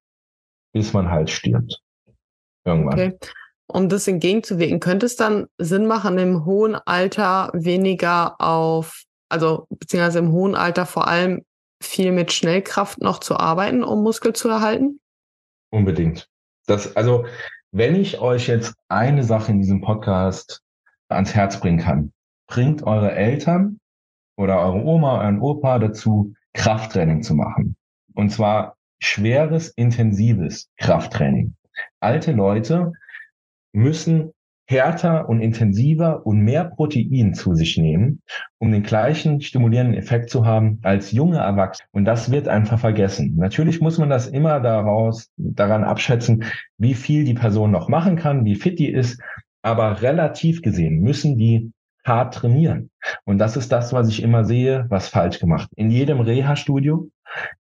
bis 0.74 0.92
man 0.92 1.10
halt 1.10 1.30
stirbt. 1.30 1.82
Irgendwann. 2.66 3.14
Okay. 3.14 3.18
Um 3.74 3.90
das 3.90 4.08
entgegenzuwirken, 4.08 4.80
könnte 4.80 5.08
es 5.08 5.16
dann 5.16 5.48
Sinn 5.58 5.88
machen, 5.88 6.20
im 6.20 6.46
hohen 6.46 6.76
Alter 6.76 7.50
weniger 7.54 8.40
auf, 8.40 9.04
also 9.30 9.66
beziehungsweise 9.72 10.20
im 10.20 10.32
hohen 10.32 10.54
Alter 10.54 10.86
vor 10.86 11.08
allem 11.08 11.44
viel 11.82 12.12
mit 12.12 12.32
Schnellkraft 12.32 13.02
noch 13.02 13.20
zu 13.20 13.36
arbeiten, 13.36 13.84
um 13.84 14.04
Muskel 14.04 14.34
zu 14.34 14.48
erhalten? 14.48 15.00
Unbedingt. 15.72 16.30
Das, 16.68 16.96
also, 16.96 17.26
wenn 17.72 17.96
ich 17.96 18.20
euch 18.20 18.48
jetzt 18.48 18.76
eine 18.90 19.24
Sache 19.24 19.52
in 19.52 19.58
diesem 19.58 19.82
Podcast 19.82 20.62
ans 21.10 21.34
Herz 21.34 21.60
bringen 21.60 21.80
kann, 21.80 22.14
bringt 22.46 22.84
eure 22.84 23.12
Eltern 23.14 23.80
oder 24.38 24.60
eure 24.60 24.84
Oma, 24.84 25.20
euren 25.22 25.42
Opa 25.42 25.80
dazu, 25.80 26.36
Krafttraining 26.54 27.24
zu 27.24 27.34
machen. 27.34 27.76
Und 28.14 28.30
zwar 28.30 28.78
schweres, 29.00 29.70
intensives 29.70 30.70
Krafttraining. 30.78 31.56
Alte 32.02 32.34
Leute 32.34 32.94
müssen 33.74 34.32
härter 34.66 35.28
und 35.28 35.42
intensiver 35.42 36.26
und 36.26 36.40
mehr 36.40 36.64
Protein 36.64 37.34
zu 37.34 37.54
sich 37.54 37.78
nehmen, 37.78 38.22
um 38.60 38.72
den 38.72 38.84
gleichen 38.84 39.42
stimulierenden 39.42 39.98
Effekt 39.98 40.30
zu 40.30 40.46
haben 40.46 40.80
als 40.84 41.12
junge 41.12 41.38
Erwachsene. 41.38 41.88
Und 41.92 42.06
das 42.06 42.32
wird 42.32 42.48
einfach 42.48 42.80
vergessen. 42.80 43.36
Natürlich 43.36 43.82
muss 43.82 43.98
man 43.98 44.10
das 44.10 44.28
immer 44.28 44.62
daraus, 44.62 45.30
daran 45.36 45.84
abschätzen, 45.84 46.46
wie 46.78 46.94
viel 46.94 47.26
die 47.26 47.34
Person 47.34 47.72
noch 47.72 47.90
machen 47.90 48.16
kann, 48.16 48.46
wie 48.46 48.56
fit 48.56 48.80
die 48.80 48.92
ist. 48.92 49.22
Aber 49.62 50.02
relativ 50.02 50.62
gesehen 50.62 51.02
müssen 51.02 51.38
die 51.38 51.72
hart 52.06 52.34
trainieren. 52.34 52.90
Und 53.26 53.38
das 53.40 53.58
ist 53.58 53.72
das, 53.72 53.94
was 53.94 54.10
ich 54.10 54.22
immer 54.22 54.44
sehe, 54.44 54.86
was 54.90 55.08
falsch 55.08 55.40
gemacht. 55.40 55.70
In 55.76 55.90
jedem 55.90 56.20
Reha-Studio, 56.20 57.10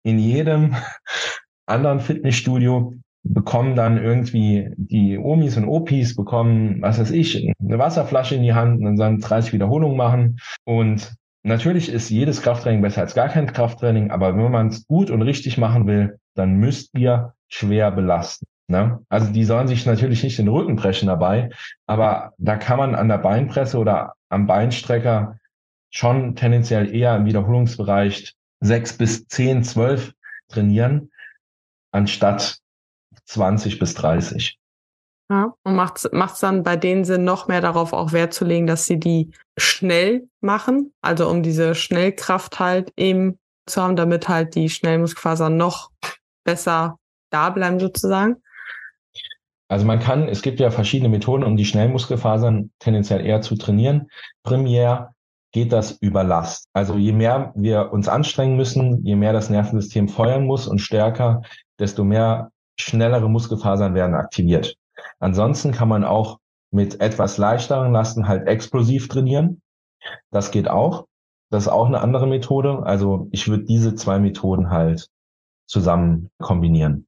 in 0.04 0.20
jedem 0.20 0.76
anderen 1.66 2.00
Fitnessstudio 2.00 2.96
bekommen 3.24 3.76
dann 3.76 3.98
irgendwie 3.98 4.72
die 4.78 5.18
Omis 5.18 5.58
und 5.58 5.66
Opis 5.66 6.16
bekommen, 6.16 6.82
was 6.82 7.00
weiß 7.00 7.12
ich, 7.12 7.52
eine 7.60 7.80
Wasserflasche 7.80 8.36
in 8.36 8.44
die 8.44 8.54
Hand 8.54 8.84
und 8.84 8.98
dann 8.98 9.20
30 9.20 9.54
Wiederholungen 9.54 9.98
machen. 9.98 10.40
Und 10.66 11.14
natürlich 11.44 11.90
ist 11.90 12.10
jedes 12.10 12.42
Krafttraining 12.42 12.82
besser 12.82 13.02
als 13.02 13.14
gar 13.14 13.30
kein 13.30 13.52
Krafttraining, 13.52 14.12
aber 14.12 14.36
wenn 14.36 14.52
man 14.52 14.68
es 14.68 14.88
gut 14.88 15.12
und 15.12 15.22
richtig 15.22 15.58
machen 15.58 15.88
will, 15.88 16.18
dann 16.36 16.56
müsst 16.56 16.98
ihr 16.98 17.34
schwer 17.48 17.92
belasten. 17.92 18.46
Ne? 18.68 19.00
Also 19.10 19.32
die 19.32 19.44
sollen 19.44 19.68
sich 19.68 19.86
natürlich 19.86 20.24
nicht 20.24 20.40
den 20.40 20.48
Rücken 20.48 20.78
brechen 20.78 21.08
dabei, 21.08 21.50
aber 21.88 22.34
da 22.38 22.56
kann 22.56 22.78
man 22.78 22.96
an 22.96 23.10
der 23.10 23.18
Beinpresse 23.18 23.78
oder 23.78 24.14
am 24.30 24.48
Beinstrecker 24.48 25.38
schon 25.90 26.36
tendenziell 26.36 26.96
eher 26.96 27.18
im 27.18 27.26
Wiederholungsbereich 27.26 28.34
sechs 28.62 28.98
bis 28.98 29.28
zehn, 29.28 29.64
zwölf 29.64 30.14
trainieren, 30.48 31.12
anstatt 31.92 32.61
20 33.32 33.80
bis 33.80 33.94
30. 33.96 34.58
Ja, 35.30 35.54
und 35.64 35.76
macht 35.76 35.98
es 36.04 36.40
dann 36.40 36.64
bei 36.64 36.76
denen 36.76 37.06
Sinn, 37.06 37.24
noch 37.24 37.48
mehr 37.48 37.62
darauf 37.62 37.94
auch 37.94 38.12
Wert 38.12 38.34
zu 38.34 38.44
legen, 38.44 38.68
dass 38.68 38.86
sie 38.86 39.00
die 39.00 39.32
schnell 39.58 40.28
machen, 40.42 40.94
also 41.02 41.30
um 41.30 41.42
diese 41.42 41.74
Schnellkraft 41.74 42.60
halt 42.60 42.92
eben 42.98 43.40
zu 43.66 43.82
haben, 43.82 43.96
damit 43.96 44.28
halt 44.28 44.56
die 44.56 44.70
Schnellmuskelfasern 44.70 45.56
noch 45.56 45.92
besser 46.44 46.98
da 47.30 47.50
bleiben 47.50 47.80
sozusagen? 47.80 48.38
Also 49.70 49.86
man 49.86 50.00
kann, 50.00 50.28
es 50.28 50.42
gibt 50.42 50.60
ja 50.60 50.70
verschiedene 50.70 51.08
Methoden, 51.08 51.46
um 51.46 51.56
die 51.56 51.64
Schnellmuskelfasern 51.64 52.72
tendenziell 52.80 53.26
eher 53.26 53.42
zu 53.42 53.56
trainieren. 53.56 54.10
Primär 54.44 55.14
geht 55.54 55.72
das 55.72 55.92
über 56.02 56.26
Last. 56.26 56.68
Also 56.74 56.98
je 56.98 57.14
mehr 57.14 57.54
wir 57.56 57.94
uns 57.94 58.10
anstrengen 58.10 58.58
müssen, 58.58 59.06
je 59.06 59.16
mehr 59.16 59.32
das 59.32 59.50
Nervensystem 59.50 60.10
feuern 60.10 60.44
muss 60.44 60.68
und 60.68 60.80
stärker, 60.80 61.42
desto 61.80 62.04
mehr 62.04 62.52
schnellere 62.82 63.30
Muskelfasern 63.30 63.94
werden 63.94 64.16
aktiviert. 64.16 64.76
Ansonsten 65.20 65.72
kann 65.72 65.88
man 65.88 66.04
auch 66.04 66.40
mit 66.72 67.02
etwas 67.02 67.38
leichteren 67.38 67.92
Lasten 67.92 68.28
halt 68.28 68.48
explosiv 68.48 69.08
trainieren. 69.08 69.62
Das 70.32 70.52
geht 70.52 70.68
auch. 70.68 71.06
Das 71.50 71.64
ist 71.64 71.70
auch 71.70 71.88
eine 71.88 72.02
andere 72.02 72.28
Methode. 72.28 72.82
Also 72.84 73.28
ich 73.32 73.48
würde 73.48 73.66
diese 73.66 73.96
zwei 73.96 74.20
Methoden 74.20 74.70
halt 74.70 75.08
zusammen 75.66 76.30
kombinieren. 76.40 77.08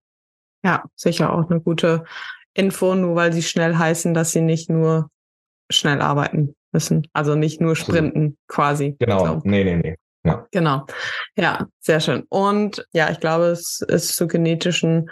Ja, 0.63 0.83
sicher 0.95 1.33
auch 1.33 1.49
eine 1.49 1.61
gute 1.61 2.03
Info, 2.53 2.95
nur 2.95 3.15
weil 3.15 3.33
sie 3.33 3.41
schnell 3.41 3.75
heißen, 3.75 4.13
dass 4.13 4.31
sie 4.31 4.41
nicht 4.41 4.69
nur 4.69 5.09
schnell 5.69 6.01
arbeiten 6.01 6.55
müssen. 6.71 7.07
Also 7.13 7.35
nicht 7.35 7.61
nur 7.61 7.75
sprinten 7.75 8.37
quasi. 8.47 8.95
Genau, 8.99 9.25
so. 9.25 9.41
nee, 9.43 9.63
nee, 9.63 9.77
nee. 9.77 9.95
Ja. 10.25 10.47
Genau. 10.51 10.85
Ja, 11.35 11.67
sehr 11.79 11.99
schön. 11.99 12.23
Und 12.29 12.87
ja, 12.93 13.09
ich 13.11 13.19
glaube, 13.19 13.45
es 13.45 13.81
ist 13.81 14.15
zu 14.15 14.27
genetischen 14.27 15.09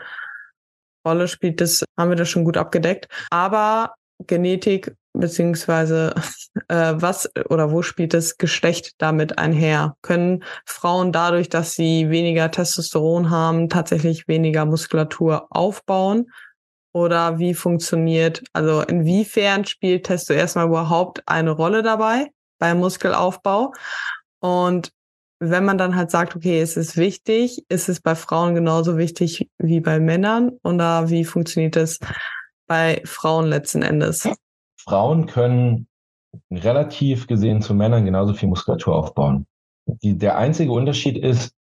Rolle 1.05 1.27
spielt, 1.27 1.61
das 1.61 1.83
haben 1.97 2.09
wir 2.09 2.15
das 2.15 2.29
schon 2.29 2.43
gut 2.43 2.57
abgedeckt. 2.57 3.07
Aber 3.29 3.95
Genetik 4.27 4.95
beziehungsweise 5.13 6.13
äh, 6.67 6.93
was 6.95 7.29
oder 7.49 7.71
wo 7.71 7.81
spielt 7.81 8.13
das 8.13 8.37
Geschlecht 8.37 8.93
damit 8.97 9.37
einher? 9.37 9.95
Können 10.01 10.43
Frauen 10.65 11.11
dadurch, 11.11 11.49
dass 11.49 11.75
sie 11.75 12.09
weniger 12.09 12.51
Testosteron 12.51 13.29
haben, 13.29 13.69
tatsächlich 13.69 14.27
weniger 14.27 14.65
Muskulatur 14.65 15.47
aufbauen? 15.49 16.31
Oder 16.93 17.39
wie 17.39 17.53
funktioniert, 17.53 18.43
also 18.51 18.81
inwiefern 18.81 19.63
spielt 19.63 20.07
Testo 20.07 20.33
erstmal 20.33 20.67
überhaupt 20.67 21.21
eine 21.25 21.51
Rolle 21.51 21.83
dabei 21.83 22.31
beim 22.59 22.79
Muskelaufbau? 22.79 23.73
Und 24.39 24.91
wenn 25.41 25.65
man 25.65 25.79
dann 25.79 25.95
halt 25.95 26.11
sagt, 26.11 26.35
okay, 26.35 26.61
es 26.61 26.77
ist 26.77 26.97
wichtig, 26.97 27.65
ist 27.67 27.89
es 27.89 27.99
bei 27.99 28.13
Frauen 28.13 28.53
genauso 28.53 28.97
wichtig 28.97 29.49
wie 29.57 29.79
bei 29.79 29.99
Männern? 29.99 30.51
Oder 30.63 31.09
wie 31.09 31.25
funktioniert 31.25 31.75
das 31.75 31.97
bei 32.67 33.01
Frauen 33.05 33.47
letzten 33.47 33.81
Endes? 33.81 34.29
Frauen 34.79 35.25
können 35.25 35.87
relativ 36.51 37.25
gesehen 37.25 37.63
zu 37.63 37.73
Männern 37.73 38.05
genauso 38.05 38.33
viel 38.33 38.49
Muskulatur 38.49 38.95
aufbauen. 38.95 39.47
Die, 40.03 40.15
der 40.15 40.37
einzige 40.37 40.71
Unterschied 40.71 41.17
ist, 41.17 41.55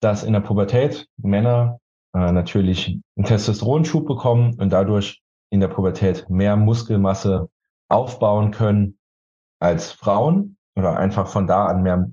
dass 0.00 0.24
in 0.24 0.32
der 0.32 0.40
Pubertät 0.40 1.06
Männer 1.16 1.78
äh, 2.14 2.32
natürlich 2.32 2.98
einen 3.16 3.26
Testosteronschub 3.26 4.06
bekommen 4.06 4.54
und 4.58 4.70
dadurch 4.70 5.22
in 5.50 5.60
der 5.60 5.68
Pubertät 5.68 6.28
mehr 6.28 6.56
Muskelmasse 6.56 7.48
aufbauen 7.88 8.50
können 8.50 8.98
als 9.60 9.92
Frauen 9.92 10.56
oder 10.76 10.96
einfach 10.96 11.28
von 11.28 11.46
da 11.46 11.66
an 11.66 11.84
mehr 11.84 12.10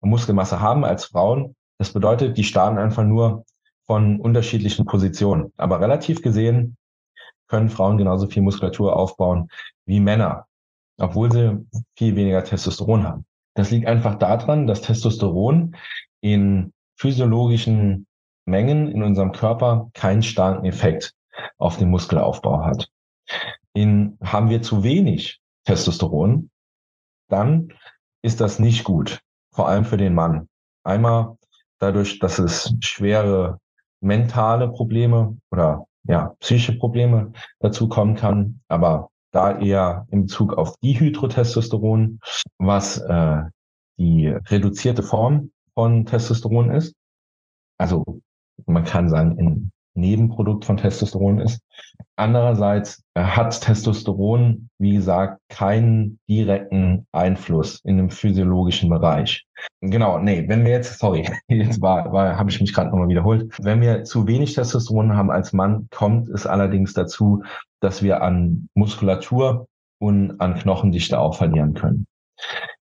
Muskelmasse 0.00 0.60
haben 0.60 0.84
als 0.84 1.06
Frauen. 1.06 1.54
Das 1.78 1.92
bedeutet, 1.92 2.36
die 2.38 2.44
starten 2.44 2.78
einfach 2.78 3.04
nur 3.04 3.44
von 3.86 4.20
unterschiedlichen 4.20 4.84
Positionen. 4.84 5.52
Aber 5.56 5.80
relativ 5.80 6.22
gesehen 6.22 6.76
können 7.48 7.68
Frauen 7.68 7.98
genauso 7.98 8.26
viel 8.26 8.42
Muskulatur 8.42 8.96
aufbauen 8.96 9.48
wie 9.84 10.00
Männer, 10.00 10.46
obwohl 10.98 11.30
sie 11.30 11.66
viel 11.96 12.16
weniger 12.16 12.42
Testosteron 12.42 13.04
haben. 13.04 13.26
Das 13.54 13.70
liegt 13.70 13.86
einfach 13.86 14.16
daran, 14.16 14.66
dass 14.66 14.82
Testosteron 14.82 15.76
in 16.20 16.72
physiologischen 16.96 18.06
Mengen 18.44 18.88
in 18.88 19.02
unserem 19.02 19.32
Körper 19.32 19.90
keinen 19.92 20.22
starken 20.22 20.64
Effekt 20.64 21.14
auf 21.58 21.78
den 21.78 21.90
Muskelaufbau 21.90 22.64
hat. 22.64 22.88
In, 23.74 24.18
haben 24.22 24.50
wir 24.50 24.62
zu 24.62 24.82
wenig 24.82 25.40
Testosteron, 25.64 26.50
dann 27.28 27.72
ist 28.22 28.40
das 28.40 28.58
nicht 28.58 28.84
gut, 28.84 29.20
vor 29.56 29.68
allem 29.68 29.86
für 29.86 29.96
den 29.96 30.14
Mann. 30.14 30.48
Einmal 30.84 31.36
dadurch, 31.78 32.18
dass 32.18 32.38
es 32.38 32.74
schwere 32.80 33.58
mentale 34.00 34.68
Probleme 34.68 35.38
oder 35.50 35.86
ja, 36.04 36.34
psychische 36.40 36.78
Probleme 36.78 37.32
dazu 37.58 37.88
kommen 37.88 38.14
kann, 38.14 38.60
aber 38.68 39.08
da 39.32 39.58
eher 39.58 40.06
in 40.10 40.22
Bezug 40.22 40.54
auf 40.54 40.76
Dihydrotestosteron, 40.84 42.20
was 42.58 42.98
äh, 42.98 43.42
die 43.98 44.28
reduzierte 44.28 45.02
Form 45.02 45.50
von 45.74 46.04
Testosteron 46.06 46.70
ist. 46.70 46.94
Also 47.78 48.04
man 48.66 48.84
kann 48.84 49.08
sagen, 49.08 49.38
in 49.38 49.70
Nebenprodukt 49.96 50.64
von 50.64 50.76
Testosteron 50.76 51.40
ist. 51.40 51.60
Andererseits 52.16 53.02
äh, 53.14 53.22
hat 53.22 53.60
Testosteron, 53.60 54.68
wie 54.78 54.94
gesagt, 54.94 55.40
keinen 55.48 56.18
direkten 56.28 57.06
Einfluss 57.12 57.80
in 57.84 57.96
dem 57.96 58.10
physiologischen 58.10 58.88
Bereich. 58.88 59.46
Genau, 59.80 60.18
nee, 60.18 60.44
wenn 60.48 60.64
wir 60.64 60.72
jetzt, 60.72 60.98
sorry, 60.98 61.28
jetzt 61.48 61.80
war, 61.80 62.12
war 62.12 62.36
habe 62.38 62.50
ich 62.50 62.60
mich 62.60 62.72
gerade 62.72 62.90
nochmal 62.90 63.08
wiederholt. 63.08 63.52
Wenn 63.60 63.80
wir 63.80 64.04
zu 64.04 64.26
wenig 64.26 64.54
Testosteron 64.54 65.16
haben 65.16 65.30
als 65.30 65.52
Mann, 65.52 65.88
kommt 65.90 66.28
es 66.28 66.46
allerdings 66.46 66.94
dazu, 66.94 67.42
dass 67.80 68.02
wir 68.02 68.22
an 68.22 68.68
Muskulatur 68.74 69.66
und 69.98 70.40
an 70.40 70.54
Knochendichte 70.54 71.18
auch 71.18 71.36
verlieren 71.36 71.74
können. 71.74 72.06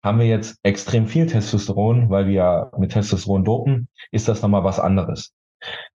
Haben 0.02 0.18
wir 0.18 0.26
jetzt 0.26 0.58
extrem 0.62 1.06
viel 1.06 1.26
Testosteron, 1.26 2.10
weil 2.10 2.26
wir 2.26 2.70
mit 2.76 2.92
Testosteron 2.92 3.44
dopen, 3.44 3.88
ist 4.10 4.28
das 4.28 4.42
nochmal 4.42 4.64
was 4.64 4.78
anderes. 4.78 5.32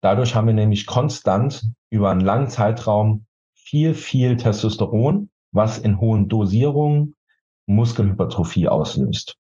Dadurch 0.02 0.36
haben 0.36 0.48
wir 0.48 0.54
nämlich 0.54 0.86
konstant 0.86 1.64
über 1.90 2.12
einen 2.12 2.22
langen 2.22 2.50
Zeitraum 2.50 3.26
viel, 3.56 3.94
viel 3.94 4.38
Testosteron, 4.38 5.30
was 5.52 5.78
in 5.78 6.00
hohen 6.00 6.30
Dosierungen 6.30 7.16
Muskelhypertrophie 7.66 8.68
auslöst. 8.68 9.36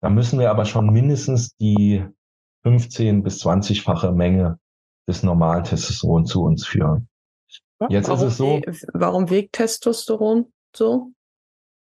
Da 0.00 0.10
müssen 0.10 0.38
wir 0.38 0.50
aber 0.50 0.64
schon 0.64 0.92
mindestens 0.92 1.54
die 1.56 2.04
15 2.64 3.22
bis 3.22 3.44
20-fache 3.44 4.12
Menge 4.12 4.58
des 5.06 5.22
normalen 5.22 5.64
Testosteron 5.64 6.26
zu 6.26 6.42
uns 6.42 6.66
führen. 6.66 7.08
Jetzt 7.88 8.08
warum, 8.08 8.26
ist 8.26 8.32
es 8.32 8.36
so. 8.36 8.60
Warum 8.92 9.30
wirkt 9.30 9.52
Testosteron 9.52 10.52
so? 10.74 11.12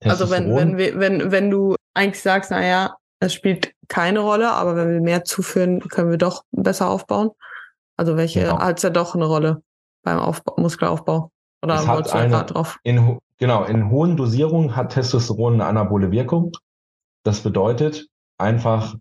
Testosteron? 0.00 0.10
Also 0.10 0.30
wenn, 0.30 0.76
wenn, 0.76 1.00
wenn, 1.00 1.32
wenn 1.32 1.50
du 1.50 1.76
eigentlich 1.94 2.22
sagst, 2.22 2.50
naja, 2.50 2.96
es 3.20 3.34
spielt 3.34 3.74
keine 3.88 4.20
Rolle, 4.20 4.50
aber 4.50 4.76
wenn 4.76 4.90
wir 4.90 5.00
mehr 5.00 5.24
zuführen, 5.24 5.80
können 5.80 6.10
wir 6.10 6.18
doch 6.18 6.44
besser 6.50 6.88
aufbauen. 6.88 7.30
Also 7.96 8.16
welche 8.16 8.40
genau. 8.40 8.58
hat 8.58 8.78
es 8.78 8.82
ja 8.82 8.90
doch 8.90 9.14
eine 9.14 9.26
Rolle 9.26 9.62
beim 10.02 10.18
Aufbau, 10.18 10.54
Muskelaufbau? 10.56 11.30
Oder 11.62 11.74
es 11.74 11.86
hat 11.86 12.12
eine, 12.14 12.44
drauf? 12.44 12.78
In, 12.82 13.18
genau, 13.36 13.64
in 13.64 13.90
hohen 13.90 14.16
Dosierungen 14.16 14.74
hat 14.74 14.94
Testosteron 14.94 15.54
eine 15.54 15.66
anabole 15.66 16.10
Wirkung. 16.10 16.52
Das 17.22 17.40
bedeutet 17.40 18.08
einfach, 18.38 18.96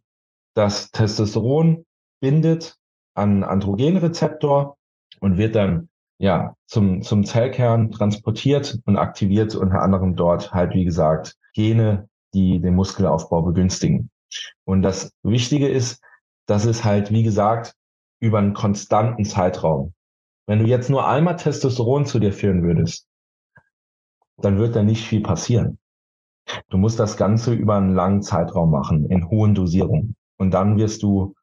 dass 0.53 0.91
Testosteron 0.91 1.85
bindet 2.19 2.75
an 3.15 3.45
Androgenrezeptor 3.45 4.75
und 5.21 5.37
wird 5.37 5.55
dann 5.55 5.87
ja 6.17 6.55
zum, 6.65 7.01
zum 7.01 7.23
Zellkern 7.23 7.91
transportiert 7.91 8.77
und 8.85 8.97
aktiviert 8.97 9.55
unter 9.55 9.81
anderem 9.81 10.17
dort 10.17 10.51
halt, 10.53 10.73
wie 10.73 10.83
gesagt, 10.83 11.37
Gene, 11.53 12.09
die 12.33 12.59
den 12.59 12.75
Muskelaufbau 12.75 13.41
begünstigen. 13.41 14.09
Und 14.65 14.81
das 14.81 15.11
Wichtige 15.23 15.67
ist, 15.67 16.01
dass 16.45 16.65
es 16.65 16.83
halt, 16.83 17.11
wie 17.11 17.23
gesagt, 17.23 17.75
über 18.19 18.39
einen 18.39 18.53
konstanten 18.53 19.25
Zeitraum. 19.25 19.93
Wenn 20.47 20.59
du 20.59 20.65
jetzt 20.65 20.89
nur 20.89 21.07
einmal 21.07 21.35
Testosteron 21.35 22.05
zu 22.05 22.19
dir 22.19 22.33
führen 22.33 22.63
würdest, 22.63 23.07
dann 24.37 24.57
wird 24.57 24.75
da 24.75 24.83
nicht 24.83 25.05
viel 25.05 25.21
passieren. 25.21 25.79
Du 26.69 26.77
musst 26.77 26.99
das 26.99 27.17
Ganze 27.17 27.53
über 27.53 27.75
einen 27.75 27.93
langen 27.93 28.21
Zeitraum 28.21 28.71
machen, 28.71 29.09
in 29.09 29.29
hohen 29.29 29.53
Dosierungen. 29.53 30.15
Und 30.37 30.51
dann 30.51 30.77
wirst 30.77 31.03
du, 31.03 31.35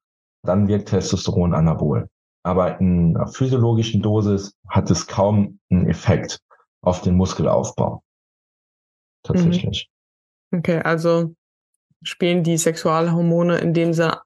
dann 0.43 0.69
wirkt 0.69 0.89
Testosteron 0.89 1.55
anabol. 1.55 2.09
Aber 2.43 2.81
in 2.81 3.17
einer 3.17 3.27
physiologischen 3.27 4.03
Dosis 4.03 4.57
hat 4.69 4.91
es 4.91 5.07
kaum 5.07 5.61
einen 5.71 5.89
Effekt 5.89 6.41
auf 6.81 7.01
den 7.01 7.17
Muskelaufbau. 7.17 8.03
Tatsächlich. 9.23 9.91
Okay, 10.53 10.81
also 10.81 11.35
spielen 12.03 12.43
die 12.43 12.57
Sexualhormone 12.57 13.59
in 13.59 13.75
dem 13.75 13.93
Sinne 13.93 14.21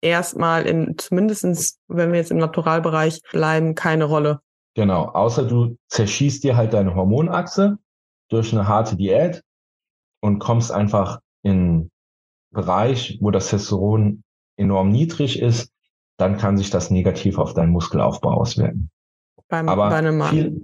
erstmal 0.00 0.66
in, 0.66 0.96
zumindestens, 0.98 1.78
wenn 1.88 2.12
wir 2.12 2.18
jetzt 2.18 2.30
im 2.30 2.38
Naturalbereich 2.38 3.20
bleiben, 3.30 3.74
keine 3.74 4.04
Rolle. 4.04 4.40
Genau, 4.74 5.06
außer 5.06 5.46
du 5.46 5.76
zerschießt 5.88 6.44
dir 6.44 6.56
halt 6.56 6.72
deine 6.72 6.94
Hormonachse 6.94 7.78
durch 8.28 8.52
eine 8.52 8.68
harte 8.68 8.96
Diät 8.96 9.42
und 10.20 10.38
kommst 10.38 10.70
einfach 10.72 11.20
in 11.42 11.90
Bereich, 12.52 13.18
wo 13.20 13.30
das 13.30 13.48
Testosteron 13.50 14.24
enorm 14.56 14.90
niedrig 14.90 15.40
ist, 15.40 15.72
dann 16.16 16.36
kann 16.36 16.58
sich 16.58 16.70
das 16.70 16.90
negativ 16.90 17.38
auf 17.38 17.54
deinen 17.54 17.70
Muskelaufbau 17.70 18.32
auswirken. 18.32 18.90
Beim, 19.48 19.68
Aber 19.68 19.88
bei 19.88 19.96
einem 19.96 20.18
Mann. 20.18 20.30
Viel, 20.30 20.62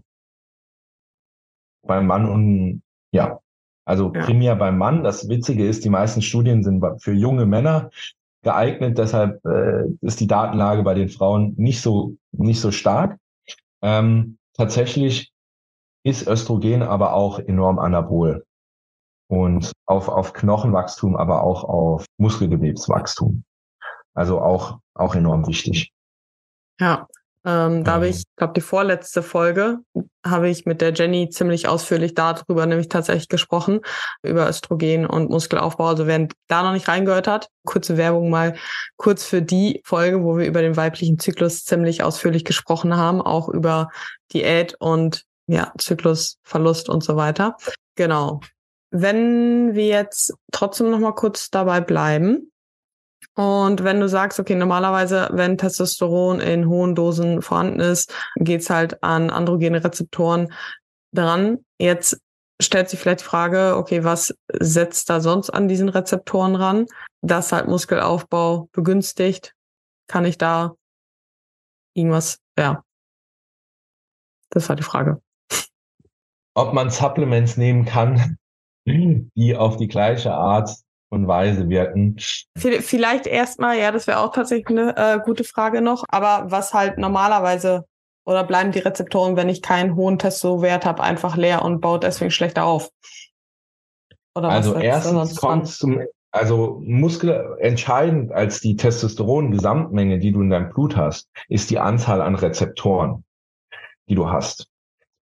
beim 1.82 2.06
Mann 2.06 2.28
und 2.28 2.82
ja, 3.12 3.40
also 3.86 4.12
ja. 4.12 4.22
primär 4.22 4.56
beim 4.56 4.76
Mann. 4.76 5.04
Das 5.04 5.28
Witzige 5.28 5.66
ist, 5.66 5.84
die 5.84 5.90
meisten 5.90 6.20
Studien 6.20 6.62
sind 6.62 6.84
für 7.00 7.12
junge 7.12 7.46
Männer 7.46 7.90
geeignet, 8.42 8.98
deshalb 8.98 9.44
äh, 9.44 9.84
ist 10.02 10.20
die 10.20 10.26
Datenlage 10.26 10.82
bei 10.82 10.94
den 10.94 11.08
Frauen 11.08 11.54
nicht 11.56 11.80
so 11.80 12.16
nicht 12.32 12.60
so 12.60 12.70
stark. 12.70 13.18
Ähm, 13.82 14.38
tatsächlich 14.54 15.32
ist 16.04 16.26
Östrogen 16.28 16.82
aber 16.82 17.14
auch 17.14 17.38
enorm 17.38 17.78
anabol 17.78 18.44
und 19.28 19.72
auf, 19.86 20.08
auf 20.08 20.32
Knochenwachstum, 20.32 21.16
aber 21.16 21.42
auch 21.42 21.64
auf 21.64 22.06
Muskelgewebswachstum. 22.18 23.42
Also 24.14 24.40
auch, 24.40 24.78
auch 24.94 25.14
enorm 25.14 25.46
wichtig. 25.46 25.92
Ja, 26.80 27.08
ähm, 27.46 27.84
da 27.84 27.92
habe 27.92 28.08
ich, 28.08 28.24
glaube 28.36 28.54
die 28.54 28.60
vorletzte 28.60 29.22
Folge 29.22 29.78
habe 30.26 30.48
ich 30.48 30.66
mit 30.66 30.80
der 30.80 30.92
Jenny 30.92 31.30
ziemlich 31.30 31.68
ausführlich 31.68 32.14
darüber 32.14 32.66
nämlich 32.66 32.88
tatsächlich 32.88 33.28
gesprochen, 33.28 33.80
über 34.24 34.48
Östrogen 34.48 35.06
und 35.06 35.30
Muskelaufbau. 35.30 35.86
Also 35.86 36.08
wer 36.08 36.26
da 36.48 36.64
noch 36.64 36.72
nicht 36.72 36.88
reingehört 36.88 37.28
hat, 37.28 37.48
kurze 37.64 37.96
Werbung 37.96 38.30
mal 38.30 38.56
kurz 38.96 39.24
für 39.24 39.42
die 39.42 39.80
Folge, 39.84 40.24
wo 40.24 40.36
wir 40.36 40.46
über 40.46 40.60
den 40.60 40.76
weiblichen 40.76 41.20
Zyklus 41.20 41.64
ziemlich 41.64 42.02
ausführlich 42.02 42.44
gesprochen 42.44 42.96
haben, 42.96 43.22
auch 43.22 43.48
über 43.48 43.90
Diät 44.32 44.74
und 44.80 45.24
ja, 45.46 45.72
Zyklusverlust 45.78 46.88
und 46.88 47.04
so 47.04 47.14
weiter. 47.14 47.56
Genau. 47.94 48.40
Wenn 48.90 49.74
wir 49.74 49.86
jetzt 49.86 50.34
trotzdem 50.50 50.90
noch 50.90 50.98
mal 50.98 51.14
kurz 51.14 51.50
dabei 51.50 51.80
bleiben, 51.80 52.50
und 53.34 53.84
wenn 53.84 54.00
du 54.00 54.08
sagst, 54.08 54.40
okay, 54.40 54.54
normalerweise, 54.54 55.28
wenn 55.32 55.58
Testosteron 55.58 56.40
in 56.40 56.68
hohen 56.68 56.94
Dosen 56.94 57.42
vorhanden 57.42 57.80
ist, 57.80 58.12
geht's 58.36 58.70
halt 58.70 59.02
an 59.02 59.30
androgene 59.30 59.84
Rezeptoren 59.84 60.52
dran. 61.12 61.58
Jetzt 61.78 62.18
stellt 62.60 62.88
sich 62.88 62.98
vielleicht 62.98 63.20
die 63.20 63.24
Frage, 63.24 63.76
okay, 63.76 64.04
was 64.04 64.34
setzt 64.52 65.10
da 65.10 65.20
sonst 65.20 65.50
an 65.50 65.68
diesen 65.68 65.88
Rezeptoren 65.88 66.54
ran, 66.54 66.86
das 67.20 67.52
halt 67.52 67.68
Muskelaufbau 67.68 68.68
begünstigt? 68.72 69.54
Kann 70.06 70.24
ich 70.24 70.38
da 70.38 70.74
irgendwas, 71.94 72.38
ja. 72.58 72.82
Das 74.50 74.68
war 74.68 74.76
die 74.76 74.82
Frage. 74.82 75.20
Ob 76.54 76.72
man 76.72 76.88
Supplements 76.88 77.56
nehmen 77.58 77.84
kann, 77.84 78.38
die 78.86 79.56
auf 79.56 79.76
die 79.76 79.88
gleiche 79.88 80.32
Art 80.32 80.70
und 81.08 81.28
Weise 81.28 81.68
wirken. 81.68 82.16
Vielleicht 82.56 83.26
erstmal, 83.26 83.78
ja, 83.78 83.92
das 83.92 84.06
wäre 84.06 84.20
auch 84.20 84.32
tatsächlich 84.32 84.68
eine 84.68 84.96
äh, 84.96 85.18
gute 85.24 85.44
Frage 85.44 85.80
noch, 85.80 86.04
aber 86.08 86.50
was 86.50 86.74
halt 86.74 86.98
normalerweise 86.98 87.84
oder 88.24 88.42
bleiben 88.42 88.72
die 88.72 88.80
Rezeptoren, 88.80 89.36
wenn 89.36 89.48
ich 89.48 89.62
keinen 89.62 89.94
hohen 89.94 90.18
Testo-Wert 90.18 90.84
habe, 90.84 91.02
einfach 91.02 91.36
leer 91.36 91.64
und 91.64 91.80
baut 91.80 92.02
deswegen 92.02 92.32
schlechter 92.32 92.64
auf? 92.64 92.90
Oder 94.34 94.48
also 94.48 94.74
erstens 94.74 95.36
kommt 95.36 95.68
zum, 95.68 96.02
also 96.32 96.82
Muskel 96.84 97.56
entscheidend 97.60 98.32
als 98.32 98.60
die 98.60 98.76
Testosteron-Gesamtmenge, 98.76 100.18
die 100.18 100.32
du 100.32 100.42
in 100.42 100.50
deinem 100.50 100.70
Blut 100.70 100.96
hast, 100.96 101.30
ist 101.48 101.70
die 101.70 101.78
Anzahl 101.78 102.20
an 102.20 102.34
Rezeptoren, 102.34 103.24
die 104.08 104.16
du 104.16 104.28
hast. 104.28 104.68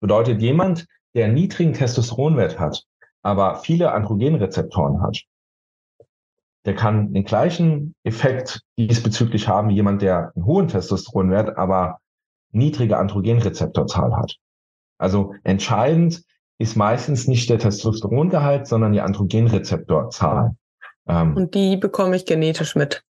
Bedeutet 0.01 0.41
jemand, 0.41 0.87
der 1.15 1.27
einen 1.27 1.35
niedrigen 1.35 1.75
Testosteronwert 1.75 2.59
hat, 2.59 2.85
aber 3.23 3.57
viele 3.57 3.93
Androgenrezeptoren 3.93 5.03
hat, 5.03 5.23
der 6.65 6.75
kann 6.75 7.13
den 7.13 7.25
gleichen 7.25 7.95
Effekt 8.05 8.63
diesbezüglich 8.79 9.49
haben 9.49 9.69
wie 9.69 9.75
jemand, 9.75 10.03
der 10.03 10.33
einen 10.35 10.47
hohen 10.47 10.69
Testosteronwert, 10.69 11.57
aber 11.57 11.99
niedrige 12.53 12.99
Androgenrezeptorzahl 12.99 14.17
hat. 14.17 14.37
Also 14.99 15.35
entscheidend 15.43 16.23
ist 16.59 16.77
meistens 16.77 17.27
nicht 17.27 17.51
der 17.51 17.59
Testosterongehalt, 17.59 18.67
sondern 18.67 18.93
die 18.93 19.01
Androgenrezeptorzahl. 19.01 20.57
Ähm, 21.07 21.37
Und 21.37 21.55
die 21.55 21.77
bekomme 21.77 22.17
ich 22.17 22.25
genetisch 22.25 22.77
mit, 22.77 23.03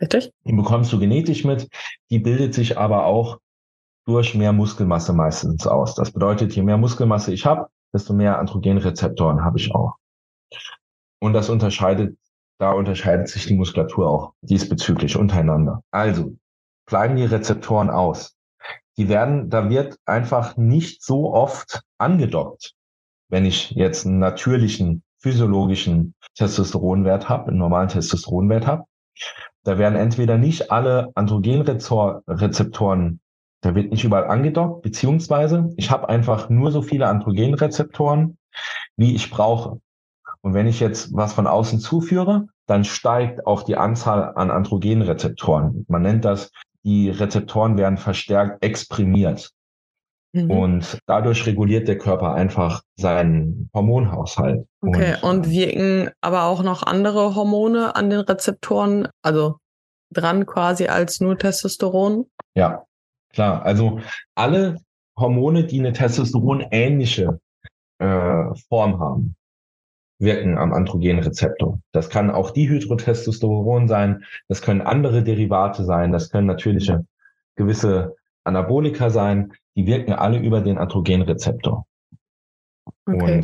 richtig? 0.00 0.32
Die 0.44 0.52
bekommst 0.52 0.92
du 0.92 0.98
genetisch 0.98 1.44
mit. 1.44 1.68
Die 2.10 2.20
bildet 2.20 2.54
sich 2.54 2.78
aber 2.78 3.04
auch 3.04 3.38
durch 4.06 4.34
mehr 4.34 4.52
Muskelmasse 4.52 5.12
meistens 5.12 5.66
aus. 5.66 5.94
Das 5.94 6.12
bedeutet, 6.12 6.54
je 6.54 6.62
mehr 6.62 6.76
Muskelmasse 6.78 7.32
ich 7.32 7.44
habe, 7.44 7.68
desto 7.92 8.14
mehr 8.14 8.38
Androgenrezeptoren 8.38 9.44
habe 9.44 9.58
ich 9.58 9.74
auch. 9.74 9.94
Und 11.20 11.32
das 11.32 11.48
unterscheidet 11.48 12.16
da 12.64 12.72
unterscheidet 12.72 13.28
sich 13.28 13.44
die 13.44 13.56
Muskulatur 13.56 14.08
auch 14.08 14.32
diesbezüglich 14.40 15.16
untereinander. 15.16 15.82
Also 15.90 16.34
bleiben 16.86 17.16
die 17.16 17.26
Rezeptoren 17.26 17.90
aus. 17.90 18.38
Die 18.96 19.10
werden, 19.10 19.50
da 19.50 19.68
wird 19.68 19.98
einfach 20.06 20.56
nicht 20.56 21.02
so 21.02 21.34
oft 21.34 21.82
angedockt, 21.98 22.72
wenn 23.28 23.44
ich 23.44 23.72
jetzt 23.72 24.06
einen 24.06 24.18
natürlichen 24.18 25.02
physiologischen 25.18 26.14
Testosteronwert 26.36 27.28
habe, 27.28 27.48
einen 27.48 27.58
normalen 27.58 27.90
Testosteronwert 27.90 28.66
habe. 28.66 28.84
Da 29.64 29.76
werden 29.76 29.96
entweder 29.96 30.38
nicht 30.38 30.72
alle 30.72 31.10
Androgenrezeptoren, 31.14 33.20
da 33.60 33.74
wird 33.74 33.90
nicht 33.90 34.04
überall 34.04 34.28
angedockt, 34.28 34.80
beziehungsweise 34.80 35.70
ich 35.76 35.90
habe 35.90 36.08
einfach 36.08 36.48
nur 36.48 36.70
so 36.70 36.80
viele 36.80 37.08
Androgenrezeptoren, 37.08 38.38
wie 38.96 39.14
ich 39.14 39.30
brauche. 39.30 39.82
Und 40.40 40.54
wenn 40.54 40.66
ich 40.66 40.80
jetzt 40.80 41.14
was 41.14 41.34
von 41.34 41.46
außen 41.46 41.78
zuführe, 41.78 42.46
dann 42.66 42.84
steigt 42.84 43.46
auch 43.46 43.62
die 43.62 43.76
Anzahl 43.76 44.32
an 44.36 44.50
Androgenrezeptoren. 44.50 45.84
Man 45.88 46.02
nennt 46.02 46.24
das, 46.24 46.50
die 46.84 47.10
Rezeptoren 47.10 47.76
werden 47.76 47.98
verstärkt 47.98 48.64
exprimiert. 48.64 49.50
Mhm. 50.32 50.50
Und 50.50 50.98
dadurch 51.06 51.46
reguliert 51.46 51.86
der 51.86 51.98
Körper 51.98 52.34
einfach 52.34 52.82
seinen 52.96 53.70
Hormonhaushalt. 53.72 54.66
Okay, 54.80 55.14
und, 55.22 55.30
und 55.30 55.50
wirken 55.50 56.10
aber 56.20 56.44
auch 56.44 56.62
noch 56.62 56.82
andere 56.82 57.34
Hormone 57.34 57.94
an 57.94 58.10
den 58.10 58.20
Rezeptoren, 58.20 59.08
also 59.22 59.58
dran 60.12 60.46
quasi 60.46 60.86
als 60.86 61.20
nur 61.20 61.38
Testosteron? 61.38 62.26
Ja, 62.54 62.84
klar. 63.32 63.64
Also 63.64 64.00
alle 64.34 64.80
Hormone, 65.18 65.64
die 65.64 65.78
eine 65.78 65.92
Testosteron 65.92 66.64
ähnliche 66.70 67.38
äh, 67.98 68.44
Form 68.68 68.98
haben, 68.98 69.36
wirken 70.18 70.58
am 70.58 70.72
Androgenrezeptor. 70.72 71.80
Das 71.92 72.08
kann 72.08 72.30
auch 72.30 72.50
Dihydrotestosteron 72.50 73.88
sein, 73.88 74.24
das 74.48 74.62
können 74.62 74.80
andere 74.80 75.22
Derivate 75.22 75.84
sein, 75.84 76.12
das 76.12 76.30
können 76.30 76.46
natürliche 76.46 77.04
gewisse 77.56 78.16
Anabolika 78.44 79.10
sein, 79.10 79.52
die 79.76 79.86
wirken 79.86 80.12
alle 80.12 80.38
über 80.38 80.60
den 80.60 80.78
Androgenrezeptor. 80.78 81.86
Okay. 83.06 83.42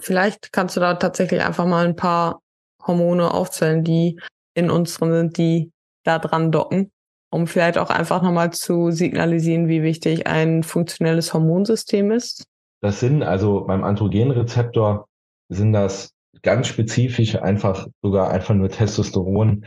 Vielleicht 0.00 0.52
kannst 0.52 0.76
du 0.76 0.80
da 0.80 0.94
tatsächlich 0.94 1.42
einfach 1.42 1.66
mal 1.66 1.86
ein 1.86 1.96
paar 1.96 2.40
Hormone 2.86 3.32
aufzählen, 3.32 3.84
die 3.84 4.18
in 4.54 4.70
uns 4.70 4.98
drin 4.98 5.12
sind, 5.12 5.38
die 5.38 5.70
da 6.04 6.18
dran 6.18 6.50
docken, 6.50 6.90
um 7.30 7.46
vielleicht 7.46 7.78
auch 7.78 7.90
einfach 7.90 8.22
nochmal 8.22 8.52
zu 8.52 8.90
signalisieren, 8.90 9.68
wie 9.68 9.82
wichtig 9.82 10.26
ein 10.26 10.62
funktionelles 10.62 11.32
Hormonsystem 11.32 12.10
ist. 12.10 12.44
Das 12.80 13.00
sind 13.00 13.22
also 13.22 13.64
beim 13.64 13.84
Androgenrezeptor 13.84 15.06
sind 15.52 15.72
das 15.72 16.12
ganz 16.42 16.66
spezifisch 16.66 17.36
einfach 17.36 17.86
sogar 18.02 18.30
einfach 18.30 18.54
nur 18.54 18.68
Testosteron 18.68 19.64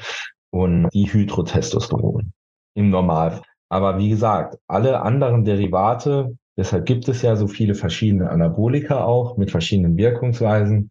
und 0.52 0.90
Dihydrotestosteron 0.94 2.32
im 2.76 2.90
Normalfall. 2.90 3.44
Aber 3.70 3.98
wie 3.98 4.10
gesagt, 4.10 4.58
alle 4.68 5.02
anderen 5.02 5.44
Derivate, 5.44 6.38
deshalb 6.58 6.86
gibt 6.86 7.08
es 7.08 7.22
ja 7.22 7.36
so 7.36 7.48
viele 7.48 7.76
verschiedene 7.76 8.30
Anabolika 8.30 9.04
auch 9.04 9.38
mit 9.38 9.52
verschiedenen 9.52 9.98
Wirkungsweisen, 9.98 10.90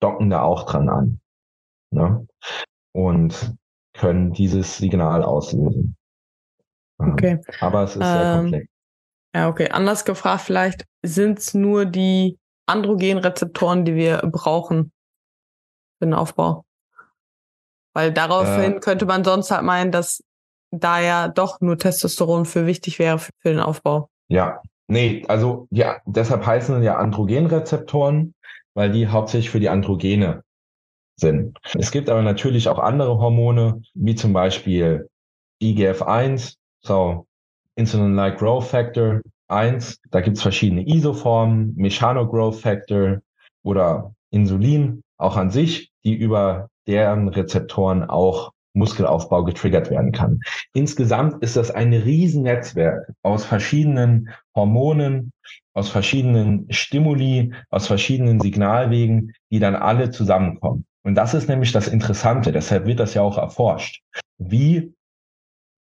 docken 0.00 0.30
da 0.30 0.42
auch 0.42 0.64
dran 0.64 0.88
an. 0.88 1.20
Ne? 1.90 2.26
Und 2.92 3.54
können 3.94 4.32
dieses 4.32 4.78
Signal 4.78 5.22
auslösen. 5.22 5.96
Okay. 6.98 7.40
Aber 7.60 7.84
es 7.84 7.96
ist 7.96 8.04
sehr 8.04 8.22
ähm, 8.22 8.40
komplex. 8.40 8.66
Ja, 9.34 9.48
okay. 9.48 9.70
Anders 9.70 10.04
gefragt, 10.04 10.42
vielleicht 10.42 10.86
sind 11.02 11.38
es 11.38 11.54
nur 11.54 11.84
die 11.84 12.38
Androgenrezeptoren, 12.72 13.84
die 13.84 13.94
wir 13.94 14.18
brauchen 14.18 14.92
für 15.98 16.06
den 16.06 16.14
Aufbau. 16.14 16.64
Weil 17.94 18.12
daraufhin 18.12 18.76
äh, 18.76 18.80
könnte 18.80 19.06
man 19.06 19.24
sonst 19.24 19.50
halt 19.50 19.62
meinen, 19.64 19.92
dass 19.92 20.22
da 20.70 21.00
ja 21.00 21.28
doch 21.28 21.60
nur 21.60 21.78
Testosteron 21.78 22.46
für 22.46 22.66
wichtig 22.66 22.98
wäre 22.98 23.18
für 23.18 23.30
den 23.44 23.60
Aufbau. 23.60 24.08
Ja, 24.28 24.62
nee, 24.88 25.24
also 25.28 25.68
ja, 25.70 26.00
deshalb 26.06 26.46
heißen 26.46 26.82
ja 26.82 26.96
Androgenrezeptoren, 26.96 28.34
weil 28.74 28.90
die 28.90 29.08
hauptsächlich 29.08 29.50
für 29.50 29.60
die 29.60 29.68
Androgene 29.68 30.42
sind. 31.16 31.58
Es 31.74 31.90
gibt 31.90 32.08
aber 32.08 32.22
natürlich 32.22 32.68
auch 32.68 32.78
andere 32.78 33.18
Hormone, 33.18 33.82
wie 33.94 34.14
zum 34.14 34.32
Beispiel 34.32 35.08
IGF-1, 35.62 36.54
so 36.80 37.26
Insulin-like 37.76 38.38
Growth 38.38 38.64
Factor 38.64 39.20
1. 39.52 40.00
Da 40.10 40.20
gibt 40.20 40.36
es 40.36 40.42
verschiedene 40.42 40.86
Isoformen, 40.86 41.74
Mechano-Growth 41.76 42.60
Factor 42.60 43.18
oder 43.62 44.14
Insulin 44.30 45.02
auch 45.18 45.36
an 45.36 45.50
sich, 45.50 45.90
die 46.04 46.14
über 46.14 46.68
deren 46.86 47.28
Rezeptoren 47.28 48.04
auch 48.04 48.52
Muskelaufbau 48.74 49.44
getriggert 49.44 49.90
werden 49.90 50.12
kann. 50.12 50.40
Insgesamt 50.72 51.42
ist 51.42 51.56
das 51.56 51.70
ein 51.70 51.92
Riesennetzwerk 51.92 53.12
aus 53.22 53.44
verschiedenen 53.44 54.30
Hormonen, 54.54 55.32
aus 55.74 55.90
verschiedenen 55.90 56.66
Stimuli, 56.72 57.52
aus 57.70 57.86
verschiedenen 57.86 58.40
Signalwegen, 58.40 59.32
die 59.50 59.58
dann 59.58 59.74
alle 59.74 60.10
zusammenkommen. 60.10 60.86
Und 61.04 61.14
das 61.14 61.34
ist 61.34 61.48
nämlich 61.48 61.72
das 61.72 61.88
Interessante, 61.88 62.52
deshalb 62.52 62.86
wird 62.86 63.00
das 63.00 63.14
ja 63.14 63.22
auch 63.22 63.36
erforscht, 63.36 64.02
wie 64.38 64.94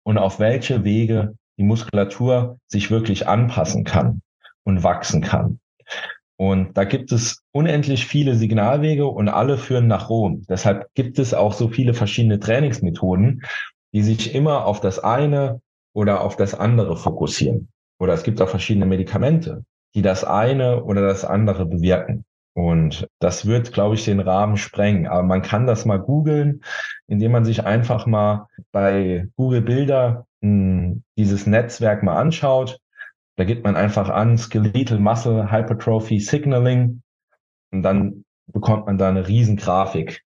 und 0.04 0.18
auf 0.18 0.40
welche 0.40 0.84
Wege 0.84 1.36
die 1.58 1.64
Muskulatur 1.64 2.58
sich 2.68 2.92
wirklich 2.92 3.28
anpassen 3.28 3.84
kann 3.84 4.22
und 4.64 4.84
wachsen 4.84 5.22
kann. 5.22 5.60
Und 6.38 6.78
da 6.78 6.84
gibt 6.84 7.12
es 7.12 7.44
unendlich 7.52 8.06
viele 8.06 8.36
Signalwege 8.36 9.06
und 9.06 9.30
alle 9.30 9.58
führen 9.58 9.88
nach 9.88 10.10
Rom. 10.10 10.44
Deshalb 10.50 10.88
gibt 10.96 11.20
es 11.20 11.34
auch 11.34 11.54
so 11.54 11.68
viele 11.70 11.94
verschiedene 11.94 12.40
Trainingsmethoden, 12.40 13.44
die 13.94 14.02
sich 14.02 14.34
immer 14.34 14.66
auf 14.66 14.82
das 14.82 15.00
eine 15.00 15.62
oder 15.94 16.22
auf 16.22 16.36
das 16.36 16.56
andere 16.56 16.98
fokussieren. 16.98 17.70
Oder 18.00 18.14
es 18.14 18.24
gibt 18.24 18.42
auch 18.42 18.50
verschiedene 18.50 18.88
Medikamente, 18.88 19.64
die 19.94 20.02
das 20.02 20.24
eine 20.24 20.84
oder 20.84 21.02
das 21.02 21.24
andere 21.24 21.66
bewirken. 21.66 22.26
Und 22.56 23.08
das 23.20 23.46
wird, 23.46 23.72
glaube 23.72 23.96
ich, 23.96 24.06
den 24.06 24.20
Rahmen 24.20 24.58
sprengen. 24.58 25.08
Aber 25.08 25.24
man 25.24 25.42
kann 25.42 25.68
das 25.68 25.86
mal 25.86 26.00
googeln, 26.00 26.64
indem 27.08 27.32
man 27.32 27.46
sich 27.46 27.66
einfach 27.66 28.06
mal 28.06 28.48
bei 28.72 29.28
Google 29.36 29.62
Bilder 29.62 30.26
mh, 30.42 30.50
hm, 30.50 31.04
dieses 31.18 31.48
Netzwerk 31.48 32.04
mal 32.04 32.18
anschaut. 32.18 32.80
Da 33.36 33.44
gibt 33.46 33.64
man 33.64 33.76
einfach 33.76 34.10
an 34.10 34.38
Skeletal 34.38 35.00
Muscle 35.00 35.52
Hypertrophy 35.52 36.20
Signaling 36.20 37.02
und 37.72 37.84
dann 37.84 38.26
bekommt 38.48 38.86
man 38.86 38.98
da 38.98 39.10
eine 39.10 39.28
riesen 39.28 39.58
Grafik 39.58 40.24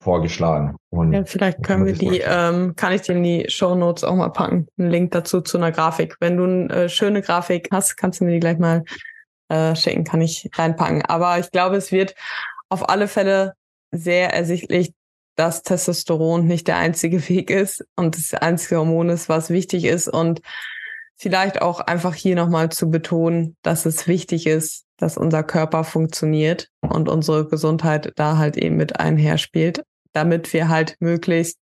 vorgeschlagen. 0.00 0.76
Und 0.90 1.12
ja, 1.12 1.24
vielleicht 1.24 1.62
können 1.62 1.86
wir 1.86 1.94
die, 1.94 2.20
ähm, 2.24 2.76
kann 2.76 2.92
ich 2.92 3.02
dir 3.02 3.16
in 3.16 3.22
die 3.22 3.46
Show 3.48 3.74
Notes 3.74 4.04
auch 4.04 4.14
mal 4.14 4.28
packen, 4.28 4.68
einen 4.78 4.90
Link 4.90 5.12
dazu 5.12 5.40
zu 5.40 5.58
einer 5.58 5.72
Grafik. 5.72 6.16
Wenn 6.20 6.36
du 6.36 6.44
eine 6.44 6.72
äh, 6.72 6.88
schöne 6.88 7.22
Grafik 7.22 7.68
hast, 7.72 7.96
kannst 7.96 8.20
du 8.20 8.24
mir 8.24 8.32
die 8.32 8.40
gleich 8.40 8.58
mal 8.58 8.84
äh, 9.48 9.74
schicken, 9.74 10.04
kann 10.04 10.20
ich 10.20 10.48
reinpacken. 10.54 11.02
Aber 11.02 11.38
ich 11.38 11.50
glaube, 11.50 11.76
es 11.76 11.90
wird 11.90 12.14
auf 12.68 12.88
alle 12.88 13.08
Fälle 13.08 13.54
sehr 13.90 14.32
ersichtlich, 14.32 14.92
dass 15.36 15.62
Testosteron 15.62 16.46
nicht 16.46 16.68
der 16.68 16.76
einzige 16.76 17.28
Weg 17.28 17.50
ist 17.50 17.84
und 17.96 18.16
das 18.16 18.34
einzige 18.34 18.78
Hormon 18.78 19.08
ist, 19.08 19.28
was 19.28 19.50
wichtig 19.50 19.84
ist 19.84 20.08
und 20.08 20.40
vielleicht 21.16 21.62
auch 21.62 21.80
einfach 21.80 22.14
hier 22.14 22.36
nochmal 22.36 22.70
zu 22.70 22.90
betonen, 22.90 23.56
dass 23.62 23.86
es 23.86 24.06
wichtig 24.06 24.46
ist, 24.46 24.84
dass 24.96 25.16
unser 25.16 25.42
Körper 25.42 25.84
funktioniert 25.84 26.70
und 26.80 27.08
unsere 27.08 27.48
Gesundheit 27.48 28.12
da 28.16 28.38
halt 28.38 28.56
eben 28.56 28.76
mit 28.76 29.00
einherspielt, 29.00 29.84
damit 30.12 30.52
wir 30.52 30.68
halt 30.68 30.96
möglichst 31.00 31.58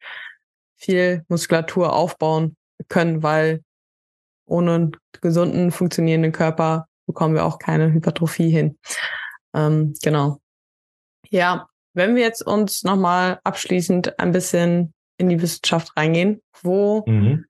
viel 0.77 1.25
Muskulatur 1.29 1.93
aufbauen 1.93 2.57
können, 2.89 3.23
weil 3.23 3.63
ohne 4.47 4.75
einen 4.75 4.97
gesunden, 5.21 5.71
funktionierenden 5.71 6.33
Körper 6.33 6.87
bekommen 7.07 7.35
wir 7.35 7.45
auch 7.45 7.59
keine 7.59 7.93
Hypertrophie 7.93 8.51
hin. 8.51 8.79
Ähm, 9.55 9.95
genau. 10.03 10.41
Ja, 11.29 11.69
wenn 11.95 12.15
wir 12.15 12.23
jetzt 12.23 12.47
uns 12.47 12.83
nochmal 12.83 13.41
abschließend 13.45 14.19
ein 14.19 14.33
bisschen 14.33 14.95
in 15.19 15.29
die 15.29 15.41
Wissenschaft 15.41 15.97
reingehen, 15.97 16.41
wo, 16.63 17.05
mhm. 17.07 17.45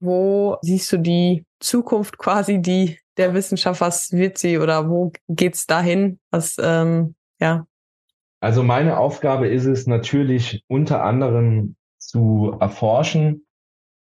wo 0.00 0.58
siehst 0.62 0.90
du 0.92 0.98
die 0.98 1.44
Zukunft 1.60 2.18
quasi, 2.18 2.60
die 2.60 2.98
der 3.16 3.34
Wissenschaft, 3.34 3.80
was 3.80 4.12
wird 4.12 4.38
sie 4.38 4.58
oder 4.58 4.88
wo 4.88 5.12
geht's 5.28 5.66
dahin? 5.66 6.18
Was, 6.30 6.56
ähm, 6.60 7.14
ja. 7.40 7.66
Also 8.40 8.62
meine 8.62 8.98
Aufgabe 8.98 9.48
ist 9.48 9.64
es 9.64 9.86
natürlich 9.86 10.62
unter 10.68 11.02
anderem 11.02 11.76
zu 11.98 12.56
erforschen, 12.60 13.44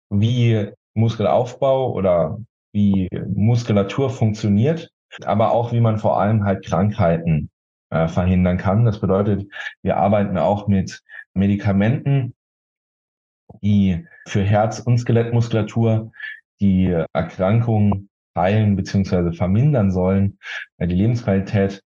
wie 0.10 0.72
Muskelaufbau 0.96 1.94
oder 1.94 2.40
wie 2.72 3.08
Muskulatur 3.28 4.10
funktioniert, 4.10 4.90
aber 5.24 5.52
auch 5.52 5.72
wie 5.72 5.82
man 5.82 6.00
vor 6.00 6.20
allem 6.20 6.44
halt 6.44 6.66
Krankheiten 6.66 7.50
äh, 7.96 8.08
verhindern 8.08 8.58
kann. 8.58 8.86
Das 8.86 9.00
bedeutet, 9.00 9.50
wir 9.82 9.98
arbeiten 9.98 10.38
auch 10.38 10.68
mit 10.68 11.02
Medikamenten, 11.34 12.36
die 13.62 14.06
für 14.28 14.44
Herz- 14.44 14.80
und 14.80 14.98
Skelettmuskulatur 14.98 16.12
die 16.60 16.88
Erkrankung 17.14 18.10
heilen 18.38 18.76
bzw. 18.76 19.32
vermindern 19.32 19.92
sollen, 19.92 20.38
äh, 20.78 20.88
die 20.88 20.96
Lebensqualität 20.96 21.82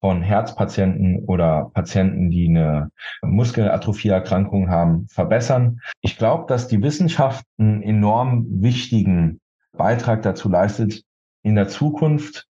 von 0.00 0.20
Herzpatienten 0.20 1.24
oder 1.24 1.70
Patienten, 1.72 2.30
die 2.30 2.48
eine 2.48 2.90
Muskelatrophieerkrankung 3.22 4.68
haben, 4.68 5.08
verbessern. 5.08 5.80
Ich 6.02 6.18
glaube, 6.18 6.44
dass 6.46 6.68
die 6.68 6.82
Wissenschaft 6.82 7.46
einen 7.56 7.82
enorm 7.82 8.44
wichtigen 8.60 9.40
Beitrag 9.72 10.20
dazu 10.20 10.50
leistet, 10.50 11.02
in 11.42 11.54
der 11.54 11.68
Zukunft 11.68 12.46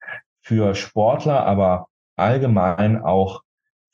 für 0.43 0.77
Sportler, 0.77 1.45
aber 1.45 1.90
allgemein 2.21 3.03
auch 3.03 3.43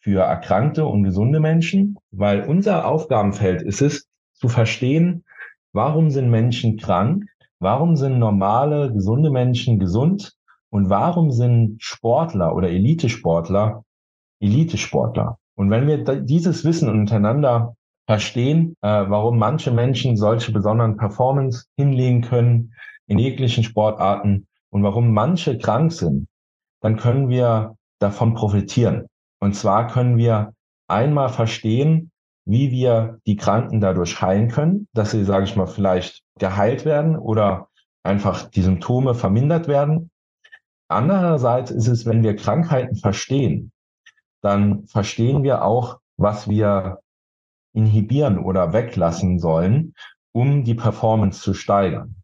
für 0.01 0.21
erkrankte 0.21 0.87
und 0.87 1.05
gesunde 1.05 1.41
Menschen, 1.41 1.99
weil 2.11 2.43
unser 2.43 2.87
Aufgabenfeld 2.87 3.63
ist 3.63 3.83
es, 3.83 4.07
zu 4.35 4.49
verstehen, 4.49 5.25
warum 5.73 6.11
sind 6.11 6.31
Menschen 6.31 6.77
krank, 6.77 7.25
warum 7.59 7.97
sind 7.97 8.19
normale, 8.19 8.93
gesunde 8.93 9.31
Menschen 9.31 9.79
gesund 9.79 10.35
und 10.71 10.91
warum 10.91 11.31
sind 11.31 11.83
Sportler 11.83 12.55
oder 12.55 12.69
Elitesportler 12.69 13.83
Elitesportler. 14.41 15.39
Und 15.55 15.71
wenn 15.71 15.87
wir 15.87 16.05
dieses 16.23 16.65
Wissen 16.65 16.91
untereinander 16.91 17.75
verstehen, 18.07 18.77
äh, 18.83 18.89
warum 19.09 19.39
manche 19.39 19.71
Menschen 19.71 20.17
solche 20.17 20.53
besonderen 20.53 20.97
Performance 20.97 21.67
hinlegen 21.77 22.21
können, 22.21 22.75
in 23.07 23.19
jeglichen 23.19 23.65
Sportarten 23.65 24.47
und 24.71 24.83
warum 24.83 25.13
manche 25.13 25.59
krank 25.59 25.93
sind, 25.93 26.29
dann 26.81 26.97
können 26.97 27.29
wir 27.29 27.76
davon 27.99 28.35
profitieren. 28.35 29.07
Und 29.41 29.55
zwar 29.55 29.89
können 29.89 30.17
wir 30.17 30.55
einmal 30.89 31.29
verstehen, 31.29 32.11
wie 32.47 32.71
wir 32.71 33.21
die 33.27 33.37
Kranken 33.37 33.81
dadurch 33.81 34.21
heilen 34.23 34.49
können, 34.49 34.89
dass 34.93 35.11
sie, 35.11 35.25
sage 35.25 35.45
ich 35.45 35.57
mal, 35.57 35.67
vielleicht 35.67 36.23
geheilt 36.39 36.85
werden 36.85 37.17
oder 37.17 37.69
einfach 38.05 38.49
die 38.49 38.63
Symptome 38.63 39.15
vermindert 39.15 39.69
werden. 39.69 40.11
andererseits 40.89 41.73
ist 41.73 41.89
es, 41.89 42.07
wenn 42.07 42.23
wir 42.23 42.37
Krankheiten 42.37 42.95
verstehen, 42.95 43.73
dann 44.41 44.87
verstehen 44.87 45.43
wir 45.43 45.65
auch, 45.65 45.99
was 46.17 46.49
wir 46.49 47.01
inhibieren 47.75 48.39
oder 48.39 48.73
weglassen 48.73 49.41
sollen, 49.41 49.95
um 50.33 50.63
die 50.63 50.75
Performance 50.75 51.41
zu 51.41 51.55
steigern. 51.55 52.15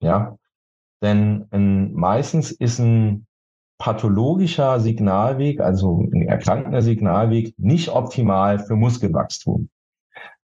Ja, 0.00 0.38
denn 1.02 1.46
ein, 1.50 1.92
meistens 1.92 2.50
ist 2.50 2.78
ein 2.78 3.26
pathologischer 3.82 4.78
Signalweg, 4.78 5.60
also 5.60 6.02
ein 6.12 6.22
erkrankender 6.22 6.82
Signalweg, 6.82 7.52
nicht 7.58 7.88
optimal 7.88 8.60
für 8.60 8.76
Muskelwachstum. 8.76 9.70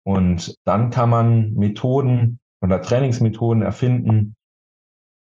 Und 0.04 0.54
dann 0.64 0.90
kann 0.90 1.10
man 1.10 1.52
Methoden 1.54 2.38
oder 2.60 2.80
Trainingsmethoden 2.80 3.64
erfinden 3.64 4.36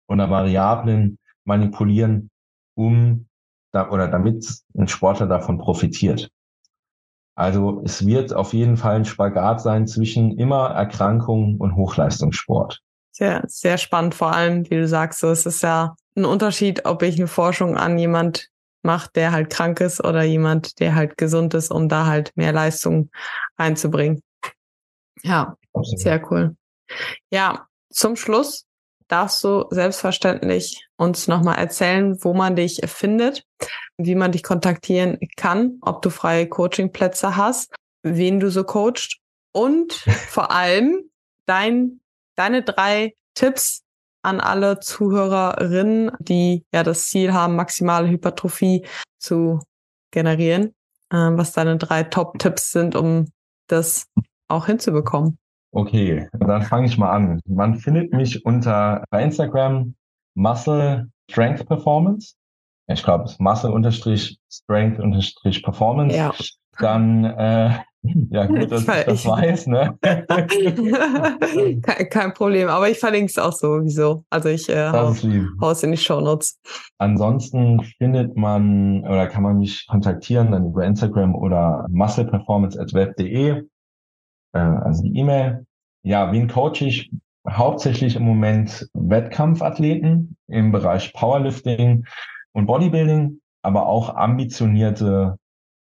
oder 0.08 0.30
Variablen 0.30 1.18
manipulieren, 1.44 2.30
um 2.74 3.26
da, 3.72 3.90
oder 3.90 4.08
damit 4.08 4.62
ein 4.74 4.88
Sportler 4.88 5.26
davon 5.26 5.58
profitiert. 5.58 6.30
Also 7.34 7.82
es 7.84 8.06
wird 8.06 8.32
auf 8.32 8.54
jeden 8.54 8.78
Fall 8.78 8.96
ein 8.96 9.04
Spagat 9.04 9.60
sein 9.60 9.86
zwischen 9.86 10.38
immer 10.38 10.70
Erkrankung 10.70 11.58
und 11.58 11.76
Hochleistungssport. 11.76 12.80
Sehr, 13.12 13.44
sehr 13.46 13.78
spannend. 13.78 14.14
Vor 14.14 14.32
allem, 14.32 14.68
wie 14.70 14.76
du 14.76 14.88
sagst, 14.88 15.20
so, 15.20 15.30
es 15.30 15.46
ist 15.46 15.62
ja 15.62 15.94
ein 16.16 16.24
Unterschied, 16.24 16.86
ob 16.86 17.02
ich 17.02 17.16
eine 17.18 17.28
Forschung 17.28 17.76
an 17.76 17.98
jemand 17.98 18.48
macht, 18.82 19.16
der 19.16 19.32
halt 19.32 19.50
krank 19.50 19.80
ist 19.80 20.02
oder 20.02 20.22
jemand, 20.22 20.80
der 20.80 20.94
halt 20.94 21.16
gesund 21.16 21.54
ist, 21.54 21.70
um 21.70 21.88
da 21.88 22.06
halt 22.06 22.32
mehr 22.36 22.52
Leistung 22.52 23.10
einzubringen. 23.56 24.22
Ja, 25.22 25.56
sehr 25.96 26.20
cool. 26.30 26.56
Ja, 27.30 27.66
zum 27.90 28.16
Schluss 28.16 28.66
darfst 29.08 29.44
du 29.44 29.66
selbstverständlich 29.70 30.86
uns 30.96 31.28
nochmal 31.28 31.58
erzählen, 31.58 32.16
wo 32.24 32.32
man 32.32 32.56
dich 32.56 32.80
findet, 32.86 33.44
wie 33.98 34.14
man 34.14 34.32
dich 34.32 34.42
kontaktieren 34.42 35.18
kann, 35.36 35.78
ob 35.82 36.02
du 36.02 36.10
freie 36.10 36.48
Coachingplätze 36.48 37.36
hast, 37.36 37.74
wen 38.02 38.40
du 38.40 38.50
so 38.50 38.64
coacht 38.64 39.18
und 39.52 39.92
vor 40.28 40.50
allem 40.50 41.10
dein, 41.46 42.00
deine 42.36 42.62
drei 42.62 43.14
Tipps 43.34 43.82
an 44.22 44.40
alle 44.40 44.80
Zuhörerinnen, 44.80 46.12
die 46.20 46.64
ja 46.72 46.82
das 46.82 47.06
Ziel 47.06 47.32
haben, 47.32 47.56
maximale 47.56 48.08
Hypertrophie 48.08 48.86
zu 49.18 49.60
generieren, 50.12 50.74
äh, 51.10 51.16
was 51.16 51.52
deine 51.52 51.76
drei 51.76 52.04
Top-Tipps 52.04 52.70
sind, 52.72 52.94
um 52.94 53.26
das 53.66 54.06
auch 54.48 54.66
hinzubekommen. 54.66 55.38
Okay, 55.72 56.28
dann 56.38 56.62
fange 56.62 56.86
ich 56.86 56.98
mal 56.98 57.10
an. 57.10 57.40
Man 57.46 57.76
findet 57.76 58.12
mich 58.12 58.44
unter 58.44 59.04
Instagram 59.10 59.94
Muscle 60.34 61.10
Strength 61.30 61.66
Performance. 61.66 62.34
Ich 62.88 63.02
glaube, 63.02 63.30
Muscle 63.38 63.72
Strength 64.50 65.00
Performance. 65.62 66.14
Ja. 66.14 66.34
Dann 66.78 67.24
äh, 67.24 67.78
ja, 68.02 68.46
gut, 68.46 68.70
dass 68.70 68.82
ich, 68.82 68.88
ich 68.88 69.04
das 69.04 69.26
weiß, 69.26 69.66
ne? 69.68 69.96
kein, 71.82 72.08
kein, 72.10 72.34
Problem, 72.34 72.68
aber 72.68 72.88
ich 72.88 72.98
verlinke 72.98 73.30
es 73.30 73.38
auch 73.38 73.52
sowieso. 73.52 74.24
Also 74.30 74.48
ich 74.48 74.68
äh, 74.68 74.90
hau, 74.90 75.70
es 75.70 75.82
in 75.82 75.92
die 75.92 75.96
Show 75.96 76.20
Notes. 76.20 76.58
Ansonsten 76.98 77.82
findet 77.98 78.36
man 78.36 79.04
oder 79.04 79.28
kann 79.28 79.44
man 79.44 79.58
mich 79.58 79.86
kontaktieren 79.86 80.50
dann 80.52 80.66
über 80.66 80.84
Instagram 80.84 81.34
oder 81.34 81.86
muscleperformance.web.de 81.90 83.62
äh, 84.52 84.58
also 84.58 85.02
die 85.02 85.16
E-Mail. 85.18 85.66
Ja, 86.04 86.32
wen 86.32 86.48
coach 86.48 86.82
ich? 86.82 87.10
Hauptsächlich 87.48 88.14
im 88.14 88.22
Moment 88.22 88.88
Wettkampfathleten 88.94 90.36
im 90.46 90.70
Bereich 90.70 91.12
Powerlifting 91.12 92.04
und 92.52 92.66
Bodybuilding, 92.66 93.40
aber 93.62 93.86
auch 93.86 94.14
ambitionierte 94.14 95.38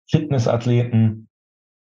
Fitnessathleten, 0.10 1.28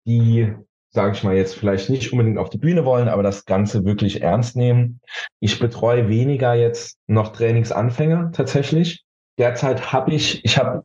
die, 0.07 0.53
sage 0.91 1.13
ich 1.13 1.23
mal 1.23 1.37
jetzt, 1.37 1.57
vielleicht 1.57 1.91
nicht 1.91 2.13
unbedingt 2.13 2.39
auf 2.39 2.51
die 2.51 2.59
Bühne 2.59 2.85
wollen, 2.85 3.09
aber 3.09 3.23
das 3.23 3.45
Ganze 3.45 3.85
wirklich 3.85 4.23
ernst 4.23 4.57
nehmen. 4.57 5.01
Ich 5.41 5.59
betreue 5.59 6.09
weniger 6.09 6.55
jetzt 6.55 6.99
noch 7.07 7.33
Trainingsanfänger 7.33 8.33
tatsächlich. 8.33 9.05
Derzeit 9.39 9.93
habe 9.93 10.13
ich, 10.13 10.45
ich 10.45 10.59
habe 10.59 10.85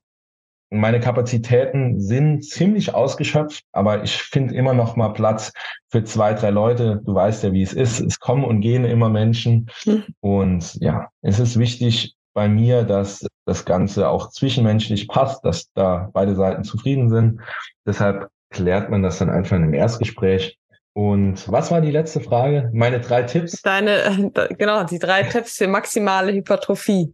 meine 0.72 0.99
Kapazitäten 0.99 1.99
sind 1.99 2.43
ziemlich 2.43 2.93
ausgeschöpft, 2.93 3.63
aber 3.72 4.03
ich 4.03 4.17
finde 4.17 4.53
immer 4.53 4.74
noch 4.74 4.95
mal 4.95 5.09
Platz 5.09 5.51
für 5.89 6.03
zwei, 6.03 6.34
drei 6.34 6.51
Leute. 6.51 7.01
Du 7.03 7.15
weißt 7.15 7.43
ja, 7.43 7.53
wie 7.53 7.63
es 7.63 7.74
ist. 7.74 7.99
Es 7.99 8.20
kommen 8.20 8.43
und 8.43 8.61
gehen 8.61 8.86
immer 8.86 9.09
Menschen. 9.09 9.70
Mhm. 9.86 10.03
Und 10.20 10.76
ja, 10.76 11.09
es 11.22 11.39
ist 11.39 11.57
wichtig 11.57 12.15
bei 12.34 12.47
mir, 12.47 12.84
dass 12.84 13.26
das 13.45 13.65
Ganze 13.65 14.09
auch 14.09 14.30
zwischenmenschlich 14.30 15.07
passt, 15.07 15.43
dass 15.43 15.72
da 15.74 16.09
beide 16.13 16.36
Seiten 16.36 16.63
zufrieden 16.63 17.09
sind. 17.09 17.41
Deshalb 17.86 18.30
klärt 18.50 18.89
man 18.89 19.04
das 19.04 19.20
dann 19.20 19.30
einfach 19.30 19.58
in 19.58 19.64
einem 19.64 19.74
Erstgespräch. 19.74 20.58
Und 20.93 21.50
was 21.52 21.72
war 21.72 21.82
die 21.82 21.91
letzte 21.91 22.20
Frage? 22.20 22.70
Meine 22.74 23.00
drei 23.00 23.24
Tipps? 23.24 23.62
Deine, 23.62 24.32
genau, 24.58 24.84
die 24.84 25.00
drei 25.00 25.24
Tipps 25.24 25.58
für 25.58 25.68
maximale 25.68 26.34
Hypertrophie. 26.34 27.14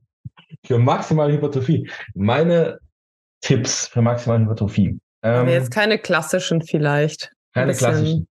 Für 0.65 0.79
maximale 0.79 1.33
Hypertrophie. 1.33 1.89
Meine 2.13 2.79
Tipps 3.41 3.87
für 3.87 4.01
maximale 4.01 4.43
Hypertrophie. 4.43 4.99
Ähm, 5.21 5.47
jetzt 5.47 5.71
keine 5.71 5.99
klassischen 5.99 6.61
vielleicht. 6.61 7.31
Keine 7.53 7.67
bisschen, 7.67 7.87
klassischen. 7.87 8.27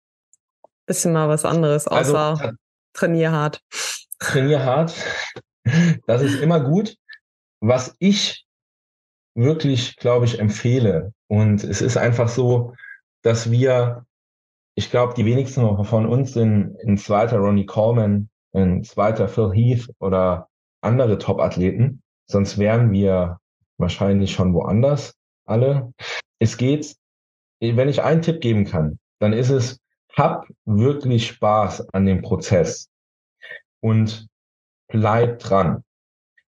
Bisschen 0.87 1.13
mal 1.13 1.29
was 1.29 1.45
anderes, 1.45 1.89
außer 1.89 2.19
also, 2.19 2.53
trainier 2.93 3.33
hart. 3.33 3.61
Trainier 4.19 4.65
hart. 4.65 4.95
Das 6.07 6.23
ist 6.23 6.41
immer 6.41 6.61
gut. 6.61 6.97
Was 7.61 7.95
ich 7.99 8.47
wirklich, 9.35 9.97
glaube 9.97 10.25
ich, 10.25 10.39
empfehle, 10.39 11.13
und 11.31 11.63
es 11.63 11.81
ist 11.81 11.97
einfach 11.97 12.29
so, 12.29 12.75
dass 13.23 13.51
wir, 13.51 14.07
ich 14.75 14.91
glaube, 14.91 15.15
die 15.15 15.25
wenigsten 15.25 15.85
von 15.85 16.07
uns 16.07 16.33
sind 16.33 16.77
ein 16.87 16.97
zweiter 16.97 17.39
Ronnie 17.39 17.67
Coleman, 17.67 18.31
ein 18.53 18.83
zweiter 18.85 19.29
Phil 19.29 19.53
Heath 19.53 19.91
oder 19.99 20.49
andere 20.81 21.19
Top-Athleten. 21.19 22.03
Sonst 22.27 22.59
wären 22.59 22.93
wir 22.93 23.39
wahrscheinlich 23.79 24.33
schon 24.33 24.55
woanders 24.55 25.15
alle. 25.45 25.93
Es 26.39 26.57
geht, 26.57 26.97
wenn 27.61 27.89
ich 27.89 28.03
einen 28.03 28.23
Tipp 28.23 28.41
geben 28.41 28.65
kann, 28.65 28.99
dann 29.19 29.33
ist 29.33 29.51
es, 29.51 29.79
hab 30.17 30.47
wirklich 30.65 31.29
Spaß 31.29 31.91
an 31.91 32.07
dem 32.07 32.23
Prozess 32.23 32.89
und 33.81 34.29
bleib 34.89 35.39
dran, 35.39 35.85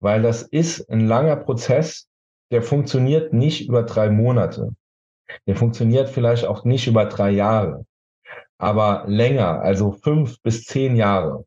weil 0.01 0.23
das 0.23 0.43
ist 0.43 0.89
ein 0.91 1.07
langer 1.07 1.37
Prozess, 1.37 2.07
der 2.51 2.63
funktioniert 2.63 3.33
nicht 3.33 3.69
über 3.69 3.83
drei 3.83 4.11
Monate. 4.11 4.75
Der 5.47 5.57
funktioniert 5.57 6.09
vielleicht 6.09 6.45
auch 6.45 6.65
nicht 6.65 6.87
über 6.87 7.07
drei 7.07 7.31
Jahre, 7.31 7.85
aber 8.59 9.05
länger, 9.07 9.61
also 9.61 9.93
fünf 9.93 10.41
bis 10.43 10.65
zehn 10.65 10.97
Jahre. 10.97 11.45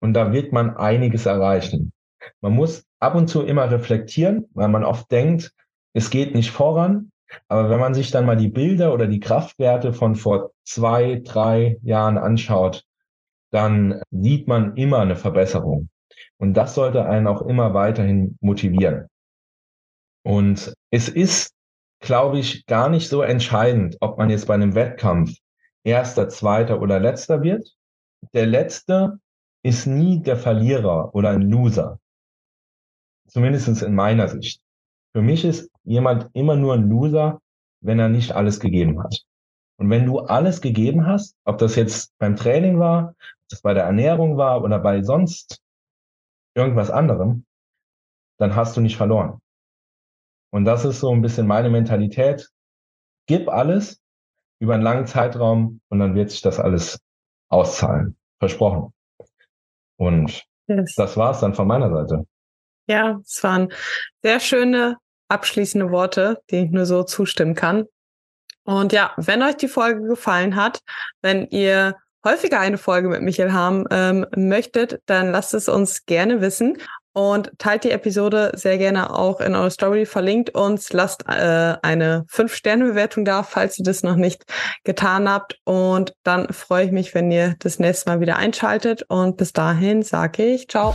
Und 0.00 0.14
da 0.14 0.32
wird 0.32 0.52
man 0.52 0.76
einiges 0.76 1.26
erreichen. 1.26 1.92
Man 2.40 2.54
muss 2.54 2.84
ab 3.00 3.14
und 3.14 3.28
zu 3.28 3.42
immer 3.42 3.70
reflektieren, 3.70 4.46
weil 4.54 4.68
man 4.68 4.84
oft 4.84 5.10
denkt, 5.10 5.52
es 5.94 6.10
geht 6.10 6.34
nicht 6.34 6.50
voran. 6.50 7.10
Aber 7.48 7.70
wenn 7.70 7.80
man 7.80 7.94
sich 7.94 8.10
dann 8.10 8.26
mal 8.26 8.36
die 8.36 8.48
Bilder 8.48 8.92
oder 8.92 9.06
die 9.06 9.20
Kraftwerte 9.20 9.92
von 9.92 10.14
vor 10.14 10.52
zwei, 10.64 11.22
drei 11.24 11.78
Jahren 11.82 12.18
anschaut, 12.18 12.84
dann 13.50 14.00
sieht 14.10 14.48
man 14.48 14.76
immer 14.76 14.98
eine 14.98 15.16
Verbesserung. 15.16 15.88
Und 16.38 16.54
das 16.54 16.74
sollte 16.74 17.06
einen 17.06 17.26
auch 17.26 17.42
immer 17.42 17.74
weiterhin 17.74 18.36
motivieren. 18.40 19.08
Und 20.24 20.74
es 20.90 21.08
ist, 21.08 21.52
glaube 22.00 22.38
ich, 22.38 22.66
gar 22.66 22.88
nicht 22.88 23.08
so 23.08 23.22
entscheidend, 23.22 23.96
ob 24.00 24.18
man 24.18 24.30
jetzt 24.30 24.46
bei 24.46 24.54
einem 24.54 24.74
Wettkampf 24.74 25.36
erster, 25.84 26.28
zweiter 26.28 26.80
oder 26.80 27.00
letzter 27.00 27.42
wird. 27.42 27.74
Der 28.34 28.46
letzte 28.46 29.18
ist 29.62 29.86
nie 29.86 30.22
der 30.22 30.36
Verlierer 30.36 31.14
oder 31.14 31.30
ein 31.30 31.42
Loser. 31.42 31.98
Zumindest 33.28 33.82
in 33.82 33.94
meiner 33.94 34.28
Sicht. 34.28 34.60
Für 35.12 35.22
mich 35.22 35.44
ist 35.44 35.70
jemand 35.84 36.28
immer 36.34 36.56
nur 36.56 36.74
ein 36.74 36.88
Loser, 36.88 37.40
wenn 37.80 37.98
er 37.98 38.08
nicht 38.08 38.32
alles 38.32 38.60
gegeben 38.60 39.02
hat. 39.02 39.24
Und 39.78 39.90
wenn 39.90 40.06
du 40.06 40.20
alles 40.20 40.60
gegeben 40.60 41.06
hast, 41.06 41.36
ob 41.44 41.58
das 41.58 41.76
jetzt 41.76 42.16
beim 42.18 42.36
Training 42.36 42.78
war, 42.78 43.10
ob 43.10 43.48
das 43.48 43.62
bei 43.62 43.74
der 43.74 43.84
Ernährung 43.84 44.36
war 44.36 44.62
oder 44.62 44.78
bei 44.78 45.02
sonst 45.02 45.60
irgendwas 46.54 46.90
anderem, 46.90 47.44
dann 48.38 48.54
hast 48.54 48.76
du 48.76 48.80
nicht 48.80 48.96
verloren. 48.96 49.40
Und 50.56 50.64
das 50.64 50.86
ist 50.86 51.00
so 51.00 51.10
ein 51.10 51.20
bisschen 51.20 51.46
meine 51.46 51.68
Mentalität. 51.68 52.48
Gib 53.26 53.50
alles 53.50 54.00
über 54.58 54.72
einen 54.72 54.82
langen 54.82 55.06
Zeitraum 55.06 55.82
und 55.90 55.98
dann 55.98 56.14
wird 56.14 56.30
sich 56.30 56.40
das 56.40 56.58
alles 56.58 56.98
auszahlen. 57.50 58.16
Versprochen. 58.38 58.94
Und 59.98 60.46
yes. 60.66 60.94
das 60.94 61.18
war's 61.18 61.40
dann 61.40 61.52
von 61.52 61.68
meiner 61.68 61.90
Seite. 61.90 62.26
Ja, 62.86 63.20
es 63.22 63.44
waren 63.44 63.70
sehr 64.22 64.40
schöne 64.40 64.96
abschließende 65.28 65.90
Worte, 65.90 66.40
die 66.50 66.64
ich 66.64 66.70
nur 66.70 66.86
so 66.86 67.02
zustimmen 67.02 67.54
kann. 67.54 67.84
Und 68.64 68.94
ja, 68.94 69.12
wenn 69.18 69.42
euch 69.42 69.58
die 69.58 69.68
Folge 69.68 70.08
gefallen 70.08 70.56
hat, 70.56 70.80
wenn 71.20 71.48
ihr 71.48 71.96
häufiger 72.24 72.60
eine 72.60 72.78
Folge 72.78 73.10
mit 73.10 73.20
Michael 73.20 73.52
haben 73.52 73.84
ähm, 73.90 74.24
möchtet, 74.34 75.02
dann 75.04 75.32
lasst 75.32 75.52
es 75.52 75.68
uns 75.68 76.06
gerne 76.06 76.40
wissen. 76.40 76.78
Und 77.16 77.50
teilt 77.56 77.84
die 77.84 77.92
Episode 77.92 78.52
sehr 78.56 78.76
gerne 78.76 79.16
auch 79.16 79.40
in 79.40 79.54
eure 79.54 79.70
Story, 79.70 80.04
verlinkt 80.04 80.50
uns, 80.50 80.92
lasst 80.92 81.24
äh, 81.26 81.74
eine 81.80 82.26
5-Sterne-Bewertung 82.30 83.24
da, 83.24 83.42
falls 83.42 83.78
ihr 83.78 83.86
das 83.86 84.02
noch 84.02 84.16
nicht 84.16 84.44
getan 84.84 85.26
habt. 85.26 85.58
Und 85.64 86.12
dann 86.24 86.52
freue 86.52 86.84
ich 86.84 86.92
mich, 86.92 87.14
wenn 87.14 87.30
ihr 87.30 87.56
das 87.60 87.78
nächste 87.78 88.10
Mal 88.10 88.20
wieder 88.20 88.36
einschaltet. 88.36 89.02
Und 89.08 89.38
bis 89.38 89.54
dahin 89.54 90.02
sage 90.02 90.44
ich 90.44 90.68
ciao. 90.68 90.94